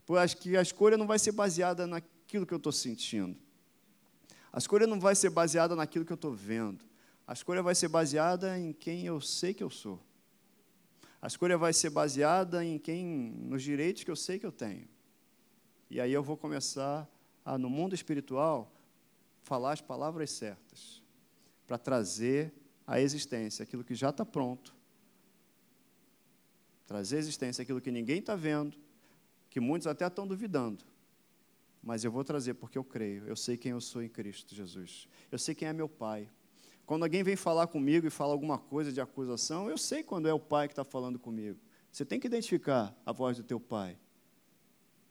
Porque 0.04 0.56
a 0.56 0.62
escolha 0.62 0.98
não 0.98 1.06
vai 1.06 1.18
ser 1.18 1.32
baseada 1.32 1.86
naquilo 1.86 2.44
que 2.44 2.52
eu 2.52 2.58
estou 2.58 2.72
sentindo. 2.72 3.36
A 4.52 4.58
escolha 4.58 4.86
não 4.86 5.00
vai 5.00 5.14
ser 5.14 5.30
baseada 5.30 5.74
naquilo 5.74 6.04
que 6.04 6.12
eu 6.12 6.16
estou 6.16 6.32
vendo. 6.32 6.84
A 7.26 7.32
escolha 7.32 7.62
vai 7.62 7.74
ser 7.74 7.88
baseada 7.88 8.58
em 8.58 8.72
quem 8.72 9.06
eu 9.06 9.20
sei 9.20 9.54
que 9.54 9.62
eu 9.62 9.70
sou. 9.70 9.98
A 11.24 11.26
escolha 11.26 11.56
vai 11.56 11.72
ser 11.72 11.88
baseada 11.88 12.62
em 12.62 12.78
quem, 12.78 13.02
nos 13.02 13.62
direitos 13.62 14.04
que 14.04 14.10
eu 14.10 14.14
sei 14.14 14.38
que 14.38 14.44
eu 14.44 14.52
tenho. 14.52 14.86
E 15.88 15.98
aí 15.98 16.12
eu 16.12 16.22
vou 16.22 16.36
começar 16.36 17.10
a, 17.42 17.56
no 17.56 17.70
mundo 17.70 17.94
espiritual, 17.94 18.70
falar 19.42 19.72
as 19.72 19.80
palavras 19.80 20.30
certas 20.30 21.02
para 21.66 21.78
trazer 21.78 22.52
à 22.86 23.00
existência 23.00 23.62
aquilo 23.62 23.82
que 23.82 23.94
já 23.94 24.10
está 24.10 24.22
pronto, 24.22 24.76
trazer 26.86 27.16
à 27.16 27.20
existência 27.20 27.62
aquilo 27.62 27.80
que 27.80 27.90
ninguém 27.90 28.18
está 28.18 28.36
vendo, 28.36 28.76
que 29.48 29.60
muitos 29.60 29.86
até 29.86 30.06
estão 30.06 30.26
duvidando, 30.26 30.84
mas 31.82 32.04
eu 32.04 32.12
vou 32.12 32.22
trazer 32.22 32.52
porque 32.52 32.76
eu 32.76 32.84
creio, 32.84 33.26
eu 33.26 33.34
sei 33.34 33.56
quem 33.56 33.72
eu 33.72 33.80
sou 33.80 34.02
em 34.02 34.10
Cristo 34.10 34.54
Jesus, 34.54 35.08
eu 35.32 35.38
sei 35.38 35.54
quem 35.54 35.68
é 35.68 35.72
meu 35.72 35.88
Pai. 35.88 36.28
Quando 36.86 37.04
alguém 37.04 37.22
vem 37.22 37.36
falar 37.36 37.66
comigo 37.66 38.06
e 38.06 38.10
fala 38.10 38.32
alguma 38.32 38.58
coisa 38.58 38.92
de 38.92 39.00
acusação, 39.00 39.70
eu 39.70 39.78
sei 39.78 40.02
quando 40.02 40.28
é 40.28 40.34
o 40.34 40.38
Pai 40.38 40.68
que 40.68 40.72
está 40.72 40.84
falando 40.84 41.18
comigo. 41.18 41.58
Você 41.90 42.04
tem 42.04 42.18
que 42.18 42.26
identificar 42.26 42.94
a 43.06 43.12
voz 43.12 43.36
do 43.36 43.44
teu 43.44 43.60
pai. 43.60 43.96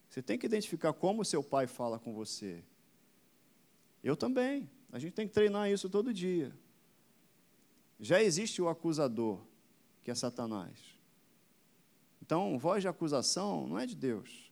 Você 0.09 0.21
tem 0.21 0.37
que 0.37 0.45
identificar 0.45 0.91
como 0.91 1.21
o 1.21 1.25
seu 1.25 1.41
pai 1.41 1.65
fala 1.65 1.97
com 1.97 2.13
você. 2.13 2.61
Eu 4.03 4.17
também. 4.17 4.69
A 4.91 4.99
gente 4.99 5.13
tem 5.13 5.25
que 5.25 5.33
treinar 5.33 5.71
isso 5.71 5.89
todo 5.89 6.13
dia. 6.13 6.53
Já 7.99 8.21
existe 8.21 8.61
o 8.61 8.67
acusador, 8.67 9.39
que 10.03 10.11
é 10.11 10.15
Satanás. 10.15 10.77
Então, 12.21 12.59
voz 12.59 12.83
de 12.83 12.87
acusação 12.89 13.65
não 13.65 13.79
é 13.79 13.85
de 13.85 13.95
Deus. 13.95 14.51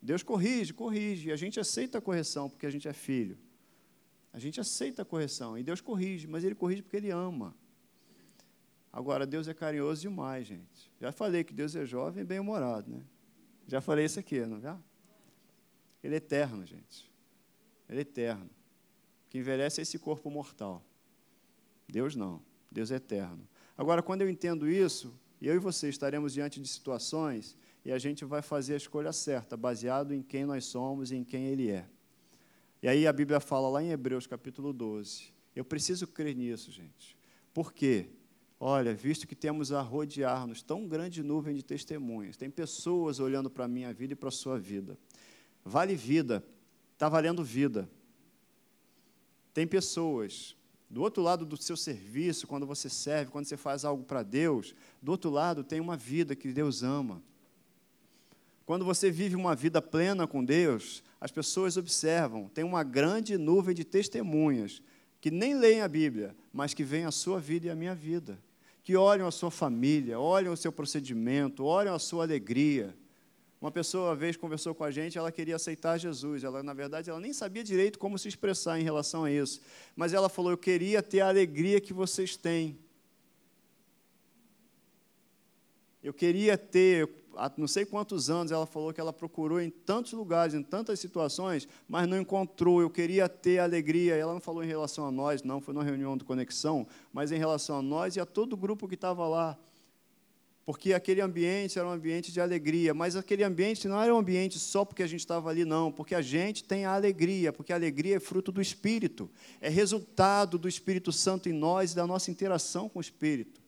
Deus 0.00 0.22
corrige, 0.22 0.72
corrige, 0.72 1.28
e 1.28 1.32
a 1.32 1.36
gente 1.36 1.60
aceita 1.60 1.98
a 1.98 2.00
correção 2.00 2.48
porque 2.48 2.66
a 2.66 2.70
gente 2.70 2.88
é 2.88 2.92
filho. 2.92 3.38
A 4.32 4.38
gente 4.38 4.60
aceita 4.60 5.02
a 5.02 5.04
correção 5.04 5.58
e 5.58 5.62
Deus 5.62 5.80
corrige, 5.80 6.26
mas 6.26 6.42
Ele 6.44 6.54
corrige 6.54 6.82
porque 6.82 6.96
Ele 6.96 7.10
ama. 7.10 7.54
Agora, 8.92 9.26
Deus 9.26 9.48
é 9.48 9.54
carinhoso 9.54 10.02
demais, 10.02 10.46
gente. 10.46 10.90
Já 11.00 11.12
falei 11.12 11.44
que 11.44 11.52
Deus 11.52 11.74
é 11.74 11.84
jovem 11.84 12.22
e 12.22 12.26
bem-humorado, 12.26 12.90
né? 12.90 13.02
Já 13.66 13.80
falei 13.80 14.04
isso 14.04 14.20
aqui, 14.20 14.44
não 14.44 14.60
já? 14.60 14.78
Ele 16.02 16.14
é 16.14 16.18
eterno, 16.18 16.66
gente. 16.66 17.10
Ele 17.88 17.98
é 17.98 18.02
eterno. 18.02 18.50
O 19.26 19.30
que 19.30 19.38
envelhece 19.38 19.80
é 19.80 19.82
esse 19.82 19.98
corpo 19.98 20.30
mortal. 20.30 20.82
Deus 21.88 22.14
não. 22.16 22.42
Deus 22.70 22.90
é 22.90 22.96
eterno. 22.96 23.46
Agora, 23.76 24.02
quando 24.02 24.22
eu 24.22 24.28
entendo 24.28 24.68
isso, 24.68 25.14
eu 25.40 25.54
e 25.54 25.58
você 25.58 25.88
estaremos 25.88 26.32
diante 26.32 26.60
de 26.60 26.68
situações 26.68 27.56
e 27.84 27.92
a 27.92 27.98
gente 27.98 28.24
vai 28.24 28.42
fazer 28.42 28.74
a 28.74 28.76
escolha 28.76 29.12
certa, 29.12 29.56
baseado 29.56 30.12
em 30.12 30.22
quem 30.22 30.44
nós 30.44 30.64
somos 30.64 31.10
e 31.10 31.16
em 31.16 31.24
quem 31.24 31.46
Ele 31.46 31.70
é. 31.70 31.88
E 32.82 32.88
aí 32.88 33.06
a 33.06 33.12
Bíblia 33.12 33.38
fala 33.38 33.68
lá 33.68 33.82
em 33.82 33.90
Hebreus 33.90 34.26
capítulo 34.26 34.72
12. 34.72 35.32
Eu 35.54 35.64
preciso 35.64 36.06
crer 36.06 36.34
nisso, 36.34 36.70
gente. 36.72 37.16
Por 37.54 37.72
quê? 37.72 38.08
Olha, 38.58 38.92
visto 38.92 39.26
que 39.26 39.36
temos 39.36 39.72
a 39.72 39.80
rodear-nos 39.80 40.62
tão 40.62 40.86
grande 40.88 41.22
nuvem 41.22 41.54
de 41.54 41.64
testemunhas, 41.64 42.36
tem 42.36 42.50
pessoas 42.50 43.20
olhando 43.20 43.50
para 43.50 43.64
a 43.64 43.68
minha 43.68 43.92
vida 43.92 44.14
e 44.14 44.16
para 44.16 44.28
a 44.28 44.32
sua 44.32 44.58
vida. 44.58 44.98
Vale 45.64 45.94
vida, 45.94 46.44
está 46.92 47.08
valendo 47.08 47.44
vida. 47.44 47.88
Tem 49.54 49.66
pessoas 49.66 50.56
do 50.88 51.02
outro 51.02 51.22
lado 51.22 51.46
do 51.46 51.56
seu 51.56 51.76
serviço, 51.76 52.46
quando 52.46 52.66
você 52.66 52.88
serve, 52.88 53.30
quando 53.30 53.46
você 53.46 53.56
faz 53.56 53.84
algo 53.84 54.04
para 54.04 54.22
Deus, 54.22 54.74
do 55.00 55.10
outro 55.10 55.30
lado 55.30 55.64
tem 55.64 55.80
uma 55.80 55.96
vida 55.96 56.36
que 56.36 56.52
Deus 56.52 56.82
ama. 56.82 57.22
Quando 58.72 58.86
você 58.86 59.10
vive 59.10 59.36
uma 59.36 59.54
vida 59.54 59.82
plena 59.82 60.26
com 60.26 60.42
Deus, 60.42 61.04
as 61.20 61.30
pessoas 61.30 61.76
observam, 61.76 62.48
tem 62.48 62.64
uma 62.64 62.82
grande 62.82 63.36
nuvem 63.36 63.74
de 63.74 63.84
testemunhas 63.84 64.80
que 65.20 65.30
nem 65.30 65.54
leem 65.54 65.82
a 65.82 65.88
Bíblia, 65.88 66.34
mas 66.50 66.72
que 66.72 66.82
veem 66.82 67.04
a 67.04 67.10
sua 67.10 67.38
vida 67.38 67.66
e 67.66 67.70
a 67.70 67.74
minha 67.74 67.94
vida, 67.94 68.38
que 68.82 68.96
olham 68.96 69.26
a 69.26 69.30
sua 69.30 69.50
família, 69.50 70.18
olham 70.18 70.54
o 70.54 70.56
seu 70.56 70.72
procedimento, 70.72 71.66
olham 71.66 71.94
a 71.94 71.98
sua 71.98 72.24
alegria, 72.24 72.96
uma 73.60 73.70
pessoa, 73.70 74.08
uma 74.08 74.16
vez, 74.16 74.38
conversou 74.38 74.74
com 74.74 74.84
a 74.84 74.90
gente, 74.90 75.18
ela 75.18 75.30
queria 75.30 75.56
aceitar 75.56 75.98
Jesus. 75.98 76.42
Ela, 76.42 76.62
na 76.62 76.72
verdade, 76.72 77.10
ela 77.10 77.20
nem 77.20 77.34
sabia 77.34 77.62
direito 77.62 77.98
como 77.98 78.18
se 78.18 78.26
expressar 78.26 78.80
em 78.80 78.82
relação 78.82 79.24
a 79.24 79.30
isso. 79.30 79.60
Mas 79.94 80.14
ela 80.14 80.30
falou: 80.30 80.50
Eu 80.50 80.56
queria 80.56 81.02
ter 81.02 81.20
a 81.20 81.28
alegria 81.28 81.78
que 81.78 81.92
vocês 81.92 82.36
têm. 82.36 82.78
Eu 86.02 86.12
queria 86.12 86.58
ter, 86.58 87.08
há 87.36 87.50
não 87.56 87.68
sei 87.68 87.84
quantos 87.84 88.28
anos, 88.28 88.50
ela 88.50 88.66
falou 88.66 88.92
que 88.92 89.00
ela 89.00 89.12
procurou 89.12 89.60
em 89.60 89.70
tantos 89.70 90.12
lugares, 90.12 90.54
em 90.54 90.62
tantas 90.62 90.98
situações, 90.98 91.68
mas 91.88 92.08
não 92.08 92.18
encontrou. 92.18 92.80
Eu 92.80 92.90
queria 92.90 93.28
ter 93.28 93.58
alegria. 93.58 94.16
Ela 94.16 94.32
não 94.32 94.40
falou 94.40 94.64
em 94.64 94.66
relação 94.66 95.06
a 95.06 95.10
nós, 95.10 95.42
não, 95.42 95.60
foi 95.60 95.72
numa 95.72 95.84
reunião 95.84 96.16
de 96.16 96.24
conexão, 96.24 96.86
mas 97.12 97.30
em 97.30 97.38
relação 97.38 97.78
a 97.78 97.82
nós 97.82 98.16
e 98.16 98.20
a 98.20 98.26
todo 98.26 98.54
o 98.54 98.56
grupo 98.56 98.88
que 98.88 98.94
estava 98.94 99.26
lá 99.26 99.58
porque 100.64 100.92
aquele 100.92 101.20
ambiente 101.20 101.78
era 101.78 101.86
um 101.86 101.90
ambiente 101.90 102.30
de 102.30 102.40
alegria, 102.40 102.94
mas 102.94 103.16
aquele 103.16 103.42
ambiente 103.42 103.88
não 103.88 104.00
era 104.00 104.14
um 104.14 104.18
ambiente 104.18 104.58
só 104.58 104.84
porque 104.84 105.02
a 105.02 105.06
gente 105.06 105.20
estava 105.20 105.50
ali, 105.50 105.64
não, 105.64 105.90
porque 105.90 106.14
a 106.14 106.22
gente 106.22 106.62
tem 106.62 106.84
a 106.84 106.94
alegria, 106.94 107.52
porque 107.52 107.72
a 107.72 107.76
alegria 107.76 108.16
é 108.16 108.20
fruto 108.20 108.52
do 108.52 108.60
Espírito, 108.60 109.28
é 109.60 109.68
resultado 109.68 110.58
do 110.58 110.68
Espírito 110.68 111.10
Santo 111.10 111.48
em 111.48 111.52
nós 111.52 111.92
e 111.92 111.96
da 111.96 112.06
nossa 112.06 112.30
interação 112.30 112.88
com 112.88 112.98
o 112.98 113.02
Espírito. 113.02 113.61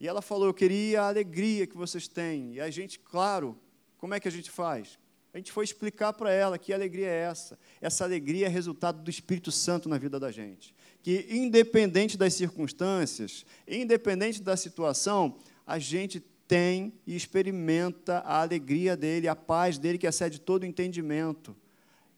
E 0.00 0.08
ela 0.08 0.22
falou: 0.22 0.46
Eu 0.46 0.54
queria 0.54 1.02
a 1.02 1.08
alegria 1.08 1.66
que 1.66 1.76
vocês 1.76 2.08
têm. 2.08 2.54
E 2.54 2.60
a 2.60 2.70
gente, 2.70 2.98
claro, 2.98 3.56
como 3.98 4.14
é 4.14 4.20
que 4.20 4.26
a 4.26 4.32
gente 4.32 4.50
faz? 4.50 4.98
A 5.32 5.36
gente 5.36 5.52
foi 5.52 5.64
explicar 5.64 6.12
para 6.12 6.32
ela 6.32 6.58
que 6.58 6.72
alegria 6.72 7.06
é 7.06 7.20
essa. 7.20 7.56
Essa 7.80 8.02
alegria 8.02 8.46
é 8.46 8.48
resultado 8.48 9.02
do 9.02 9.10
Espírito 9.10 9.52
Santo 9.52 9.88
na 9.88 9.98
vida 9.98 10.18
da 10.18 10.32
gente 10.32 10.74
que, 11.02 11.26
independente 11.30 12.16
das 12.16 12.34
circunstâncias, 12.34 13.44
independente 13.66 14.42
da 14.42 14.56
situação, 14.56 15.36
a 15.66 15.78
gente 15.78 16.20
tem 16.46 16.92
e 17.06 17.14
experimenta 17.14 18.18
a 18.18 18.40
alegria 18.40 18.96
dele, 18.96 19.28
a 19.28 19.36
paz 19.36 19.78
dele 19.78 19.98
que 19.98 20.06
excede 20.06 20.40
todo 20.40 20.66
entendimento. 20.66 21.56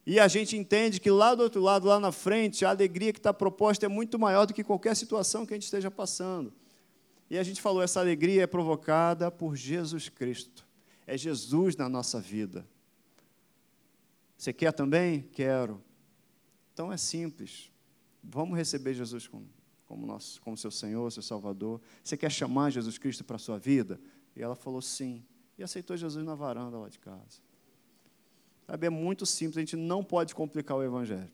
E 0.04 0.18
a 0.18 0.26
gente 0.26 0.56
entende 0.56 1.00
que 1.00 1.10
lá 1.10 1.34
do 1.34 1.44
outro 1.44 1.60
lado, 1.60 1.86
lá 1.86 2.00
na 2.00 2.10
frente, 2.10 2.64
a 2.64 2.70
alegria 2.70 3.12
que 3.12 3.18
está 3.18 3.32
proposta 3.32 3.86
é 3.86 3.88
muito 3.88 4.18
maior 4.18 4.46
do 4.46 4.54
que 4.54 4.64
qualquer 4.64 4.96
situação 4.96 5.46
que 5.46 5.52
a 5.52 5.56
gente 5.56 5.64
esteja 5.64 5.90
passando. 5.90 6.52
E 7.32 7.38
a 7.38 7.42
gente 7.42 7.62
falou, 7.62 7.80
essa 7.80 7.98
alegria 7.98 8.42
é 8.42 8.46
provocada 8.46 9.30
por 9.30 9.56
Jesus 9.56 10.10
Cristo. 10.10 10.68
É 11.06 11.16
Jesus 11.16 11.74
na 11.74 11.88
nossa 11.88 12.20
vida. 12.20 12.68
Você 14.36 14.52
quer 14.52 14.70
também? 14.70 15.22
Quero. 15.32 15.82
Então 16.74 16.92
é 16.92 16.98
simples. 16.98 17.72
Vamos 18.22 18.58
receber 18.58 18.92
Jesus 18.92 19.26
como, 19.26 19.48
como, 19.86 20.06
nosso, 20.06 20.42
como 20.42 20.58
seu 20.58 20.70
Senhor, 20.70 21.10
seu 21.10 21.22
Salvador. 21.22 21.80
Você 22.04 22.18
quer 22.18 22.30
chamar 22.30 22.68
Jesus 22.68 22.98
Cristo 22.98 23.24
para 23.24 23.36
a 23.36 23.38
sua 23.38 23.58
vida? 23.58 23.98
E 24.36 24.42
ela 24.42 24.54
falou 24.54 24.82
sim. 24.82 25.24
E 25.56 25.62
aceitou 25.62 25.96
Jesus 25.96 26.22
na 26.22 26.34
varanda 26.34 26.76
lá 26.76 26.90
de 26.90 26.98
casa. 26.98 27.40
Sabe, 28.66 28.88
é 28.88 28.90
muito 28.90 29.24
simples, 29.24 29.56
a 29.56 29.60
gente 29.60 29.74
não 29.74 30.04
pode 30.04 30.34
complicar 30.34 30.76
o 30.76 30.82
Evangelho. 30.82 31.32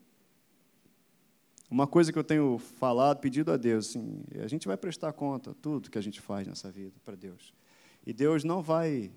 Uma 1.71 1.87
coisa 1.87 2.11
que 2.11 2.19
eu 2.19 2.25
tenho 2.25 2.59
falado, 2.59 3.19
pedido 3.19 3.53
a 3.53 3.57
Deus, 3.59 3.91
assim, 3.91 4.23
a 4.43 4.47
gente 4.47 4.66
vai 4.66 4.77
prestar 4.77 5.12
conta 5.12 5.53
tudo 5.53 5.91
que 5.91 5.99
a 5.99 6.01
gente 6.01 6.19
faz 6.19 6.47
nessa 6.47 6.71
vida 6.71 6.95
para 7.05 7.14
Deus. 7.14 7.53
E 8.07 8.12
Deus 8.12 8.43
não 8.43 8.62
vai, 8.62 9.12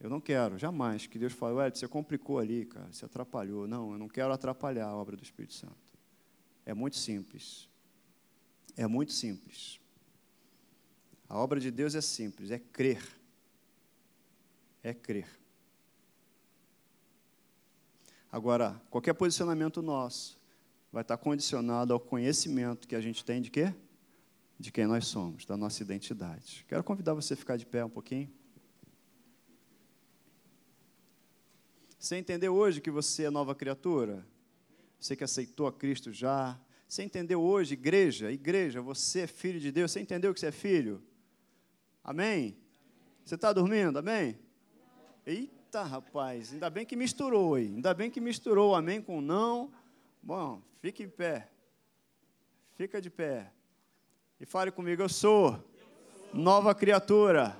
eu 0.00 0.10
não 0.10 0.20
quero, 0.20 0.58
jamais, 0.58 1.06
que 1.06 1.16
Deus 1.16 1.32
fale, 1.32 1.54
ué, 1.54 1.70
você 1.70 1.86
complicou 1.86 2.40
ali, 2.40 2.64
cara, 2.64 2.92
você 2.92 3.04
atrapalhou. 3.04 3.68
Não, 3.68 3.92
eu 3.92 3.98
não 3.98 4.08
quero 4.08 4.32
atrapalhar 4.32 4.88
a 4.88 4.96
obra 4.96 5.16
do 5.16 5.22
Espírito 5.22 5.54
Santo. 5.54 5.76
É 6.64 6.74
muito 6.74 6.96
simples. 6.96 7.68
É 8.76 8.86
muito 8.88 9.12
simples. 9.12 9.80
A 11.28 11.38
obra 11.38 11.60
de 11.60 11.70
Deus 11.70 11.94
é 11.94 12.00
simples, 12.00 12.50
é 12.50 12.58
crer. 12.58 13.02
É 14.82 14.92
crer. 14.92 15.28
Agora, 18.30 18.80
qualquer 18.90 19.14
posicionamento 19.14 19.80
nosso 19.80 20.36
vai 20.96 21.02
estar 21.02 21.18
condicionado 21.18 21.92
ao 21.92 22.00
conhecimento 22.00 22.88
que 22.88 22.96
a 22.96 23.00
gente 23.02 23.22
tem 23.22 23.42
de 23.42 23.50
quê? 23.50 23.74
De 24.58 24.72
quem 24.72 24.86
nós 24.86 25.06
somos, 25.06 25.44
da 25.44 25.54
nossa 25.54 25.82
identidade. 25.82 26.64
Quero 26.66 26.82
convidar 26.82 27.12
você 27.12 27.34
a 27.34 27.36
ficar 27.36 27.58
de 27.58 27.66
pé 27.66 27.84
um 27.84 27.90
pouquinho. 27.90 28.32
Você 31.98 32.16
entendeu 32.16 32.54
hoje 32.54 32.80
que 32.80 32.90
você 32.90 33.24
é 33.24 33.30
nova 33.30 33.54
criatura? 33.54 34.26
Você 34.98 35.14
que 35.14 35.22
aceitou 35.22 35.66
a 35.66 35.72
Cristo 35.72 36.14
já. 36.14 36.58
Você 36.88 37.02
entendeu 37.02 37.42
hoje, 37.42 37.74
igreja, 37.74 38.32
igreja, 38.32 38.80
você 38.80 39.20
é 39.20 39.26
filho 39.26 39.60
de 39.60 39.70
Deus. 39.70 39.92
Você 39.92 40.00
entendeu 40.00 40.32
que 40.32 40.40
você 40.40 40.46
é 40.46 40.50
filho? 40.50 41.02
Amém? 42.02 42.56
Você 43.22 43.34
está 43.34 43.52
dormindo? 43.52 43.98
Amém? 43.98 44.38
Eita, 45.26 45.82
rapaz, 45.82 46.54
ainda 46.54 46.70
bem 46.70 46.86
que 46.86 46.96
misturou 46.96 47.56
aí. 47.56 47.66
Ainda 47.66 47.92
bem 47.92 48.10
que 48.10 48.18
misturou 48.18 48.74
amém 48.74 49.02
com 49.02 49.20
não. 49.20 49.70
Bom, 50.26 50.60
fique 50.82 51.04
em 51.04 51.08
pé. 51.08 51.46
Fica 52.74 53.00
de 53.00 53.08
pé. 53.08 53.52
E 54.40 54.44
fale 54.44 54.72
comigo, 54.72 55.00
eu 55.00 55.08
sou 55.08 55.56
nova 56.34 56.74
criatura. 56.74 57.56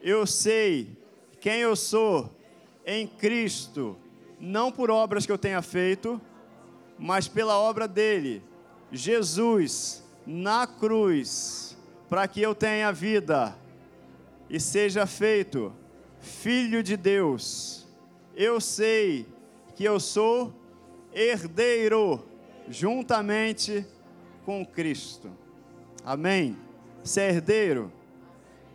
Eu 0.00 0.24
sei 0.24 0.96
quem 1.40 1.58
eu 1.58 1.74
sou 1.74 2.32
em 2.86 3.04
Cristo, 3.04 3.98
não 4.38 4.70
por 4.70 4.92
obras 4.92 5.26
que 5.26 5.32
eu 5.32 5.36
tenha 5.36 5.60
feito, 5.60 6.20
mas 6.96 7.26
pela 7.26 7.58
obra 7.58 7.88
dele, 7.88 8.44
Jesus, 8.92 10.04
na 10.24 10.68
cruz, 10.68 11.76
para 12.08 12.28
que 12.28 12.40
eu 12.40 12.54
tenha 12.54 12.92
vida 12.92 13.58
e 14.48 14.60
seja 14.60 15.04
feito 15.04 15.74
filho 16.20 16.80
de 16.80 16.96
Deus. 16.96 17.88
Eu 18.36 18.60
sei 18.60 19.26
que 19.74 19.82
eu 19.82 19.98
sou 19.98 20.57
herdeiro 21.20 22.24
juntamente 22.68 23.84
com 24.44 24.64
Cristo. 24.64 25.30
Amém? 26.04 26.56
Você 27.02 27.20
é 27.22 27.28
herdeiro? 27.28 27.92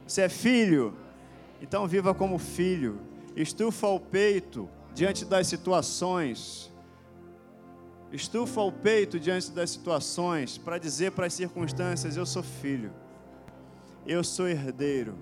Você 0.07 0.21
é 0.21 0.29
filho? 0.29 0.95
Então 1.61 1.87
viva 1.87 2.13
como 2.13 2.37
filho. 2.37 2.99
Estufa 3.35 3.87
o 3.87 3.99
peito 3.99 4.69
diante 4.93 5.25
das 5.25 5.47
situações 5.47 6.71
estufa 8.13 8.61
o 8.61 8.71
peito 8.71 9.19
diante 9.19 9.51
das 9.51 9.71
situações 9.71 10.57
para 10.57 10.77
dizer 10.77 11.11
para 11.11 11.25
as 11.25 11.33
circunstâncias: 11.33 12.15
Eu 12.15 12.25
sou 12.25 12.43
filho, 12.43 12.93
eu 14.05 14.23
sou 14.23 14.47
herdeiro, 14.47 15.15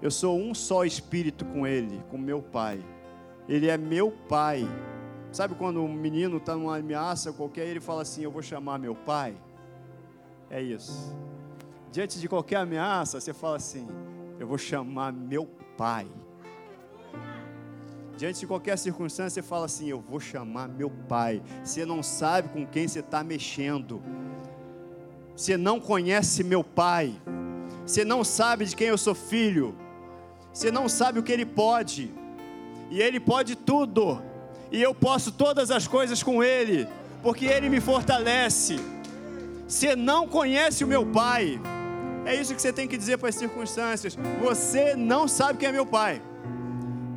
Eu 0.00 0.10
sou 0.10 0.38
um 0.38 0.54
só 0.54 0.84
espírito 0.84 1.44
com 1.44 1.66
Ele, 1.66 2.00
com 2.10 2.18
meu 2.18 2.40
Pai. 2.40 2.78
Ele 3.48 3.68
é 3.68 3.76
meu 3.76 4.10
Pai. 4.10 4.64
Sabe 5.36 5.54
quando 5.54 5.82
um 5.82 5.92
menino 5.92 6.38
está 6.38 6.56
numa 6.56 6.78
ameaça 6.78 7.30
qualquer, 7.30 7.66
ele 7.66 7.78
fala 7.78 8.00
assim: 8.00 8.22
Eu 8.22 8.30
vou 8.30 8.40
chamar 8.40 8.78
meu 8.78 8.94
pai? 8.94 9.36
É 10.48 10.62
isso. 10.62 11.14
Diante 11.92 12.18
de 12.18 12.26
qualquer 12.26 12.56
ameaça, 12.56 13.20
você 13.20 13.34
fala 13.34 13.56
assim: 13.56 13.86
Eu 14.40 14.46
vou 14.46 14.56
chamar 14.56 15.12
meu 15.12 15.44
pai. 15.76 16.06
Diante 18.16 18.40
de 18.40 18.46
qualquer 18.46 18.78
circunstância, 18.78 19.42
você 19.42 19.46
fala 19.46 19.66
assim: 19.66 19.88
Eu 19.90 20.00
vou 20.00 20.18
chamar 20.18 20.68
meu 20.68 20.88
pai. 21.06 21.42
Você 21.62 21.84
não 21.84 22.02
sabe 22.02 22.48
com 22.48 22.66
quem 22.66 22.88
você 22.88 23.00
está 23.00 23.22
mexendo. 23.22 24.02
Você 25.36 25.58
não 25.58 25.78
conhece 25.78 26.42
meu 26.42 26.64
pai. 26.64 27.14
Você 27.84 28.06
não 28.06 28.24
sabe 28.24 28.64
de 28.64 28.74
quem 28.74 28.86
eu 28.86 28.96
sou 28.96 29.14
filho. 29.14 29.76
Você 30.50 30.70
não 30.70 30.88
sabe 30.88 31.18
o 31.18 31.22
que 31.22 31.30
ele 31.30 31.44
pode. 31.44 32.10
E 32.90 33.02
ele 33.02 33.20
pode 33.20 33.54
tudo. 33.54 34.25
E 34.70 34.82
eu 34.82 34.94
posso 34.94 35.32
todas 35.32 35.70
as 35.70 35.86
coisas 35.86 36.22
com 36.22 36.42
ele, 36.42 36.88
porque 37.22 37.46
ele 37.46 37.68
me 37.68 37.80
fortalece. 37.80 38.76
Você 39.66 39.96
não 39.96 40.28
conhece 40.28 40.84
o 40.84 40.86
meu 40.86 41.04
pai. 41.06 41.60
É 42.24 42.34
isso 42.34 42.54
que 42.54 42.60
você 42.60 42.72
tem 42.72 42.88
que 42.88 42.96
dizer 42.96 43.18
para 43.18 43.28
as 43.28 43.34
circunstâncias. 43.34 44.16
Você 44.42 44.96
não 44.96 45.28
sabe 45.28 45.58
quem 45.58 45.68
é 45.68 45.72
meu 45.72 45.86
pai 45.86 46.20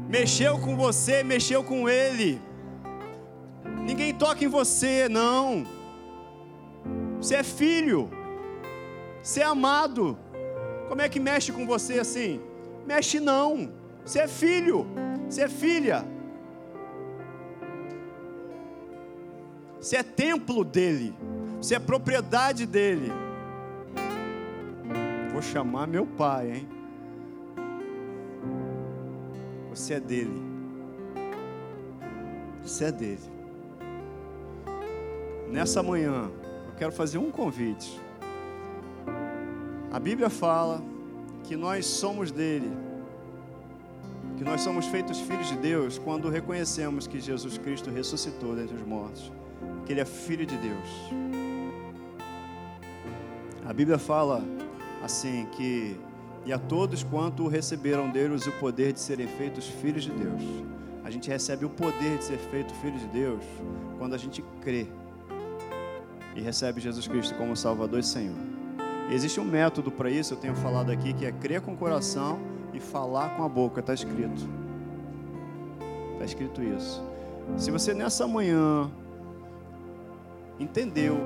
mexeu 0.09 0.57
com 0.57 0.75
você, 0.75 1.23
mexeu 1.23 1.63
com 1.63 1.87
ele. 1.87 2.41
Ninguém 3.85 4.11
toca 4.11 4.43
em 4.43 4.47
você, 4.47 5.07
não. 5.07 5.63
Você 7.21 7.35
é 7.35 7.43
filho, 7.43 8.09
você 9.21 9.41
é 9.41 9.43
amado. 9.43 10.17
Como 10.87 10.99
é 10.99 11.07
que 11.07 11.19
mexe 11.19 11.51
com 11.51 11.67
você 11.67 11.99
assim? 11.99 12.41
Mexe 12.87 13.19
não. 13.19 13.71
Você 14.03 14.21
é 14.21 14.27
filho, 14.27 14.87
você 15.29 15.43
é 15.43 15.47
filha. 15.47 16.03
Você 19.79 19.97
é 19.97 20.03
templo 20.03 20.63
dele, 20.63 21.13
você 21.57 21.75
é 21.75 21.79
propriedade 21.79 22.65
dele. 22.65 23.11
Vou 25.31 25.41
chamar 25.41 25.87
meu 25.87 26.05
pai, 26.05 26.51
hein? 26.51 26.69
Você 29.69 29.93
é 29.93 29.99
dele. 29.99 30.41
Você 32.61 32.85
é 32.85 32.91
dele. 32.91 33.39
Nessa 35.49 35.81
manhã, 35.81 36.29
eu 36.67 36.73
quero 36.77 36.91
fazer 36.91 37.17
um 37.17 37.31
convite. 37.31 37.99
A 39.91 39.99
Bíblia 39.99 40.29
fala 40.29 40.83
que 41.43 41.55
nós 41.55 41.85
somos 41.85 42.31
dele, 42.31 42.71
que 44.37 44.43
nós 44.43 44.61
somos 44.61 44.85
feitos 44.87 45.19
filhos 45.19 45.47
de 45.47 45.57
Deus 45.57 45.97
quando 45.97 46.29
reconhecemos 46.29 47.07
que 47.07 47.19
Jesus 47.19 47.57
Cristo 47.57 47.89
ressuscitou 47.89 48.55
dentre 48.55 48.75
os 48.75 48.83
mortos, 48.83 49.31
que 49.89 49.93
Ele 49.93 50.01
é 50.01 50.05
filho 50.05 50.45
de 50.45 50.55
Deus. 50.55 50.87
A 53.65 53.73
Bíblia 53.73 53.97
fala 53.97 54.43
assim 55.03 55.47
que 55.53 55.99
e 56.45 56.53
a 56.53 56.59
todos 56.59 57.01
quanto 57.01 57.47
receberam 57.47 58.07
deles 58.11 58.45
o 58.45 58.51
poder 58.59 58.93
de 58.93 58.99
serem 58.99 59.27
feitos 59.27 59.67
filhos 59.67 60.03
de 60.03 60.11
Deus. 60.11 60.43
A 61.03 61.09
gente 61.09 61.27
recebe 61.27 61.65
o 61.65 61.69
poder 61.71 62.19
de 62.19 62.23
ser 62.23 62.37
feito 62.37 62.71
filho 62.75 62.99
de 62.99 63.07
Deus 63.07 63.43
quando 63.97 64.13
a 64.13 64.17
gente 64.17 64.43
crê 64.61 64.85
e 66.35 66.41
recebe 66.41 66.79
Jesus 66.79 67.07
Cristo 67.07 67.33
como 67.33 67.55
Salvador 67.55 67.99
e 67.99 68.03
Senhor. 68.03 68.37
Existe 69.09 69.39
um 69.39 69.45
método 69.45 69.89
para 69.89 70.11
isso, 70.11 70.35
eu 70.35 70.37
tenho 70.37 70.53
falado 70.53 70.91
aqui, 70.91 71.13
que 71.13 71.25
é 71.25 71.31
crer 71.31 71.61
com 71.61 71.73
o 71.73 71.77
coração 71.77 72.39
e 72.75 72.79
falar 72.79 73.35
com 73.35 73.43
a 73.43 73.49
boca, 73.49 73.79
está 73.79 73.95
escrito. 73.95 74.47
Está 76.13 76.25
escrito 76.25 76.61
isso. 76.61 77.03
Se 77.57 77.71
você 77.71 77.91
nessa 77.91 78.27
manhã 78.27 78.91
entendeu 80.59 81.17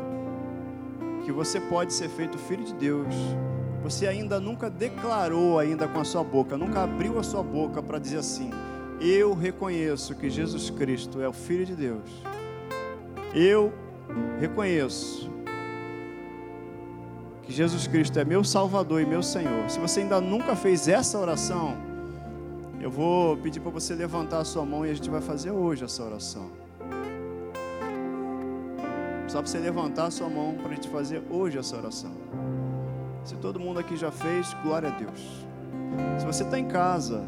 que 1.26 1.32
você 1.32 1.60
pode 1.60 1.94
ser 1.94 2.10
feito 2.10 2.38
filho 2.38 2.64
de 2.64 2.74
Deus, 2.74 3.14
você 3.82 4.08
ainda 4.08 4.40
nunca 4.40 4.70
declarou 4.70 5.60
ainda 5.60 5.88
com 5.88 6.00
a 6.00 6.04
sua 6.04 6.24
boca, 6.24 6.58
nunca 6.58 6.84
abriu 6.84 7.20
a 7.20 7.24
sua 7.24 7.44
boca 7.44 7.82
para 7.82 8.00
dizer 8.00 8.18
assim: 8.18 8.50
eu 9.02 9.34
reconheço 9.34 10.16
que 10.16 10.30
Jesus 10.30 10.70
Cristo 10.70 11.22
é 11.22 11.28
o 11.28 11.34
Filho 11.34 11.66
de 11.66 11.76
Deus. 11.76 12.10
Eu 13.34 13.74
reconheço 14.40 15.30
que 17.42 17.52
Jesus 17.52 17.88
Cristo 17.88 18.18
é 18.20 18.24
meu 18.24 18.44
Salvador 18.44 19.02
e 19.02 19.06
meu 19.06 19.22
Senhor. 19.22 19.70
Se 19.70 19.80
você 19.80 20.02
ainda 20.02 20.22
nunca 20.22 20.56
fez 20.56 20.88
essa 20.88 21.20
oração, 21.20 21.76
eu 22.80 22.90
vou 22.90 23.36
pedir 23.38 23.60
para 23.60 23.72
você 23.72 23.94
levantar 23.94 24.40
a 24.40 24.46
sua 24.46 24.66
mão 24.66 24.86
e 24.86 24.90
a 24.90 24.94
gente 24.94 25.10
vai 25.10 25.22
fazer 25.22 25.52
hoje 25.52 25.84
essa 25.84 26.04
oração. 26.04 26.62
Só 29.34 29.40
para 29.42 29.50
você 29.50 29.58
levantar 29.58 30.06
a 30.06 30.12
sua 30.12 30.30
mão 30.30 30.54
para 30.54 30.74
a 30.74 30.76
gente 30.76 30.88
fazer 30.90 31.24
hoje 31.28 31.58
essa 31.58 31.76
oração. 31.76 32.12
Se 33.24 33.36
todo 33.38 33.60
mundo 33.60 33.80
aqui 33.80 33.98
já 33.98 34.12
fez, 34.12 34.56
glória 34.62 34.90
a 34.90 34.92
Deus. 34.92 35.48
Se 36.20 36.24
você 36.28 36.44
está 36.44 36.60
em 36.60 36.68
casa 36.68 37.26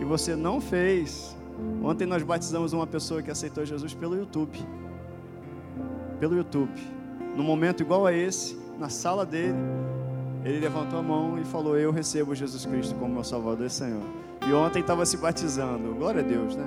e 0.00 0.04
você 0.04 0.34
não 0.34 0.60
fez, 0.60 1.36
ontem 1.80 2.06
nós 2.06 2.24
batizamos 2.24 2.72
uma 2.72 2.88
pessoa 2.88 3.22
que 3.22 3.30
aceitou 3.30 3.64
Jesus 3.64 3.94
pelo 3.94 4.16
YouTube. 4.16 4.58
Pelo 6.18 6.36
YouTube. 6.36 6.72
Num 7.36 7.44
momento 7.44 7.84
igual 7.84 8.04
a 8.04 8.12
esse, 8.12 8.58
na 8.76 8.88
sala 8.88 9.24
dele, 9.24 9.54
ele 10.44 10.58
levantou 10.58 10.98
a 10.98 11.02
mão 11.04 11.38
e 11.40 11.44
falou: 11.44 11.78
Eu 11.78 11.92
recebo 11.92 12.34
Jesus 12.34 12.66
Cristo 12.66 12.96
como 12.96 13.14
meu 13.14 13.22
Salvador 13.22 13.64
e 13.64 13.70
Senhor. 13.70 14.02
E 14.44 14.52
ontem 14.52 14.80
estava 14.80 15.06
se 15.06 15.16
batizando. 15.16 15.94
Glória 15.94 16.20
a 16.20 16.24
Deus, 16.24 16.56
né? 16.56 16.66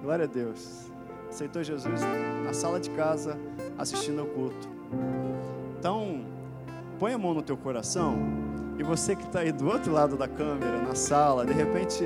Glória 0.00 0.26
a 0.26 0.28
Deus. 0.28 0.92
Aceitou 1.28 1.64
Jesus 1.64 2.00
na 2.44 2.52
sala 2.52 2.78
de 2.78 2.88
casa, 2.90 3.36
assistindo 3.78 4.20
ao 4.20 4.26
culto. 4.26 4.68
Então, 5.78 6.24
põe 6.98 7.12
a 7.12 7.18
mão 7.18 7.34
no 7.34 7.42
teu 7.42 7.56
coração 7.56 8.16
e 8.78 8.82
você 8.82 9.16
que 9.16 9.22
está 9.22 9.40
aí 9.40 9.52
do 9.52 9.66
outro 9.66 9.92
lado 9.92 10.16
da 10.16 10.28
câmera, 10.28 10.78
na 10.82 10.94
sala, 10.94 11.44
de 11.44 11.52
repente 11.52 12.04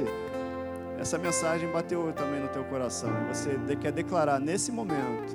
essa 0.98 1.16
mensagem 1.16 1.70
bateu 1.70 2.12
também 2.12 2.40
no 2.40 2.48
teu 2.48 2.62
coração. 2.64 3.10
Você 3.32 3.58
quer 3.80 3.90
declarar 3.90 4.38
nesse 4.38 4.70
momento 4.70 5.34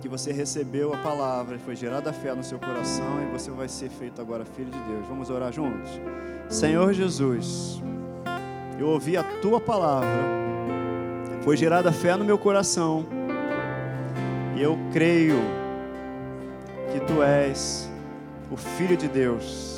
que 0.00 0.08
você 0.08 0.32
recebeu 0.32 0.92
a 0.92 0.98
palavra, 0.98 1.58
foi 1.58 1.74
gerada 1.74 2.10
a 2.10 2.12
fé 2.12 2.34
no 2.34 2.42
seu 2.42 2.58
coração 2.58 3.22
e 3.22 3.32
você 3.32 3.50
vai 3.50 3.68
ser 3.68 3.88
feito 3.88 4.20
agora 4.20 4.44
filho 4.44 4.70
de 4.70 4.78
Deus. 4.78 5.06
Vamos 5.08 5.30
orar 5.30 5.52
juntos? 5.52 5.90
Senhor 6.48 6.92
Jesus, 6.92 7.80
eu 8.78 8.88
ouvi 8.88 9.16
a 9.16 9.22
tua 9.40 9.60
palavra, 9.60 10.08
foi 11.42 11.56
gerada 11.56 11.88
a 11.88 11.92
fé 11.92 12.14
no 12.16 12.24
meu 12.24 12.36
coração 12.36 13.06
e 14.56 14.62
eu 14.62 14.78
creio 14.92 15.38
que 16.92 17.00
tu 17.00 17.22
és 17.22 17.90
o 18.50 18.56
Filho 18.56 18.96
de 18.96 19.08
Deus, 19.08 19.76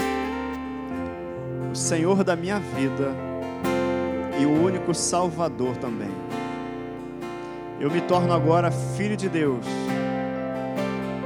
o 1.73 1.77
Senhor 1.77 2.25
da 2.25 2.35
minha 2.35 2.59
vida 2.59 3.13
e 4.41 4.45
o 4.45 4.51
único 4.51 4.93
Salvador 4.93 5.77
também. 5.77 6.11
Eu 7.81 7.91
me 7.91 8.01
torno 8.01 8.33
agora 8.33 8.71
filho 8.71 9.17
de 9.17 9.29
Deus, 9.29 9.65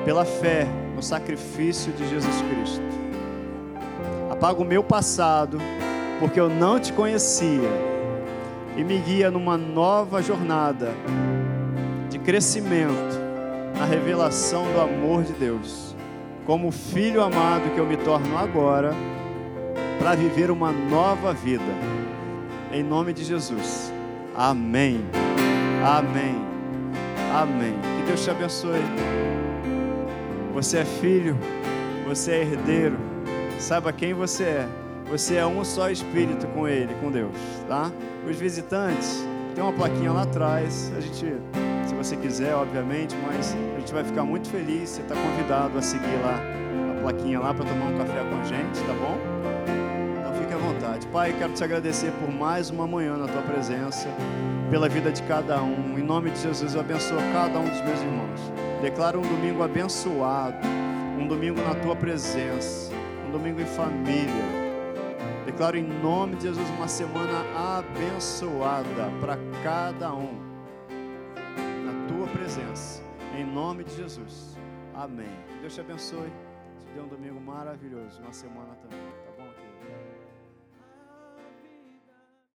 pela 0.05 0.24
fé 0.24 0.66
no 0.94 1.03
sacrifício 1.03 1.92
de 1.92 2.09
Jesus 2.09 2.42
Cristo. 2.42 2.82
Apago 4.30 4.62
o 4.62 4.66
meu 4.66 4.82
passado, 4.82 5.59
porque 6.20 6.38
eu 6.38 6.49
não 6.49 6.78
te 6.78 6.92
conhecia, 6.92 7.70
e 8.76 8.84
me 8.84 8.99
guia 8.99 9.30
numa 9.30 9.57
nova 9.57 10.22
jornada 10.22 10.92
de 12.11 12.18
crescimento 12.18 13.08
na 13.79 13.85
revelação 13.85 14.64
do 14.72 14.81
amor 14.81 15.22
de 15.22 15.33
Deus, 15.35 15.95
como 16.45 16.72
filho 16.72 17.22
amado 17.22 17.72
que 17.72 17.79
eu 17.79 17.87
me 17.87 17.97
torno 17.97 18.37
agora, 18.37 18.93
para 20.01 20.16
viver 20.16 20.51
uma 20.51 20.72
nova 20.72 21.33
vida. 21.33 21.62
Em 22.72 22.83
nome 22.83 23.12
de 23.12 23.24
Jesus. 23.24 23.93
Amém. 24.37 25.01
Amém. 25.85 26.35
Amém. 27.33 27.74
Que 27.99 28.07
Deus 28.07 28.24
te 28.24 28.31
abençoe. 28.31 28.83
Você 30.55 30.79
é 30.79 30.85
filho, 30.85 31.37
você 32.07 32.33
é 32.33 32.41
herdeiro. 32.43 32.99
Saiba 33.61 33.93
quem 33.93 34.12
você 34.12 34.45
é. 34.45 34.68
Você 35.09 35.37
é 35.37 35.47
um 35.47 35.64
só 35.64 35.89
espírito 35.89 36.47
com 36.49 36.66
Ele, 36.66 36.95
com 37.01 37.11
Deus, 37.11 37.35
tá? 37.66 37.91
Os 38.29 38.37
visitantes, 38.37 39.24
tem 39.55 39.62
uma 39.62 39.72
plaquinha 39.72 40.12
lá 40.12 40.22
atrás. 40.22 40.93
A 40.97 41.01
gente 41.01 41.35
você 41.99 42.16
quiser, 42.16 42.55
obviamente, 42.55 43.16
mas 43.26 43.57
a 43.76 43.80
gente 43.80 43.92
vai 43.92 44.05
ficar 44.05 44.24
muito 44.24 44.49
feliz. 44.49 44.90
Você 44.90 45.03
está 45.03 45.16
convidado 45.16 45.76
a 45.76 45.82
seguir 45.82 46.16
lá 46.22 46.40
a 46.96 47.01
plaquinha 47.01 47.40
lá 47.40 47.53
para 47.53 47.64
tomar 47.64 47.86
um 47.86 47.99
café 47.99 48.22
com 48.22 48.40
a 48.40 48.44
gente, 48.44 48.80
tá 48.86 48.94
bom? 48.94 49.18
Então 50.20 50.32
fique 50.34 50.55
à 50.55 50.57
vontade. 50.57 51.07
Pai, 51.09 51.34
quero 51.36 51.53
te 51.53 51.64
agradecer 51.64 52.12
por 52.12 52.32
mais 52.32 52.70
uma 52.70 52.86
manhã 52.86 53.16
na 53.16 53.26
tua 53.26 53.42
presença, 53.42 54.09
pela 54.70 54.88
vida 54.88 55.11
de 55.11 55.22
cada 55.24 55.61
um. 55.61 55.99
Em 55.99 56.03
nome 56.03 56.30
de 56.30 56.40
Jesus, 56.40 56.74
eu 56.74 56.80
abençoo 56.80 57.18
cada 57.32 57.59
um 57.59 57.68
dos 57.68 57.80
meus 57.80 58.01
irmãos. 58.01 58.53
Declaro 58.80 59.18
um 59.18 59.22
domingo 59.22 59.64
abençoado, 59.64 60.57
um 61.18 61.26
domingo 61.26 61.61
na 61.61 61.74
tua 61.74 61.96
presença, 61.96 62.92
um 63.26 63.32
domingo 63.32 63.61
em 63.61 63.66
família. 63.66 64.68
declaro 65.44 65.76
em 65.76 65.82
nome 65.82 66.36
de 66.36 66.44
Jesus 66.44 66.68
uma 66.76 66.86
semana 66.86 67.44
abençoada 67.57 69.11
para 69.20 69.36
cada 69.64 70.14
um. 70.14 70.47
Presença. 72.33 73.03
Em 73.37 73.45
nome 73.45 73.85
de 73.85 73.95
Jesus. 73.97 74.57
Amém. 74.95 75.31
Deus 75.61 75.74
te 75.74 75.81
abençoe. 75.81 76.31
Te 76.79 76.93
dê 76.95 77.01
um 77.01 77.09
domingo 77.09 77.41
maravilhoso. 77.41 78.20
Uma 78.20 78.33
semana 78.33 78.74
também. 78.76 79.18